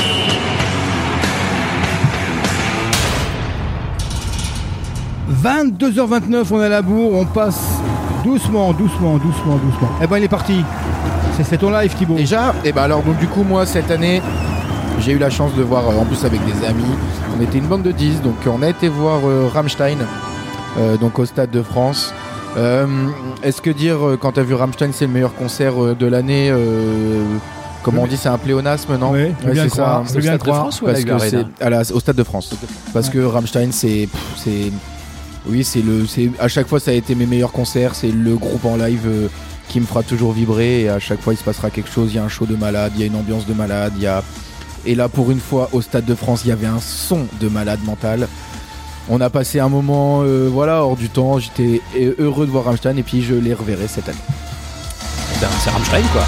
[5.31, 7.59] 22h29, on est à la bourre, on passe
[8.23, 9.89] doucement, doucement, doucement, doucement.
[10.01, 10.63] Eh ben il est parti.
[11.43, 12.15] C'est- ton live Thibaut.
[12.15, 14.21] Déjà, et ben alors donc du coup moi cette année
[14.99, 16.83] j'ai eu la chance de voir euh, en plus avec des amis.
[17.37, 19.97] On était une bande de 10 donc on a été voir euh, Rammstein
[20.77, 22.13] euh, donc au stade de France.
[22.57, 22.85] Euh,
[23.43, 26.49] Est-ce que dire euh, quand t'as vu Rammstein c'est le meilleur concert euh, de l'année
[26.51, 27.23] euh,
[27.83, 29.69] Comment on dit, c'est un pléonasme, non Oui, c'est
[30.07, 30.63] je veux bien le croire.
[30.65, 32.53] Parce ou à la que c'est à la- au Stade de France.
[32.93, 34.71] Parce que Rammstein, c'est, c'est,
[35.47, 37.95] oui, c'est le, c'est à chaque fois ça a été mes meilleurs concerts.
[37.95, 39.27] C'est le groupe en live euh,
[39.67, 40.81] qui me fera toujours vibrer.
[40.81, 42.09] Et à chaque fois, il se passera quelque chose.
[42.11, 44.03] Il y a un show de malade, il y a une ambiance de malade, il
[44.03, 44.23] y a.
[44.85, 47.47] Et là, pour une fois, au Stade de France, il y avait un son de
[47.49, 48.27] malade mental.
[49.09, 51.39] On a passé un moment, euh, voilà, hors du temps.
[51.39, 54.17] J'étais euh, heureux de voir Rammstein et puis je les reverrai cette année.
[55.41, 56.23] Ben, c'est Rammstein, quoi.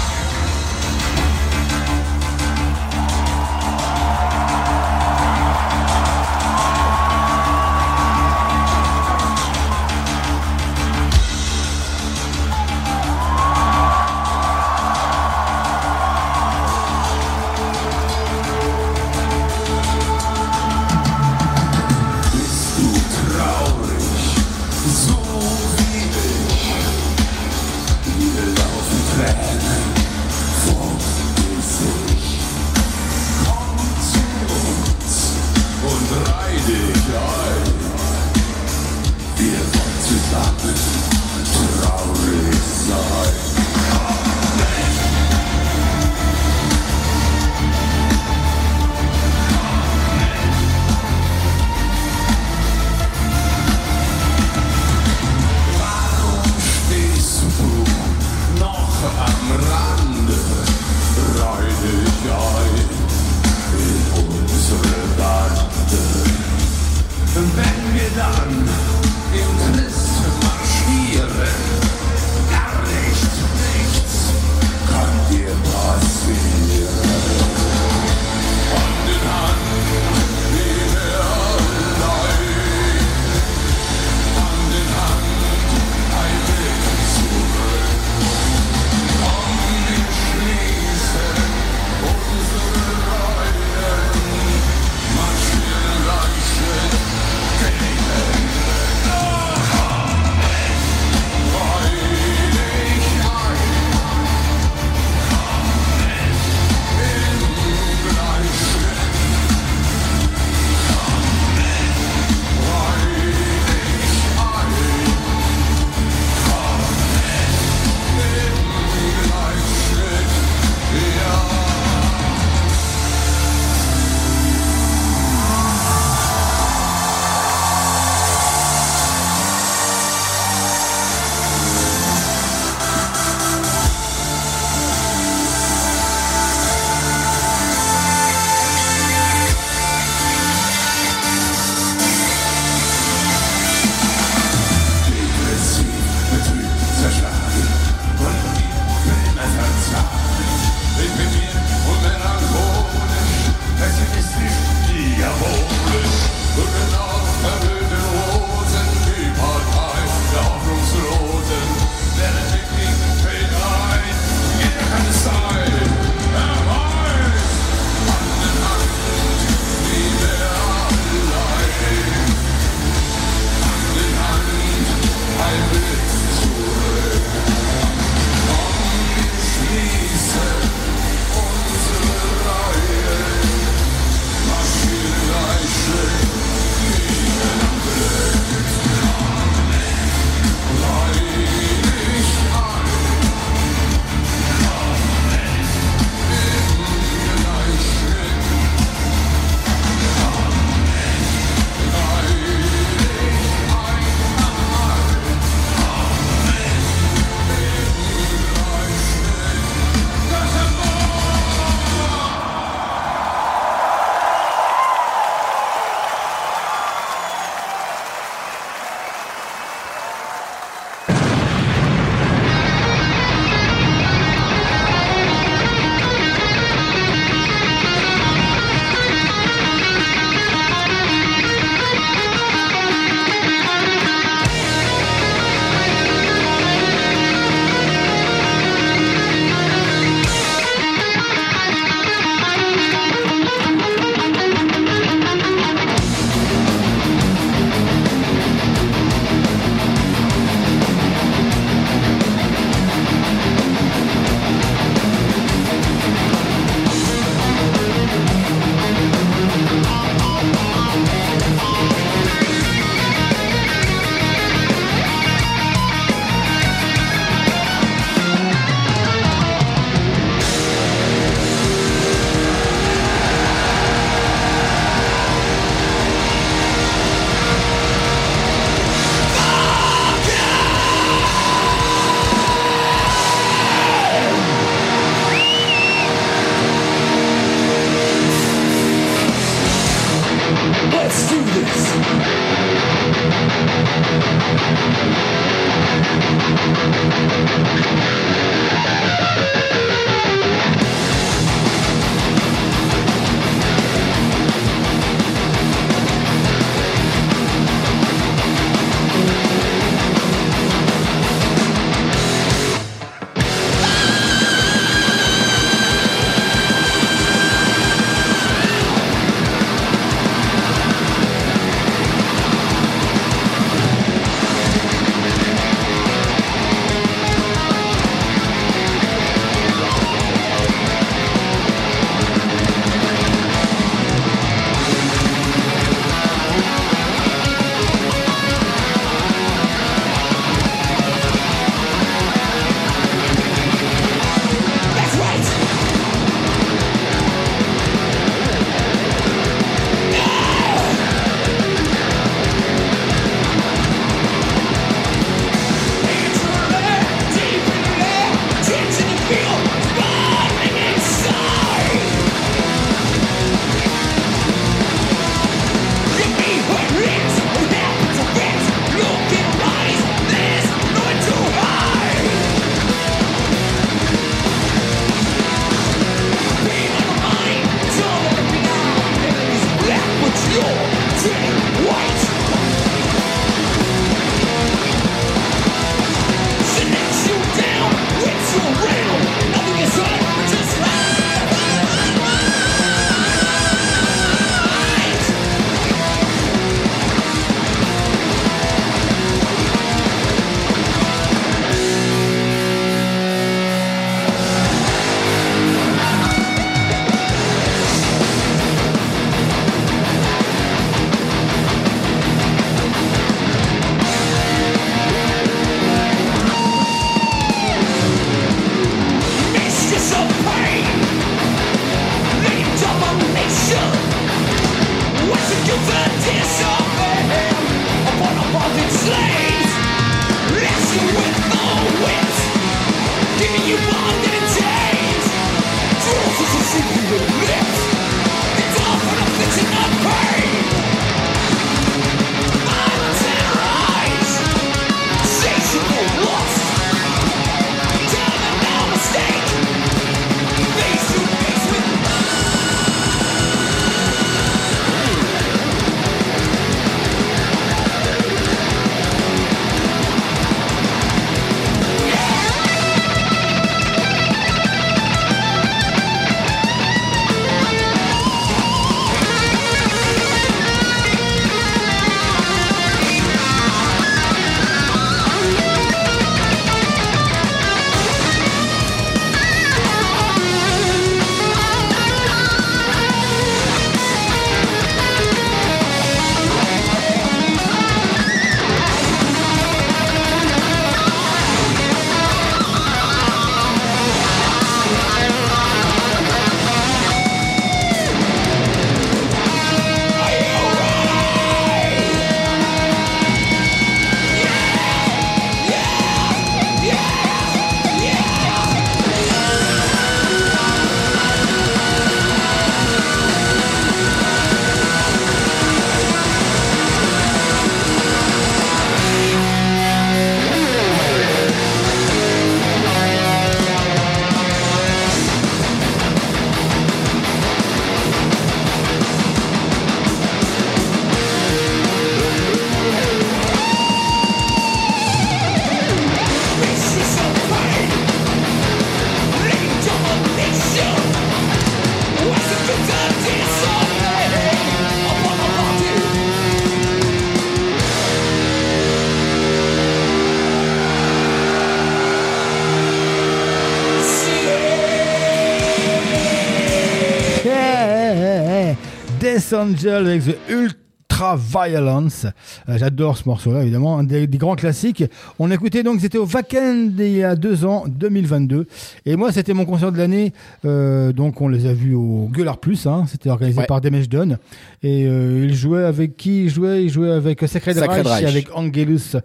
[559.34, 562.26] Death Angel avec The Ultra Violence.
[562.68, 565.02] Euh, J'adore ce morceau-là, évidemment, un des, des grands classiques.
[565.40, 568.66] On écoutait donc, c'était au Wacken il y a deux ans, 2022.
[569.06, 570.32] Et moi, c'était mon concert de l'année.
[570.64, 572.86] Euh, donc, on les a vus au Gueulard Plus.
[572.86, 573.04] Hein.
[573.08, 573.66] C'était organisé Ouais.
[573.66, 574.38] par Damage Done.
[574.84, 578.22] Et euh, il jouait avec qui il jouait Il jouait avec Sacred, Sacred Reich, Reich.
[578.22, 579.16] et avec Angelus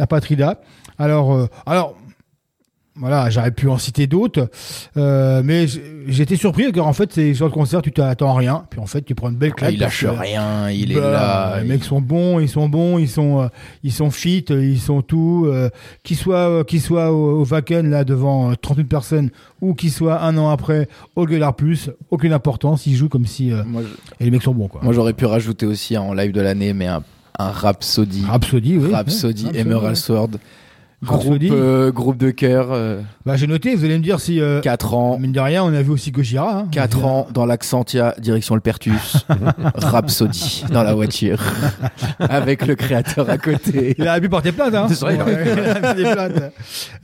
[0.00, 0.60] Apatrida.
[0.98, 1.96] Alors, alors
[2.94, 4.50] voilà, j'aurais pu en citer d'autres,
[4.98, 5.66] euh, mais
[6.06, 8.86] j'étais surpris car en fait, ces genres de concerts, tu t'attends à rien, puis en
[8.86, 9.72] fait, tu prends une belle Ah, claque.
[9.74, 11.56] il lâche parce que- rien, il est Bah, là.
[11.56, 13.48] Les il- mecs sont bons, ils sont bons, ils sont, euh,
[13.82, 15.46] ils sont fit, ils sont tout.
[15.48, 15.70] Euh,
[16.02, 19.30] qu'ils soient, euh, qu'ils soient au, au Wacken là devant euh, 38 personnes
[19.62, 20.86] ou qu'ils soient un an après
[21.16, 22.86] au Gueulard Plus, aucune importance.
[22.86, 23.52] Ils jouent comme si.
[23.52, 23.82] euh, Moi,
[24.20, 24.80] et les mecs sont bons quoi.
[24.84, 27.02] Moi, j'aurais pu rajouter aussi en live de l'année, mais un,
[27.38, 28.24] un Rhapsody.
[28.26, 28.92] Rhapsody, oui.
[28.92, 30.28] Rhapsody, ouais, Emerald Sword.
[31.02, 32.68] Groupe, euh, groupe de cœur.
[32.70, 33.74] euh, Bah j'ai noté.
[33.74, 34.40] Vous allez me dire si.
[34.40, 35.18] Euh, 4 ans.
[35.18, 36.58] Mine de rien, on a vu aussi Gojira.
[36.60, 36.68] Hein.
[36.70, 39.26] 4 ans dans l'Accentia, direction le Pertus.
[39.74, 41.40] Rhapsody dans la voiture.
[42.20, 43.94] Avec le créateur à côté.
[43.98, 44.86] Il a pu porter plainte, hein.
[44.88, 45.14] C'est vrai,
[45.98, 46.52] il a- Ouais, plainte.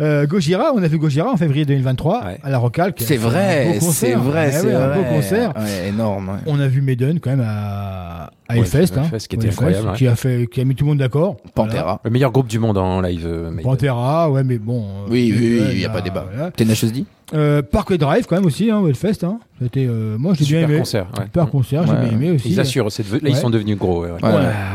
[0.01, 3.01] Euh, Gojira, on a vu Gojira en février 2023 à la Rocalque.
[3.05, 3.93] C'est vrai, concert.
[3.93, 5.53] c'est vrai, Ouais, c'est ouais, Un beau concert.
[5.57, 6.29] Ouais, énorme.
[6.29, 6.39] ouais.
[6.47, 9.03] On a vu Maiden quand même à, à Ouais, Hellfest, hein.
[9.29, 9.95] Qui était Hellfest, incroyable, ouais.
[9.97, 11.37] qui a fait, qui a mis tout le monde d'accord.
[11.55, 12.01] Pantera.
[12.05, 13.27] Le meilleur groupe du monde en live.
[13.27, 13.63] euh, Maiden.
[13.71, 14.81] Pantera, ouais, mais bon.
[14.83, 16.27] euh, Oui, oui, oui, il n'y a pas débat.
[16.33, 16.51] voilà.
[16.51, 17.05] Tenacious D
[17.35, 19.23] Euh, Parkway Drive quand même aussi, hein, Hellfest.
[19.25, 19.39] Hein.
[19.61, 20.79] C'était, euh, moi, j'ai bien Super aimé.
[20.79, 21.25] concert, ouais.
[21.25, 22.05] Super concert, j'ai Ouais.
[22.09, 22.49] bien aimé aussi.
[22.51, 24.03] Ils assurent, là, ils sont devenus gros.
[24.05, 24.23] ouais, ouais.
[24.23, 24.31] Ouais,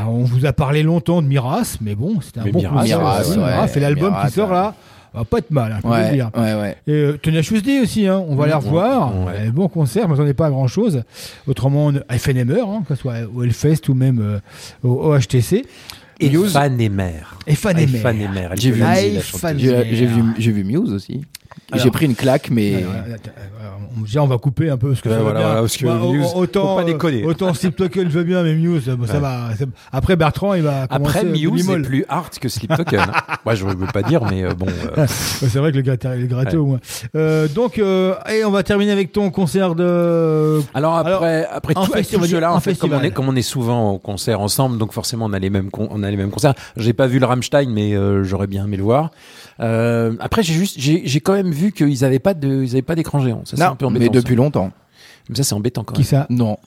[0.08, 3.00] On vous a parlé longtemps de Miras, mais bon, c'était un Mais bon Miras, concert.
[3.00, 4.76] Miras, Miras, et l'album qui sort là,
[5.20, 6.32] va pas être mal, hein, je peux Ouais, vous le dire.
[6.36, 6.78] ouais, ouais.
[6.88, 9.26] Et euh, Tenacious D aussi, hein, on va Mmh, les revoir.
[9.26, 9.50] ouais.
[9.52, 11.04] Bon concert, mais on n'est pas à grand chose.
[11.48, 14.40] Autrement, FNMR, hein, que ce soit au Hellfest ou même euh,
[14.84, 15.66] au, au HTC.
[16.20, 16.48] Et News.
[16.50, 17.12] Fanemer.
[17.48, 17.56] Et.
[18.84, 18.96] Ah,
[19.44, 21.22] Ah, j'ai vu, j'ai vu Muse aussi.
[21.76, 22.76] J'ai pris une claque, mais.
[22.76, 23.70] Alors, euh, euh,
[24.18, 26.28] on- on va couper un peu parce que Ouais, ça voilà, parce que Bah, Muse,
[26.36, 27.24] autant, faut pas euh, déconner.
[27.26, 29.20] Autant Sleep Token veut bien, mais Muse, bon, ça Ouais.
[29.20, 29.50] va.
[29.92, 30.86] Après, Bertrand, il va.
[30.90, 33.00] Après, euh, Muse est plus hard que Sleep Token.
[33.46, 34.68] Moi, je ne veux pas dire, mais euh, bon.
[34.68, 36.58] euh, Ouais, c'est vrai que le gratté, le gratté Ouais.
[36.58, 36.80] au moins.
[37.16, 40.62] Euh, donc, euh, et on va terminer avec ton concert de.
[40.74, 43.42] Alors après, après tout, festival, tout cela, en fait, comme on, est, comme on est
[43.42, 46.54] souvent au concert ensemble, donc forcément on a les mêmes, on a les mêmes concerts.
[46.78, 49.12] J'ai pas vu le Rammstein, mais euh, j'aurais bien aimé le voir.
[49.60, 52.82] Euh, après, j'ai juste, j'ai j'ai quand même vu qu'ils avaient pas de, ils avaient
[52.82, 53.42] pas d'écran géant.
[53.46, 54.14] Ça, c'est un peu mais embêtant.
[54.14, 54.42] depuis ça.
[54.42, 54.72] longtemps.
[55.30, 56.08] Mais ça, c'est embêtant quand Qui même.
[56.08, 56.28] ça?
[56.30, 56.58] Non.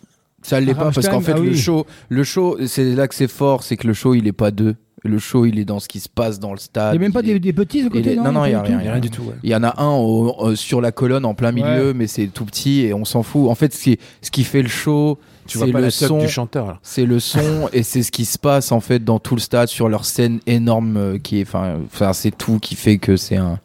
[0.43, 1.33] Ça l'est Ah, pas parce qu'en fait?
[1.37, 4.27] Ah le show, le show, c'est là que c'est fort, c'est que le show il
[4.29, 4.77] est pas deux.
[5.03, 6.95] Le show il est dans ce qui se passe dans le stade.
[6.95, 8.31] Il n'y a même pas des, des petits à il côté est- non?
[8.33, 9.23] non il y a rien, du il y a tout rien du tout.
[9.23, 9.35] ouais.
[9.43, 11.95] Il y en a un au- euh, sur la colonne en plein milieu, Ouais.
[11.95, 13.49] mais c'est tout petit et on s'en fout.
[13.51, 15.91] En fait, ce qui, ce qui fait le show, Tu vois c'est pas le la
[15.91, 16.67] son, du chanteur.
[16.67, 16.79] Là.
[16.83, 19.69] c'est le son et c'est ce qui se passe en fait dans tout le stade
[19.69, 23.37] sur leur scène énorme euh, qui est, enfin, enfin c'est tout qui fait que c'est
[23.37, 23.59] un,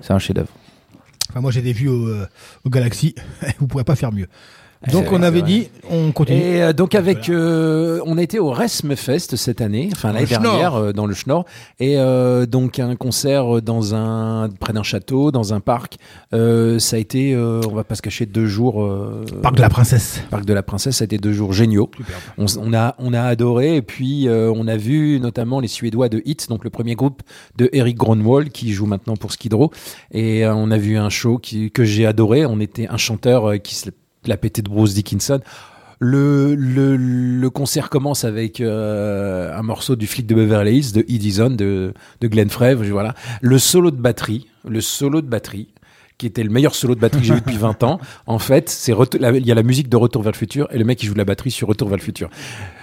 [0.00, 0.50] c'est un chef-d'œuvre.
[1.30, 2.28] Enfin, moi, j'ai des vues au, euh,
[2.64, 3.14] au Galaxy.
[3.58, 4.28] Vous pourrez pas faire mieux.
[4.90, 6.40] Donc, on avait dit, on continue.
[6.40, 10.74] Et euh, donc avec, euh, on a été au Resmefest cette année, enfin l'année dernière
[10.74, 11.44] euh, dans le Schnorr,
[11.78, 15.98] et euh, donc un concert dans un près d'un château, dans un parc.
[16.32, 18.88] Ça a été, on va pas se cacher, deux jours.
[19.42, 20.20] Parc de la Princesse.
[20.30, 21.90] Parc de la Princesse, ça a été deux jours géniaux.
[22.38, 26.48] On, a, on a adoré, et puis on a vu notamment les Suédois de Hit,
[26.48, 27.22] donc le premier groupe
[27.56, 29.70] de Eric Gronwall qui joue maintenant pour Skid Row,
[30.12, 32.46] et on a vu un show qui, que j'ai adoré.
[32.46, 33.90] On était un chanteur qui se
[34.26, 35.40] l'a pété de Bruce Dickinson.
[36.04, 41.50] Le, le, concert commence avec euh, un morceau du flic de Beverly Hills de Edison
[41.50, 42.74] de, de Glenn Frey.
[42.74, 43.14] Voilà.
[43.40, 45.68] Le solo de batterie, le solo de batterie,
[46.18, 48.00] qui était le meilleur solo de batterie que j'ai vu depuis 20 ans.
[48.26, 50.84] En fait, c'est il y a la musique de Retour vers le futur et le
[50.84, 52.30] mec qui joue de la batterie sur Retour vers le futur.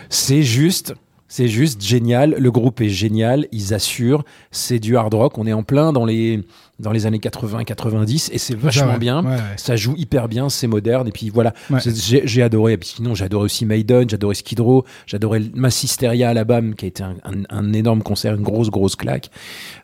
[0.07, 0.93] C'est juste.
[1.27, 2.35] C'est juste génial.
[2.39, 3.47] Le groupe est génial.
[3.51, 4.23] Ils assurent.
[4.49, 5.37] C'est du hard rock.
[5.37, 6.43] On est en plein dans les,
[6.79, 8.97] dans les années 80, 90 et c'est vachement ouais.
[8.99, 9.23] bien.
[9.23, 9.37] Ouais, ouais.
[9.57, 10.49] Ça joue hyper bien.
[10.49, 11.07] C'est moderne.
[11.07, 11.53] Et puis voilà.
[11.85, 12.73] J'ai j'ai adoré.
[12.73, 14.09] Et puis sinon, j'ai adoré aussi Maiden.
[14.09, 14.85] J'ai adoré Skid Row.
[15.05, 18.95] J'ai adoré Massisteria Alabama qui a été un, un- un énorme concert, une grosse, grosse
[18.95, 19.29] claque.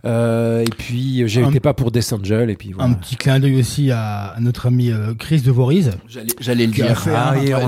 [0.05, 2.49] Euh, et puis, j'ai Un- été pas pour Death Angel.
[2.49, 2.89] Et puis voilà.
[2.89, 5.91] Un petit clin d'œil aussi à, à notre ami euh, Chris de Voriz.
[6.39, 7.03] J'allais le dire.
[7.15, 7.59] Ah le dire.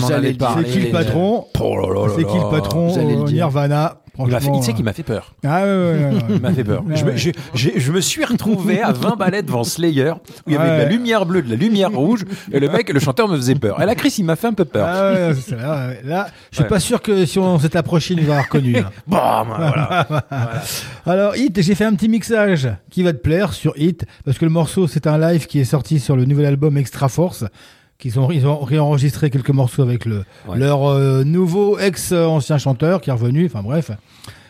[0.58, 3.36] C'est qui le patron Oh C'est qui le patron J'allais le euh, dire.
[3.48, 4.02] Nirvana.
[4.20, 5.34] Il Franchement, sais qu'il m'a fait peur.
[5.46, 6.12] Ah ouais, ouais, ouais.
[6.30, 6.84] Il m'a fait peur.
[6.96, 10.84] Je, me, je suis retrouvé à 20 balais devant Slayer, où il y avait de
[10.84, 13.82] la lumière bleue, de la lumière rouge, et le mec, le chanteur me faisait peur.
[13.82, 14.88] Et là, Chris, il m'a fait un peu peur.
[14.88, 16.02] Ah ouais, c'est ça, là, ouais.
[16.04, 18.74] Là, je suis pas sûr que si on s'est approché, il nous aurait reconnu.
[18.74, 18.92] là.
[19.08, 20.08] Bam, voilà.
[21.06, 24.46] Alors, Hit, j'ai fait un petit mixage qui va te plaire sur Hit, parce que
[24.46, 27.46] le morceau, c'est un live qui est sorti sur le nouvel album Extra Force.
[28.00, 30.58] Qu'ils ont, ils ont réenregistré quelques morceaux avec le, Ouais.
[30.60, 33.90] leur euh, nouveau ex-ancien chanteur qui est revenu, enfin bref.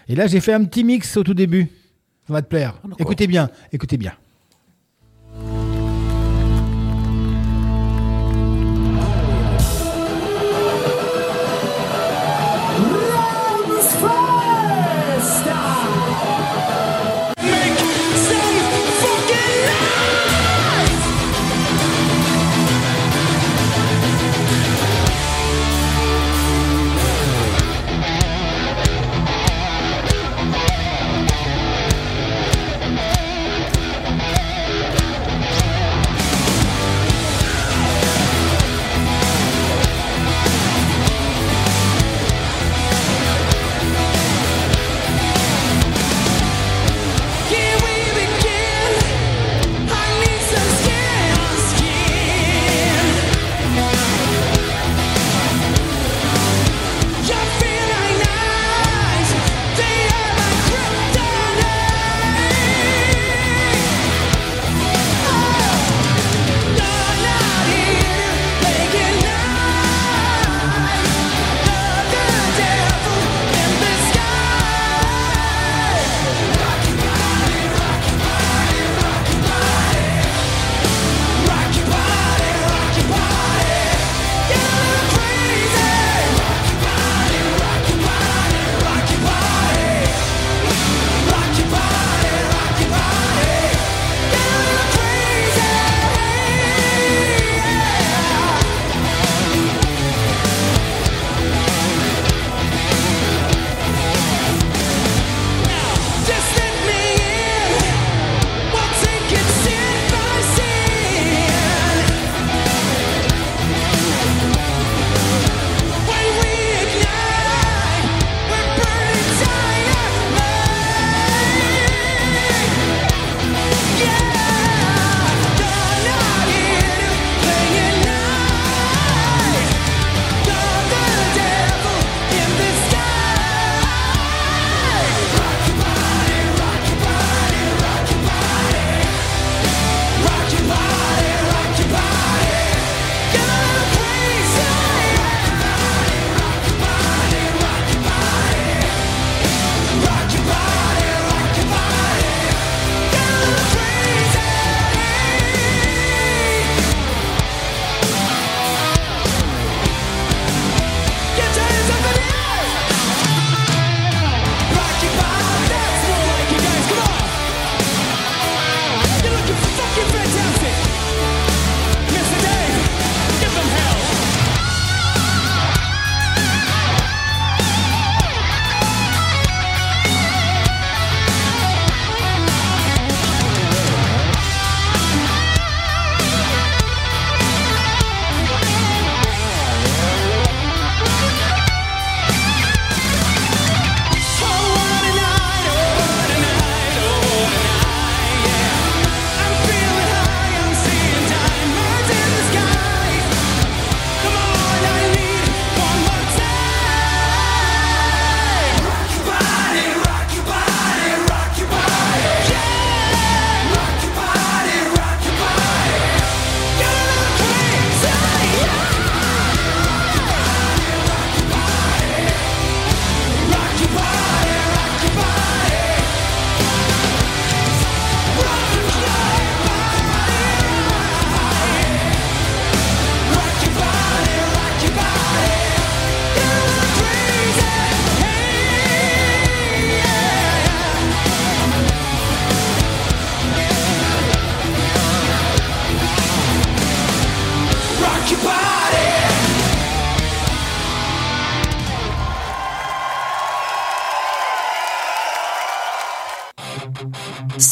[0.10, 1.70] Et là, j'ai fait un petit mix au tout début.
[2.28, 2.74] Ça va te plaire.
[3.00, 4.12] écoutez bien, écoutez bien.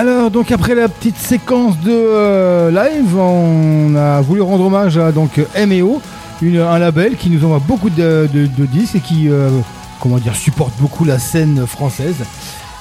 [0.00, 5.12] Alors, donc après la petite séquence de euh, live, on a voulu rendre hommage à
[5.12, 6.00] donc MEO,
[6.42, 8.26] un label qui nous envoie beaucoup de,
[8.72, 9.50] disques et qui, euh,
[10.00, 12.16] comment dire, supporte beaucoup la scène française.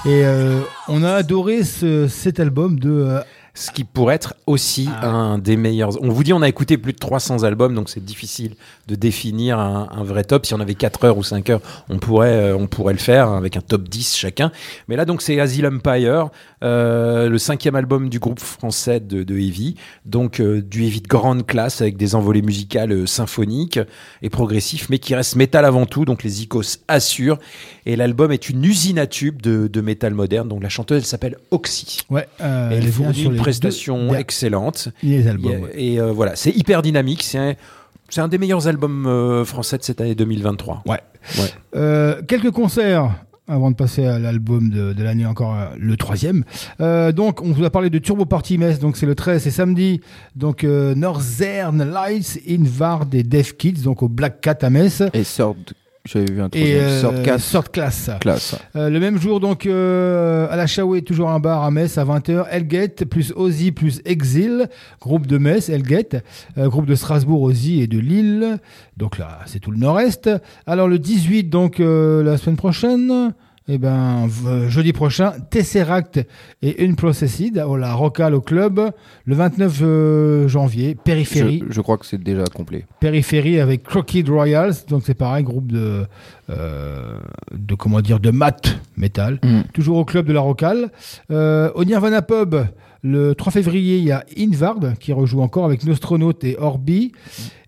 [0.05, 3.19] Et euh, on a adoré ce- cet album de.
[3.59, 6.01] Ce qui pourrait être aussi un des meilleurs.
[6.01, 8.55] On vous dit, on a écouté plus de 300 albums, donc c'est difficile
[8.87, 10.45] de définir un, un vrai top.
[10.45, 13.27] Si on avait 4 heures ou 5 heures, on pourrait, euh, on pourrait le faire
[13.27, 14.53] hein, avec un top 10 chacun.
[14.87, 16.29] Mais là, donc, c'est Asylum Empire,
[16.63, 19.75] euh, le cinquième album du groupe français de, de Heavy.
[20.05, 23.79] Donc, euh, du Heavy de grande classe avec des envolées musicales symphoniques
[24.21, 26.05] et progressifs, mais qui reste métal avant tout.
[26.05, 27.39] Donc, les icos assurent.
[27.85, 30.47] Et l'album est une usine à tubes de, de métal moderne.
[30.47, 31.99] Donc, la chanteuse, elle s'appelle Oxy.
[32.09, 33.31] Ouais, euh, elle elle vient
[33.71, 34.07] sur une
[35.03, 35.71] les albums, Et, ouais.
[35.75, 37.23] et, euh, voilà, c'est hyper dynamique.
[37.23, 37.53] C'est un,
[38.09, 40.83] c'est un des meilleurs albums euh, français de cette année 2023.
[40.85, 40.99] Ouais.
[41.37, 41.43] Ouais.
[41.75, 43.11] Euh, quelques concerts
[43.47, 46.43] avant de passer à l'album de, de l'année encore le troisième.
[46.81, 49.49] Euh, donc on vous a parlé de Turbo Party Metz, donc c'est le 13, c'est
[49.51, 50.01] samedi.
[50.35, 55.01] Donc euh, Northern Lights, Invard et Deaf Kids, donc au Black Cat à Metz.
[55.13, 55.73] Et Third
[56.05, 56.79] J'avais vu un et troisième.
[56.85, 57.51] euh, Third Class.
[57.51, 58.09] Third Class.
[58.21, 58.55] Classe.
[58.75, 62.05] Euh, le même jour, donc, euh, à la Chaoué, toujours un bar à Metz à
[62.05, 62.45] 20h.
[62.49, 64.69] Elgate plus Ozzy plus Exil,
[65.01, 66.23] groupe de Metz, Elgate,
[66.57, 68.57] groupe de Strasbourg, Ozzy et de Lille.
[68.97, 70.29] Donc là, c'est tout le nord-est.
[70.65, 73.33] Alors le 18, donc, la semaine prochaine.
[73.71, 74.27] Eh ben,
[74.67, 76.25] jeudi prochain, Tesseract
[76.63, 78.81] et une Processed au la Rocal au club.
[79.25, 81.61] Le 29 euh, janvier, Périphérie.
[81.67, 82.85] Je, je crois que c'est déjà complet.
[82.99, 86.05] Périphérie avec Crooked Royals, donc c'est pareil, groupe de,
[86.49, 87.19] euh,
[87.55, 89.61] de comment dire, de mat metal, Mm.
[89.71, 90.89] toujours au club de la Rocale.
[91.29, 92.55] Euh, au Nirvana Pub,
[93.03, 97.11] le 3 février, il y a Invard qui rejoue encore avec Nostronaut et Orbi.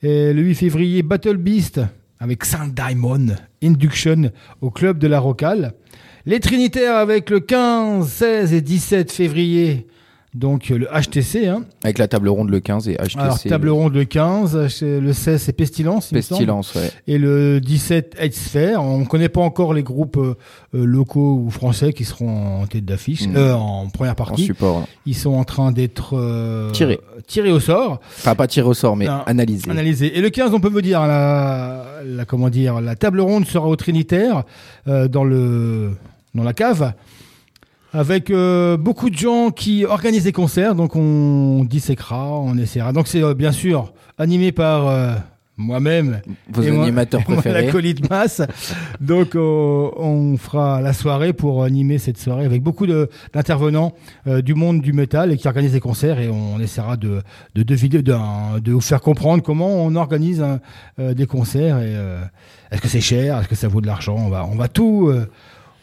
[0.01, 1.79] Et le 8 février, Battle Beast
[2.19, 3.27] avec Saint Diamond,
[3.63, 5.73] Induction au club de la Rocale.
[6.25, 9.87] Les Trinitaires avec le 15, 16 et 17 février,
[10.35, 11.47] donc euh, le HTC.
[11.47, 11.65] Hein.
[11.83, 13.17] Avec la table ronde le 15 et HTC.
[13.19, 16.09] Alors, table ronde le 15, c'est- le 16 c'est Pestilence.
[16.11, 16.89] Pestilence, ouais.
[17.07, 18.81] Et le 17 Sphere.
[18.81, 20.35] On ne connaît pas encore les groupes euh,
[20.75, 23.35] euh, locaux ou français qui seront en tête d'affiche, Mm.
[23.35, 24.43] euh, en première partie.
[24.43, 24.87] En support.
[25.07, 26.99] Ils sont en train d'être euh, Tirés.
[27.27, 27.99] tirés au sort.
[28.19, 29.69] Enfin, pas tiré au sort, mais Non, analysé.
[29.71, 30.17] Analysé.
[30.17, 33.67] Et le 15, on peut me dire, la, la, comment dire, la table ronde sera
[33.67, 34.43] au Trinitaire,
[34.85, 35.91] dans, le,
[36.35, 36.93] dans la cave,
[37.93, 40.75] avec euh, beaucoup de gens qui organisent des concerts.
[40.75, 42.93] Donc on disséquera, on essaiera.
[42.93, 45.13] Donc c'est euh, bien sûr animé par euh,
[45.57, 46.21] moi-même.
[46.49, 47.65] Vos et animateurs moi, préférés.
[47.65, 48.41] l'acolyte masse.
[49.01, 53.93] Donc on fera la soirée pour animer cette soirée avec beaucoup d'intervenants
[54.25, 57.21] du monde du métal et qui organisent des concerts et on essaiera de
[57.55, 60.59] de, de, vidéo- d'un- de vous faire comprendre comment on organise un-
[61.13, 61.93] des concerts et
[62.71, 64.15] est-ce que c'est cher, est-ce que ça vaut de l'argent?
[64.17, 65.11] On va on va tout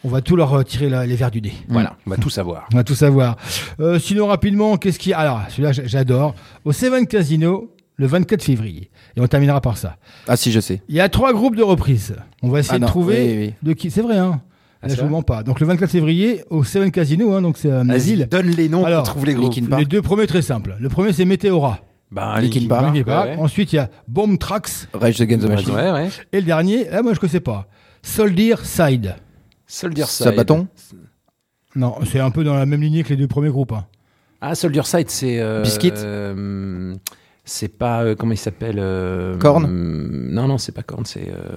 [0.04, 1.52] on va tout leur tirer la- les verres du nez.
[1.68, 2.68] Voilà, on va tout savoir.
[2.72, 3.36] On va tout savoir.
[3.80, 5.12] Euh, sinon, rapidement, qu'est-ce qui.
[5.12, 6.34] Alors, celui-là, j'adore.
[6.64, 8.90] Au Seven Casino, le 24 février.
[9.16, 9.96] Et on terminera par ça.
[10.28, 10.82] Ah, si, je sais.
[10.88, 12.14] Il y a trois groupes de reprises.
[12.42, 13.54] On va essayer Ah de trouver oui, oui.
[13.62, 13.90] de qui.
[13.90, 14.40] C'est vrai, hein
[14.80, 15.42] Ah, Là, je ne vrai mens pas.
[15.42, 18.28] Donc, le 24 février, au Seven Casino, hein, donc c'est à Ville.
[18.30, 19.54] donne les noms Alors, pour trouver les groupes.
[19.76, 20.76] Les deux premiers, très simples.
[20.78, 21.80] Le premier, c'est Meteora.
[22.12, 22.86] Bah, Linkin Park.
[22.94, 23.26] Linkin Park.
[23.26, 23.42] ouais, ouais.
[23.42, 24.70] Ensuite, il y a Bomb Tracks.
[24.94, 25.74] Rage Against the Machine.
[25.74, 26.08] Ouais, ouais.
[26.32, 27.66] Et le dernier, là, moi, je ne sais pas.
[28.02, 29.16] Soldier Side.
[29.68, 30.24] Soldier Side.
[30.26, 30.66] Sabaton
[31.76, 33.72] Non, c'est un peu dans la même lignée que les deux premiers groupes.
[33.72, 33.86] hein.
[34.40, 35.38] Ah, Soldier Side, c'est.
[35.40, 36.94] Euh, Biscuit euh,
[37.44, 38.02] c'est pas.
[38.02, 39.68] euh, comment il s'appelle euh, Korn euh,
[40.30, 41.28] Non, non, c'est pas Korn, c'est.
[41.28, 41.56] euh,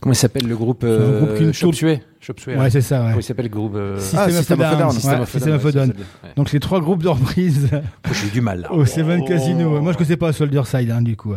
[0.00, 2.02] comment il s'appelle le groupe groupe qui euh, ne Chop tourne- Suey.
[2.20, 3.06] Chop Suey, Ouais, c'est ça, ouais.
[3.08, 4.78] Comment il s'appelle le groupe euh, System Ah, of a System of a Down.
[4.78, 4.88] Down.
[4.88, 5.86] Ouais, System of a System Down, of a ouais, Down.
[5.86, 6.06] ça, c'est bien.
[6.30, 6.34] Ouais.
[6.36, 7.68] Donc les trois groupes de reprises
[8.12, 8.72] J'ai eu du mal là.
[8.72, 9.80] au Seven Casino.
[9.82, 11.34] Moi je connaissais pas Soldier Side hein, du coup.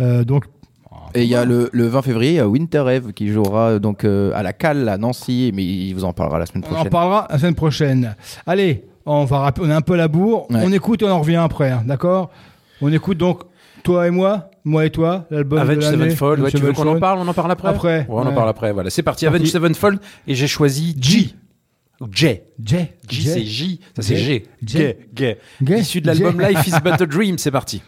[0.00, 0.44] Euh, donc
[1.14, 3.70] Et il y a le, le 20 février, il y a Winter Eve qui jouera
[3.72, 6.64] euh, donc euh, à la Cale à Nancy, mais il vous en parlera la semaine
[6.66, 6.90] on en prochaine.
[6.90, 8.16] parlera la semaine prochaine.
[8.46, 10.50] Allez, on va on est un peu à la bourre.
[10.50, 10.60] Ouais.
[10.64, 12.30] On écoute et on en revient après, hein, d'accord?
[12.80, 13.42] On écoute donc
[13.82, 15.82] toi et moi, moi et toi, l'album de Avenged.
[15.82, 18.32] Sevenfold, ouais, tu veux qu'on en parle On en parle après Après, Ouais, on en
[18.32, 18.90] parle après, voilà.
[18.90, 19.26] C'est parti.
[19.26, 21.34] Avenged Sevenfold, et j'ai choisi G.
[22.10, 22.40] J.
[22.64, 22.92] Jay.
[23.08, 23.80] J, c'est J.
[23.94, 24.44] Ça, c'est G.
[24.64, 24.76] J.
[24.76, 24.98] Gay.
[25.14, 25.38] Gay.
[25.62, 25.78] Gay.
[25.80, 26.48] Issu de l'album J.
[26.48, 27.80] Life is but a Dream, c'est parti.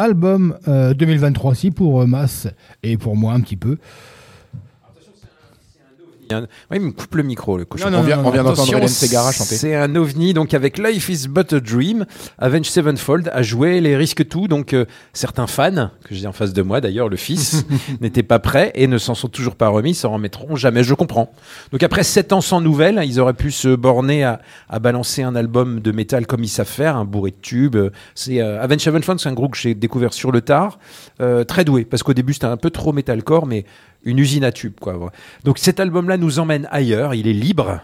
[0.00, 2.48] Album euh, 2023 aussi pour euh, Mass
[2.82, 3.76] et pour moi un petit peu.
[6.38, 7.86] Ouais, il me coupe le micro, le cochon.
[7.86, 9.56] Non, non, On vient- non, non, on vient d'entendre Hélène Ségara chanter.
[9.56, 12.06] C'est un ovni, donc avec Life is But a Dream,
[12.38, 14.48] Avenged Sevenfold a joué les risques tout.
[14.48, 17.64] Donc euh, certains fans, que j'ai en face de moi d'ailleurs, le fils,
[18.00, 21.32] n'étaient pas prêts et ne s'en sont toujours pas remis, s'en remettront jamais, je comprends.
[21.72, 25.34] Donc après 7 ans sans nouvelles, ils auraient pu se borner à, à balancer un
[25.36, 27.76] album de métal comme ils savent faire, un bourré de tubes.
[28.14, 30.78] C'est euh, Avenged Sevenfold, c'est un groupe que j'ai découvert sur le tard,
[31.20, 33.64] euh, très doué, parce qu'au début c'était un peu trop metalcore, mais
[34.04, 35.12] une usine à tubes quoi.
[35.44, 37.80] Donc cet album-là nous emmène ailleurs, il est libre.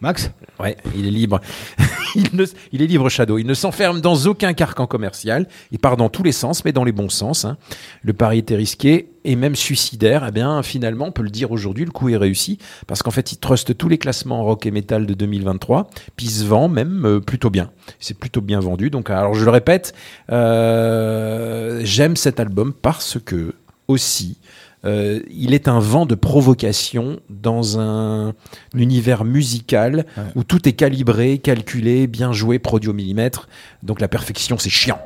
[0.00, 0.30] Max
[0.60, 1.40] Ouais, il est libre.
[2.14, 3.38] il, ne- il est libre, Shadow.
[3.38, 5.48] Il ne s'enferme dans aucun carcan commercial.
[5.72, 7.46] Il part dans tous les sens, mais dans les bons sens.
[7.46, 7.56] hein.
[8.02, 10.26] Le pari était risqué et même suicidaire.
[10.28, 12.58] Eh bien, finalement, on peut le dire aujourd'hui, le coup est réussi.
[12.86, 15.88] Parce qu'en fait, il truste tous les classements rock et metal de 2023.
[16.14, 17.70] Puis il se vend même euh, plutôt bien.
[17.98, 18.90] C'est plutôt bien vendu.
[18.90, 19.94] Donc, alors, je le répète,
[20.30, 23.54] euh, j'aime cet album parce que,
[23.88, 24.36] aussi,
[24.86, 28.34] euh, il est un vent de provocation dans un
[28.74, 33.48] univers musical où tout est calibré, calculé, bien joué, produit au millimètre.
[33.82, 35.00] Donc la perfection, c'est chiant.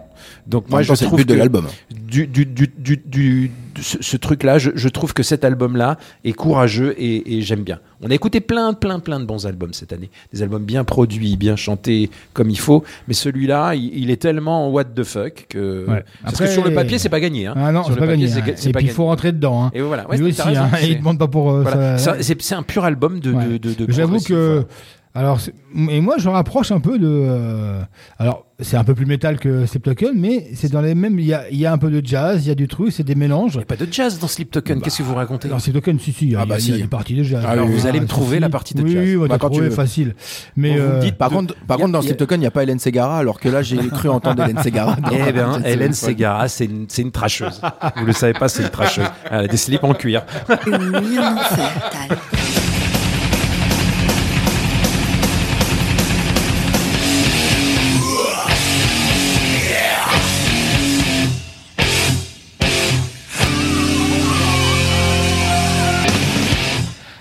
[0.46, 1.66] Donc moi, je c'est le trouve but de l'album.
[1.90, 2.70] Du, du, du,
[3.04, 3.50] du,
[3.80, 7.78] ce, ce truc-là, je, je trouve que cet album-là est courageux et, et j'aime bien.
[8.02, 10.10] On a écouté plein, plein, plein de bons albums cette année.
[10.32, 12.82] Des albums bien produits, bien chantés comme il faut.
[13.08, 15.86] Mais celui-là, il, il est tellement what the fuck que.
[15.88, 16.04] Ouais.
[16.22, 17.46] Parce que sur le papier, c'est pas gagné.
[17.46, 17.54] Hein.
[17.56, 18.54] Ah non, sur le pas papier, gagné.
[18.56, 18.68] c'est hein.
[18.70, 19.64] Et pas puis il faut rentrer dedans.
[19.64, 19.70] hein.
[19.74, 20.08] Et voilà.
[20.08, 21.50] Ouais, Lui aussi, raison, hein, il demande pas pour.
[21.50, 21.98] euh, Voilà.
[21.98, 23.32] ça- Ça, C'est un pur album de.
[23.32, 24.64] de, de, de J'avoue que.
[25.12, 25.40] Alors,
[25.88, 27.08] et moi, je rapproche un peu de.
[27.08, 27.80] euh,
[28.18, 31.18] alors, c'est un peu plus métal que Sleep Token, mais c'est dans les mêmes.
[31.18, 32.92] Il y a, il y a un peu de jazz, il y a du truc,
[32.92, 33.54] c'est des mélanges.
[33.54, 35.48] Il n'y a pas de jazz dans Sleep Token, qu'est-ce que vous racontez?
[35.48, 36.82] Dans Sleep Token, si, si, il y a, Ah bah il y a si.
[36.82, 37.44] des parties de jazz.
[37.44, 38.40] Alors, vous allez me trouver si.
[38.40, 39.02] la partie de oui, jazz.
[39.04, 40.14] Oui, on va Bah, tu facile.
[40.54, 40.76] Mais.
[40.76, 42.62] Vous euh, dites, par contre, par a- contre, dans Sleep Token, il n'y a pas
[42.62, 44.94] Hélène Ségara, alors que là, j'ai cru entendre Hélène Ségara.
[44.94, 45.92] dans Eh bien, Hélène.
[45.92, 47.60] Ségara, c'est une, c'est une tracheuse.
[47.96, 49.06] Vous le savez pas, c'est une tracheuse.
[49.28, 50.22] Elle a des slips en cuir.
[50.68, 51.00] Une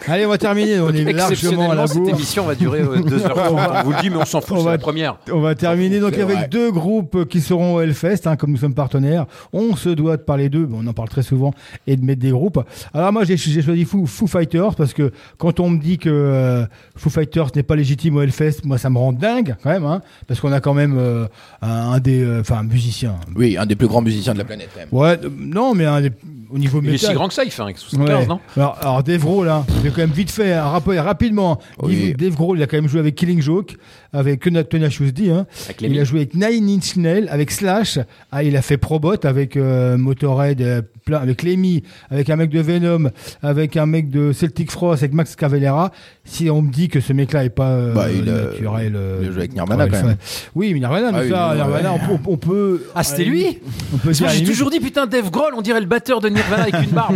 [0.10, 0.80] Allez, on va terminer.
[0.80, 2.10] On est largement à la Exceptionnellement, cette bourre.
[2.10, 3.80] émission va durer 2h30.
[3.82, 5.18] On vous le dit, mais on s'en fout, On c'est va- la première.
[5.32, 6.48] On va terminer donc avec vrai.
[6.50, 9.26] deux groupes qui seront au Hellfest, hein, comme nous sommes partenaires.
[9.54, 11.54] On se doit de parler d'eux, bon, on en parle très souvent,
[11.88, 12.60] et de mettre des groupes.
[12.94, 16.66] Alors moi, j'ai choisi Foo, Foo Fighters parce que quand on me dit que euh,
[16.96, 20.02] Foo Fighters n'est pas légitime au Hellfest, moi, ça me rend dingue quand même, hein,
[20.28, 21.28] parce qu'on a quand même euh,
[21.62, 23.16] un, un des, euh, enfin, un musicien.
[23.36, 24.90] Oui, un des plus grands musiciens de la planète, quand même.
[24.92, 26.12] Ouais, euh, non, mais un des,
[26.52, 28.26] au niveau Il est si grand que ça, il fait un 75, Ouais.
[28.28, 31.60] non alors, alors Dave Grohl, là, je vais quand même vite fait un rappel rapidement.
[31.82, 32.08] Oui.
[32.08, 33.76] Dave- Dave Grohl, il a quand même joué avec Killing Joke,
[34.14, 35.30] avec Tenacious D.
[35.30, 35.46] Hein.
[35.82, 38.00] Il a joué avec Nine Inch Nails, avec Slash.
[38.32, 42.50] Ah, il a fait Probot avec euh, Motorhead, euh, plein, avec Lemmy, avec un mec
[42.50, 43.10] de Venom,
[43.42, 45.92] avec un mec de Celtic Frost, avec Max Cavalera.
[46.24, 49.32] Si on me dit que ce mec-là est pas euh, Bah, il, naturel, il a
[49.32, 50.18] joué avec Nirvana, quand même.
[50.56, 52.00] Oui, mais Nirvana, mais Ah oui, ça, ouais, Nirvana, ouais.
[52.12, 52.84] on, peut- on peut.
[52.96, 53.60] Ah, c'était lui
[53.94, 56.64] On peut dire j'ai toujours dit, putain, Dave Grohl, on dirait le batteur de Nirvana
[56.64, 57.16] avec une barbe.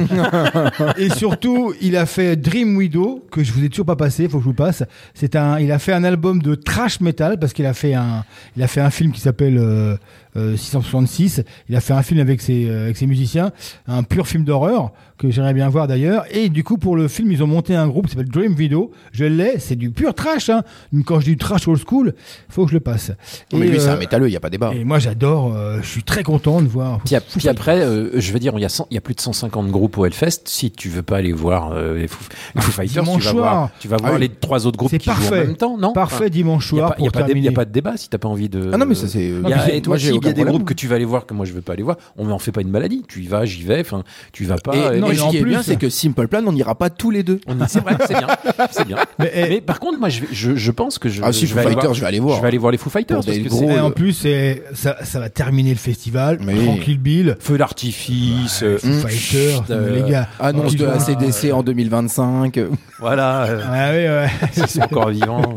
[0.98, 4.38] et surtout, il a fait Dream Widow que je vous ai toujours pas passé, faut
[4.38, 4.84] que je vous passe.
[5.14, 8.26] C'est un, il a fait un album de trash metal parce qu'il a fait un,
[8.56, 9.96] il a fait un film qui s'appelle euh,
[10.36, 11.44] euh, 666.
[11.70, 13.52] Il a fait un film avec ses, euh, avec ses musiciens,
[13.88, 16.26] un pur film d'horreur que j'aimerais bien voir d'ailleurs.
[16.32, 18.92] Et du coup, pour le film, ils ont monté un groupe qui s'appelle Dream Video.
[19.12, 20.50] Je l'ai, c'est du pur trash.
[20.50, 20.64] Hein.
[21.06, 22.14] Quand je dis trash old school,
[22.50, 23.12] faut que je le passe.
[23.54, 24.72] Mais Et, lui, c'est euh, un métalleux, il n'y a pas débat.
[24.74, 25.54] Et moi, j'adore.
[25.56, 27.00] euh, je suis très content de voir.
[27.06, 29.02] Puis, ap- puis après, euh, je veux dire, il y, a 100 il y a
[29.02, 30.42] plus de 150 groupes au Hellfest.
[30.46, 32.20] Si tu veux pas aller voir euh, les, Foo,
[32.56, 33.54] les Foo Fighters, tu Ah, dimanche vas soir.
[33.56, 34.22] voir, tu vas voir Ah oui.
[34.22, 35.46] les trois autres groupes C'est qui jouent en parfait.
[35.48, 35.94] même temps, non?
[35.94, 37.08] Parfait dimanche Il n'y a, soir pas- il y
[37.48, 38.72] a pas de- débat si t'as pas envie de.
[38.74, 39.24] Ah non, mais ça, c'est-
[39.74, 41.46] et toi, moi, s'il y a des groupes que tu vas aller voir que moi
[41.46, 43.04] je veux pas aller voir, on m'en fait pas une maladie.
[43.08, 43.82] Tu y vas, j'y vais.
[43.82, 44.76] Enfin, tu vas pas.
[44.94, 46.52] Et, et- non, et ce en qui est plus- bien, c'est que Simple Plan, on
[46.54, 47.40] n'ira pas tous les deux.
[47.48, 48.28] y- C'est vrai, c'est bien,
[48.72, 48.98] c'est bien.
[49.20, 51.22] Mais, par contre, moi, je, vais- je, je pense que je.
[51.24, 52.38] Ah, si, je Foo vais aller Fighters, voir- je vais aller voir.
[52.38, 54.64] Je vais aller voir les Foo Fighters parce que gros- c'est Et en plus, c'est-
[54.74, 56.38] ça, ça va terminer le festival.
[56.38, 57.36] Tranquille Bill.
[57.40, 60.28] feu d'artifice, euh, Foo Fighters, euh, les gars.
[60.40, 62.60] Annonce de ils ACDC en 2025.
[63.00, 63.44] Voilà.
[63.46, 64.84] euh, Ah ouais.
[64.84, 65.56] Encore vivants.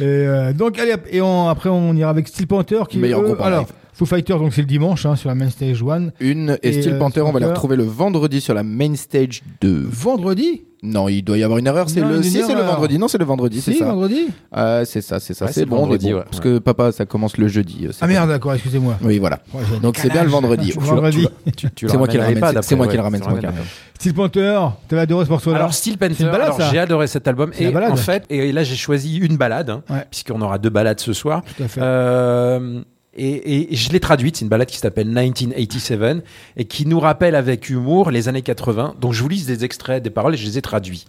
[0.00, 3.40] Et, euh, donc allez, et on- après on ira avec Steel Panther qui Meilleur groupe
[3.40, 3.66] alors.
[4.00, 6.08] Foo Fighters donc c'est le dimanche hein, sur la main stage 1.
[6.20, 8.96] Une et, Et, Steel euh, Panther, on va les retrouver le vendredi sur la main
[8.96, 9.88] stage 2.
[9.90, 10.62] Vendredi?
[10.82, 11.90] Non, il doit y avoir une erreur.
[11.90, 12.98] C'est le, si, c'est le vendredi.
[12.98, 13.84] Non, c'est le vendredi, c'est Si, ça.
[13.84, 15.44] vendredi Euh, c'est ça, c'est ça.
[15.44, 16.16] Ouais, c'est bon, on est vendredi, bon.
[16.16, 16.24] ouais.
[16.24, 17.88] Parce que papa, ça commence le jeudi.
[17.88, 18.96] euh, Ah merde, d'accord, excusez-moi.
[19.02, 19.40] Oui, voilà.
[19.54, 20.72] Un Donc c'est bien le vendredi.
[20.78, 21.28] Vendredi.
[21.76, 22.62] C'est moi qui le ramène.
[22.62, 23.22] C'est moi qui le ramène.
[23.98, 26.30] Steel Panther, t'avais adoré ce morceau-là Alors Steel Panther,
[26.72, 30.40] j'ai adoré cet album et en fait et là j'ai choisi une balade hein, puisqu'on
[30.40, 31.42] aura deux balades ce soir.
[31.58, 31.80] Tout à fait.
[33.16, 36.24] Et, et je l'ai traduite, c'est une balade qui s'appelle 1987
[36.56, 38.94] et qui nous rappelle avec humour les années 80.
[39.00, 41.06] Donc je vous lis des extraits des paroles et je les ai traduits.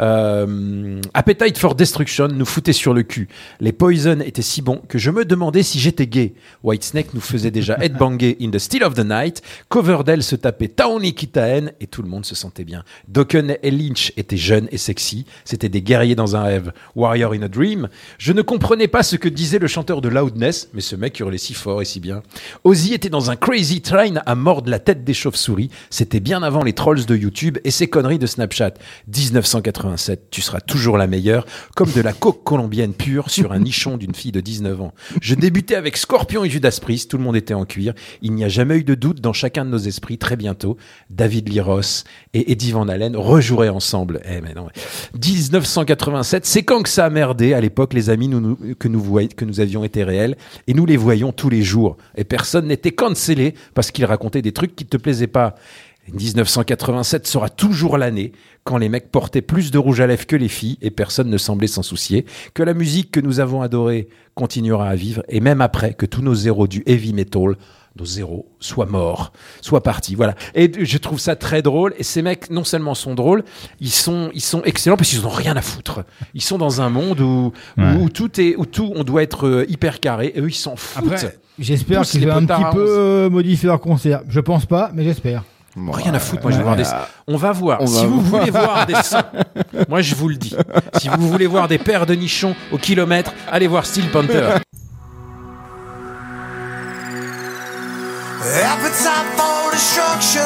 [0.00, 3.28] Euh, Appetite for Destruction nous foutait sur le cul.
[3.60, 6.34] Les Poison étaient si bons que je me demandais si j'étais gay.
[6.64, 9.40] Whitesnake nous faisait déjà headbanger in the Still of the Night.
[9.68, 12.82] Coverdale se tapait Tawny Kitaen et tout le monde se sentait bien.
[13.06, 15.24] Dokken et Lynch étaient jeunes et sexy.
[15.44, 16.72] C'était des guerriers dans un rêve.
[16.96, 17.88] Warrior in a Dream.
[18.18, 21.38] Je ne comprenais pas ce que disait le chanteur de Loudness, mais ce mec hurlait
[21.38, 22.22] si fort et si bien.
[22.64, 25.70] Ozzy était dans un crazy train à mordre la tête des chauves-souris.
[25.90, 28.74] C'était bien avant les trolls de YouTube et ces conneries de Snapchat.
[29.08, 33.96] 1987, tu seras toujours la meilleure, comme de la coke colombienne pure sur un nichon
[33.96, 34.94] d'une fille de 19 ans.
[35.20, 37.94] Je débutais avec Scorpion et Judas Priest, tout le monde était en cuir.
[38.22, 40.18] Il n'y a jamais eu de doute dans chacun de nos esprits.
[40.18, 40.76] Très bientôt,
[41.10, 44.20] David Lee Ross et Eddie Van Halen rejoueraient ensemble.
[44.28, 44.68] Eh mais non.
[45.14, 48.28] 1987, c'est quand que ça a merdé à l'époque, les amis
[48.78, 50.36] que, nous que nous avions été réels,
[50.66, 51.96] et nous les voyons tous les jours.
[52.16, 55.54] Et personne n'était cancellé parce qu'ils racontaient des trucs qui te plaisaient pas.
[56.12, 58.32] 1987 sera toujours l'année
[58.62, 61.38] quand les mecs portaient plus de rouge à lèvres que les filles et personne ne
[61.38, 65.60] semblait s'en soucier, que la musique que nous avons adorée continuera à vivre et même
[65.60, 67.56] après que tous nos zéros du heavy metal,
[67.96, 70.14] nos zéros, soient morts, soient partis.
[70.16, 70.34] Voilà.
[70.54, 73.44] Et je trouve ça très drôle et ces mecs non seulement sont drôles,
[73.80, 76.04] ils sont ils sont excellents parce qu'ils n'ont rien à foutre.
[76.34, 77.94] Ils sont dans un monde où, Ouais.
[78.00, 80.74] où, tout est où tout on doit être euh, hyper carré et eux ils s'en
[80.76, 81.12] foutent.
[81.12, 84.22] Après, j'espère qu'ils vont un petit peu euh, modifier leur concert.
[84.28, 85.44] Je pense pas, mais j'espère.
[85.76, 86.84] Rien à foutre, moi je vais voir des.
[87.26, 87.80] On va voir.
[87.80, 88.40] On si va vous voir.
[88.42, 88.94] voulez voir des
[89.88, 90.54] moi je vous le dis.
[91.00, 94.56] Si vous voulez voir des paires de nichons au kilomètre, allez voir Steel Panther.
[98.44, 100.44] Appetite for destruction,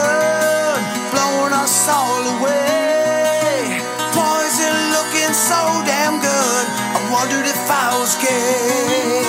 [1.11, 3.83] blowing us all away.
[4.15, 6.65] Poison looking so damn good.
[6.95, 9.27] I wondered if I was gay.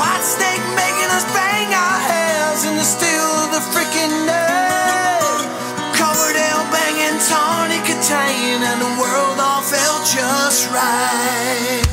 [0.00, 5.44] White snake making us bang our heads in the still of the freaking night.
[5.92, 11.83] Covered in banging tawny contain, and the world all felt just right.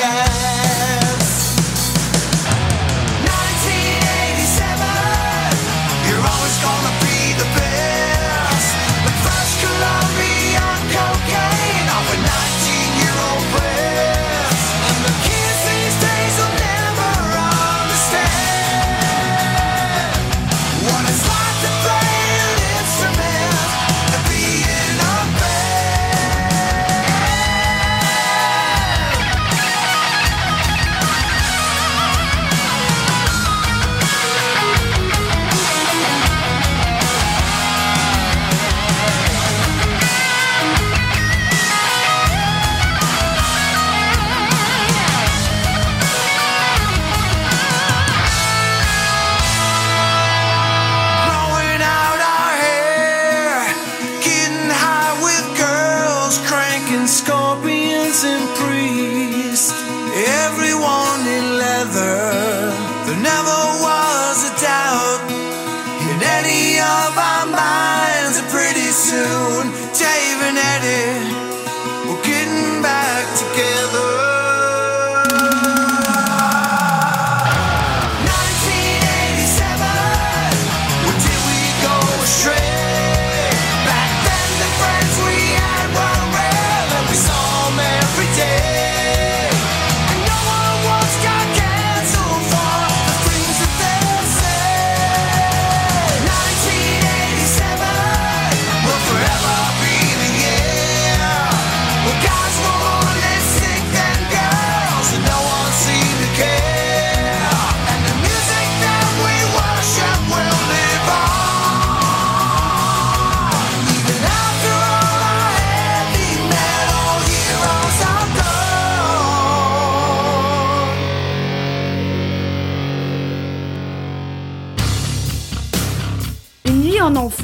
[0.00, 0.47] shine.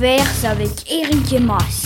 [0.07, 1.84] C'est avec Eric et Mas.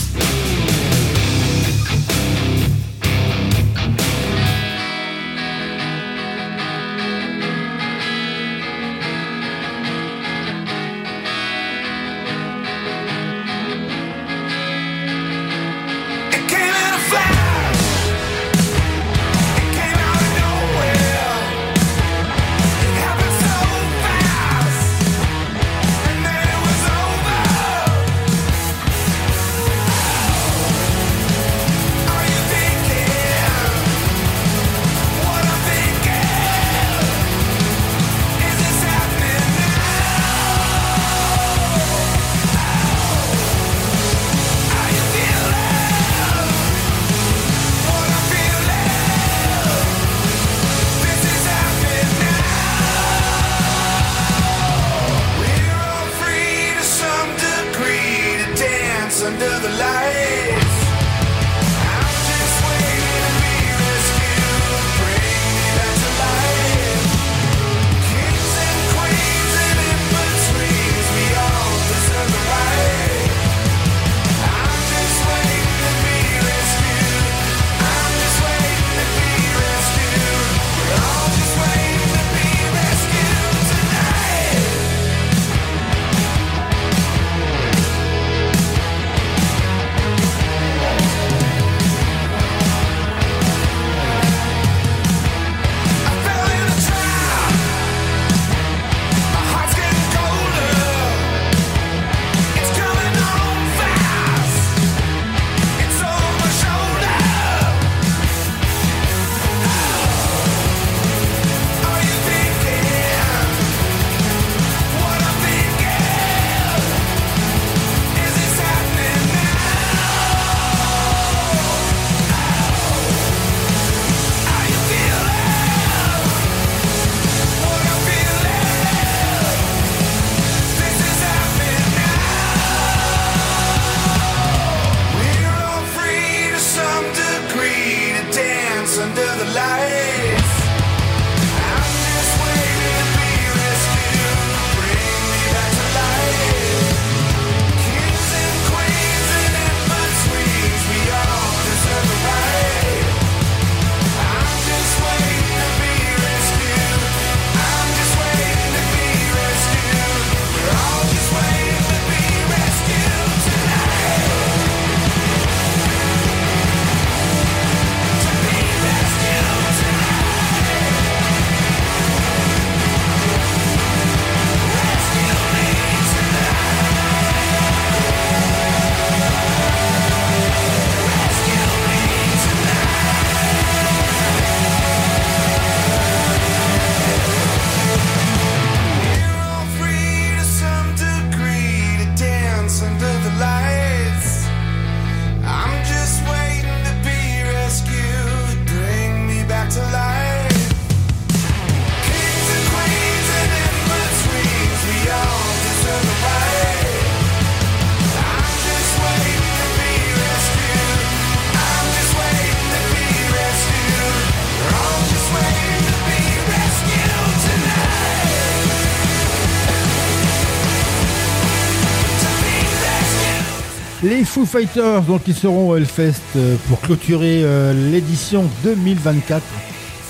[224.19, 229.41] Les Foo Fighters, donc, ils seront au Hellfest euh, pour clôturer euh, l'édition 2024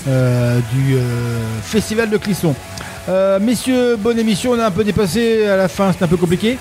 [0.07, 0.99] euh, du euh,
[1.61, 2.55] Festival de Clisson.
[3.07, 4.53] Euh, messieurs, bonne émission.
[4.53, 6.57] On a un peu dépassé à la fin, c'est un peu compliqué.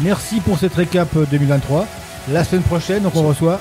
[0.00, 1.86] Merci pour cette récap euh, 2023.
[2.32, 3.60] La semaine prochaine, donc on reçoit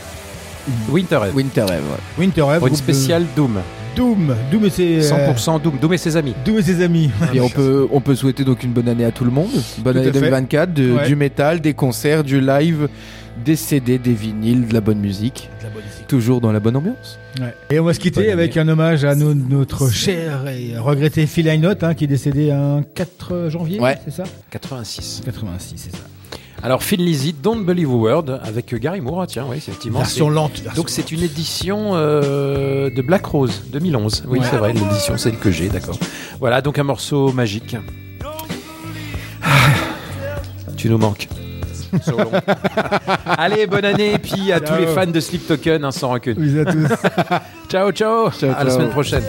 [0.90, 1.36] Winterhead.
[1.36, 1.82] Winterhead,
[2.18, 2.58] Winterhead.
[2.58, 3.60] Pour une groupe de- spéciale Doom.
[3.98, 4.36] Doom.
[4.52, 5.12] Doom et ses.
[5.12, 5.78] euh, 100% Doom.
[5.82, 6.34] Doom et ses amis.
[6.46, 7.10] Doom et ses amis.
[7.34, 9.50] Et on peut, on peut souhaiter donc une bonne année à tout le monde.
[9.80, 10.20] Bonne Tout année fait.
[10.20, 11.08] 2024, de- Ouais.
[11.08, 12.88] du métal, des concerts, du live,
[13.44, 15.50] des CD, des vinyles, de la bonne musique.
[16.08, 17.20] Toujours dans la bonne ambiance.
[17.40, 17.54] Ouais.
[17.70, 21.46] Et on va se quitter avec un hommage à no- notre cher et regretté Phil
[21.48, 23.98] Lynott, hein, qui est décédé un 4 janvier, Ouais.
[24.06, 24.24] c'est ça?
[24.52, 25.22] 86.
[25.26, 26.04] 86, c'est ça.
[26.64, 30.00] Alors, Phil Lizzy, Don't Believe a Word, avec Gary Moore, ah, tiens, oui, effectivement.
[30.00, 34.24] Version c'est- lente, version Donc, c'est une édition euh, de Black Rose, 2011.
[34.28, 34.46] Oui, Ouais.
[34.50, 35.98] c'est vrai, l'édition, celle que j'ai, d'accord.
[36.40, 37.76] Voilà, donc un morceau magique.
[39.44, 39.48] Ah,
[40.76, 41.28] Tu nous manques.
[43.26, 44.76] Allez, bonne année, et puis à Ciao.
[44.76, 46.34] tous les fans de Sleep Token, hein, sans rancune.
[46.34, 46.88] Bisous à tous.
[47.70, 48.30] ciao, ciao.
[48.32, 49.24] Ciao, À la semaine prochaine.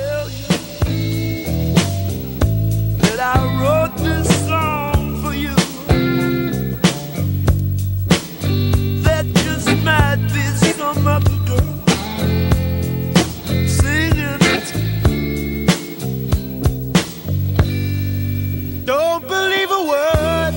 [18.88, 20.54] Don't believe a word.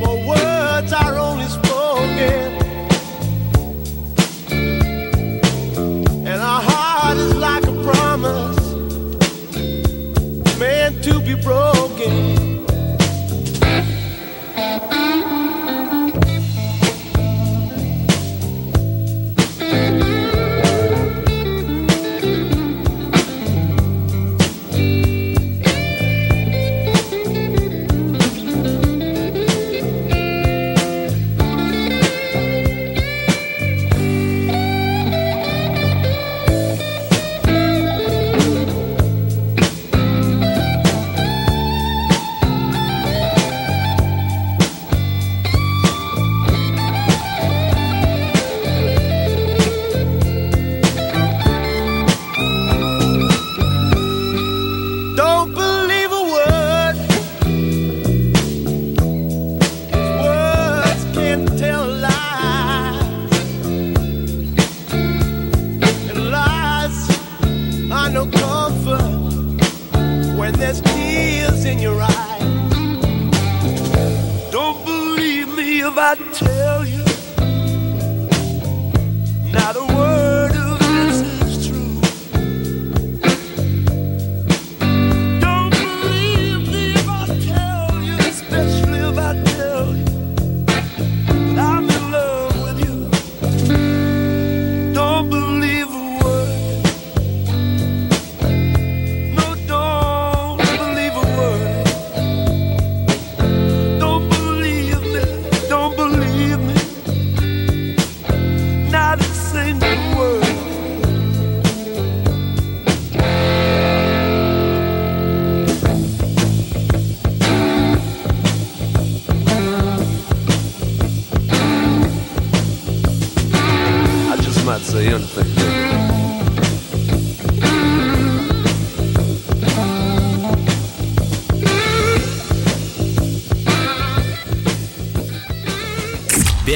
[0.00, 2.48] For words are only spoken.
[6.26, 8.58] And our heart is like a promise
[10.58, 12.43] meant to be broken.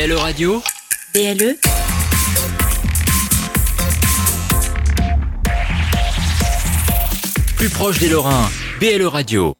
[0.08, 0.62] BLE Radio.
[1.12, 1.58] BLE.
[7.58, 8.48] Plus proche des Lorrains,
[8.80, 9.54] BLE Radio.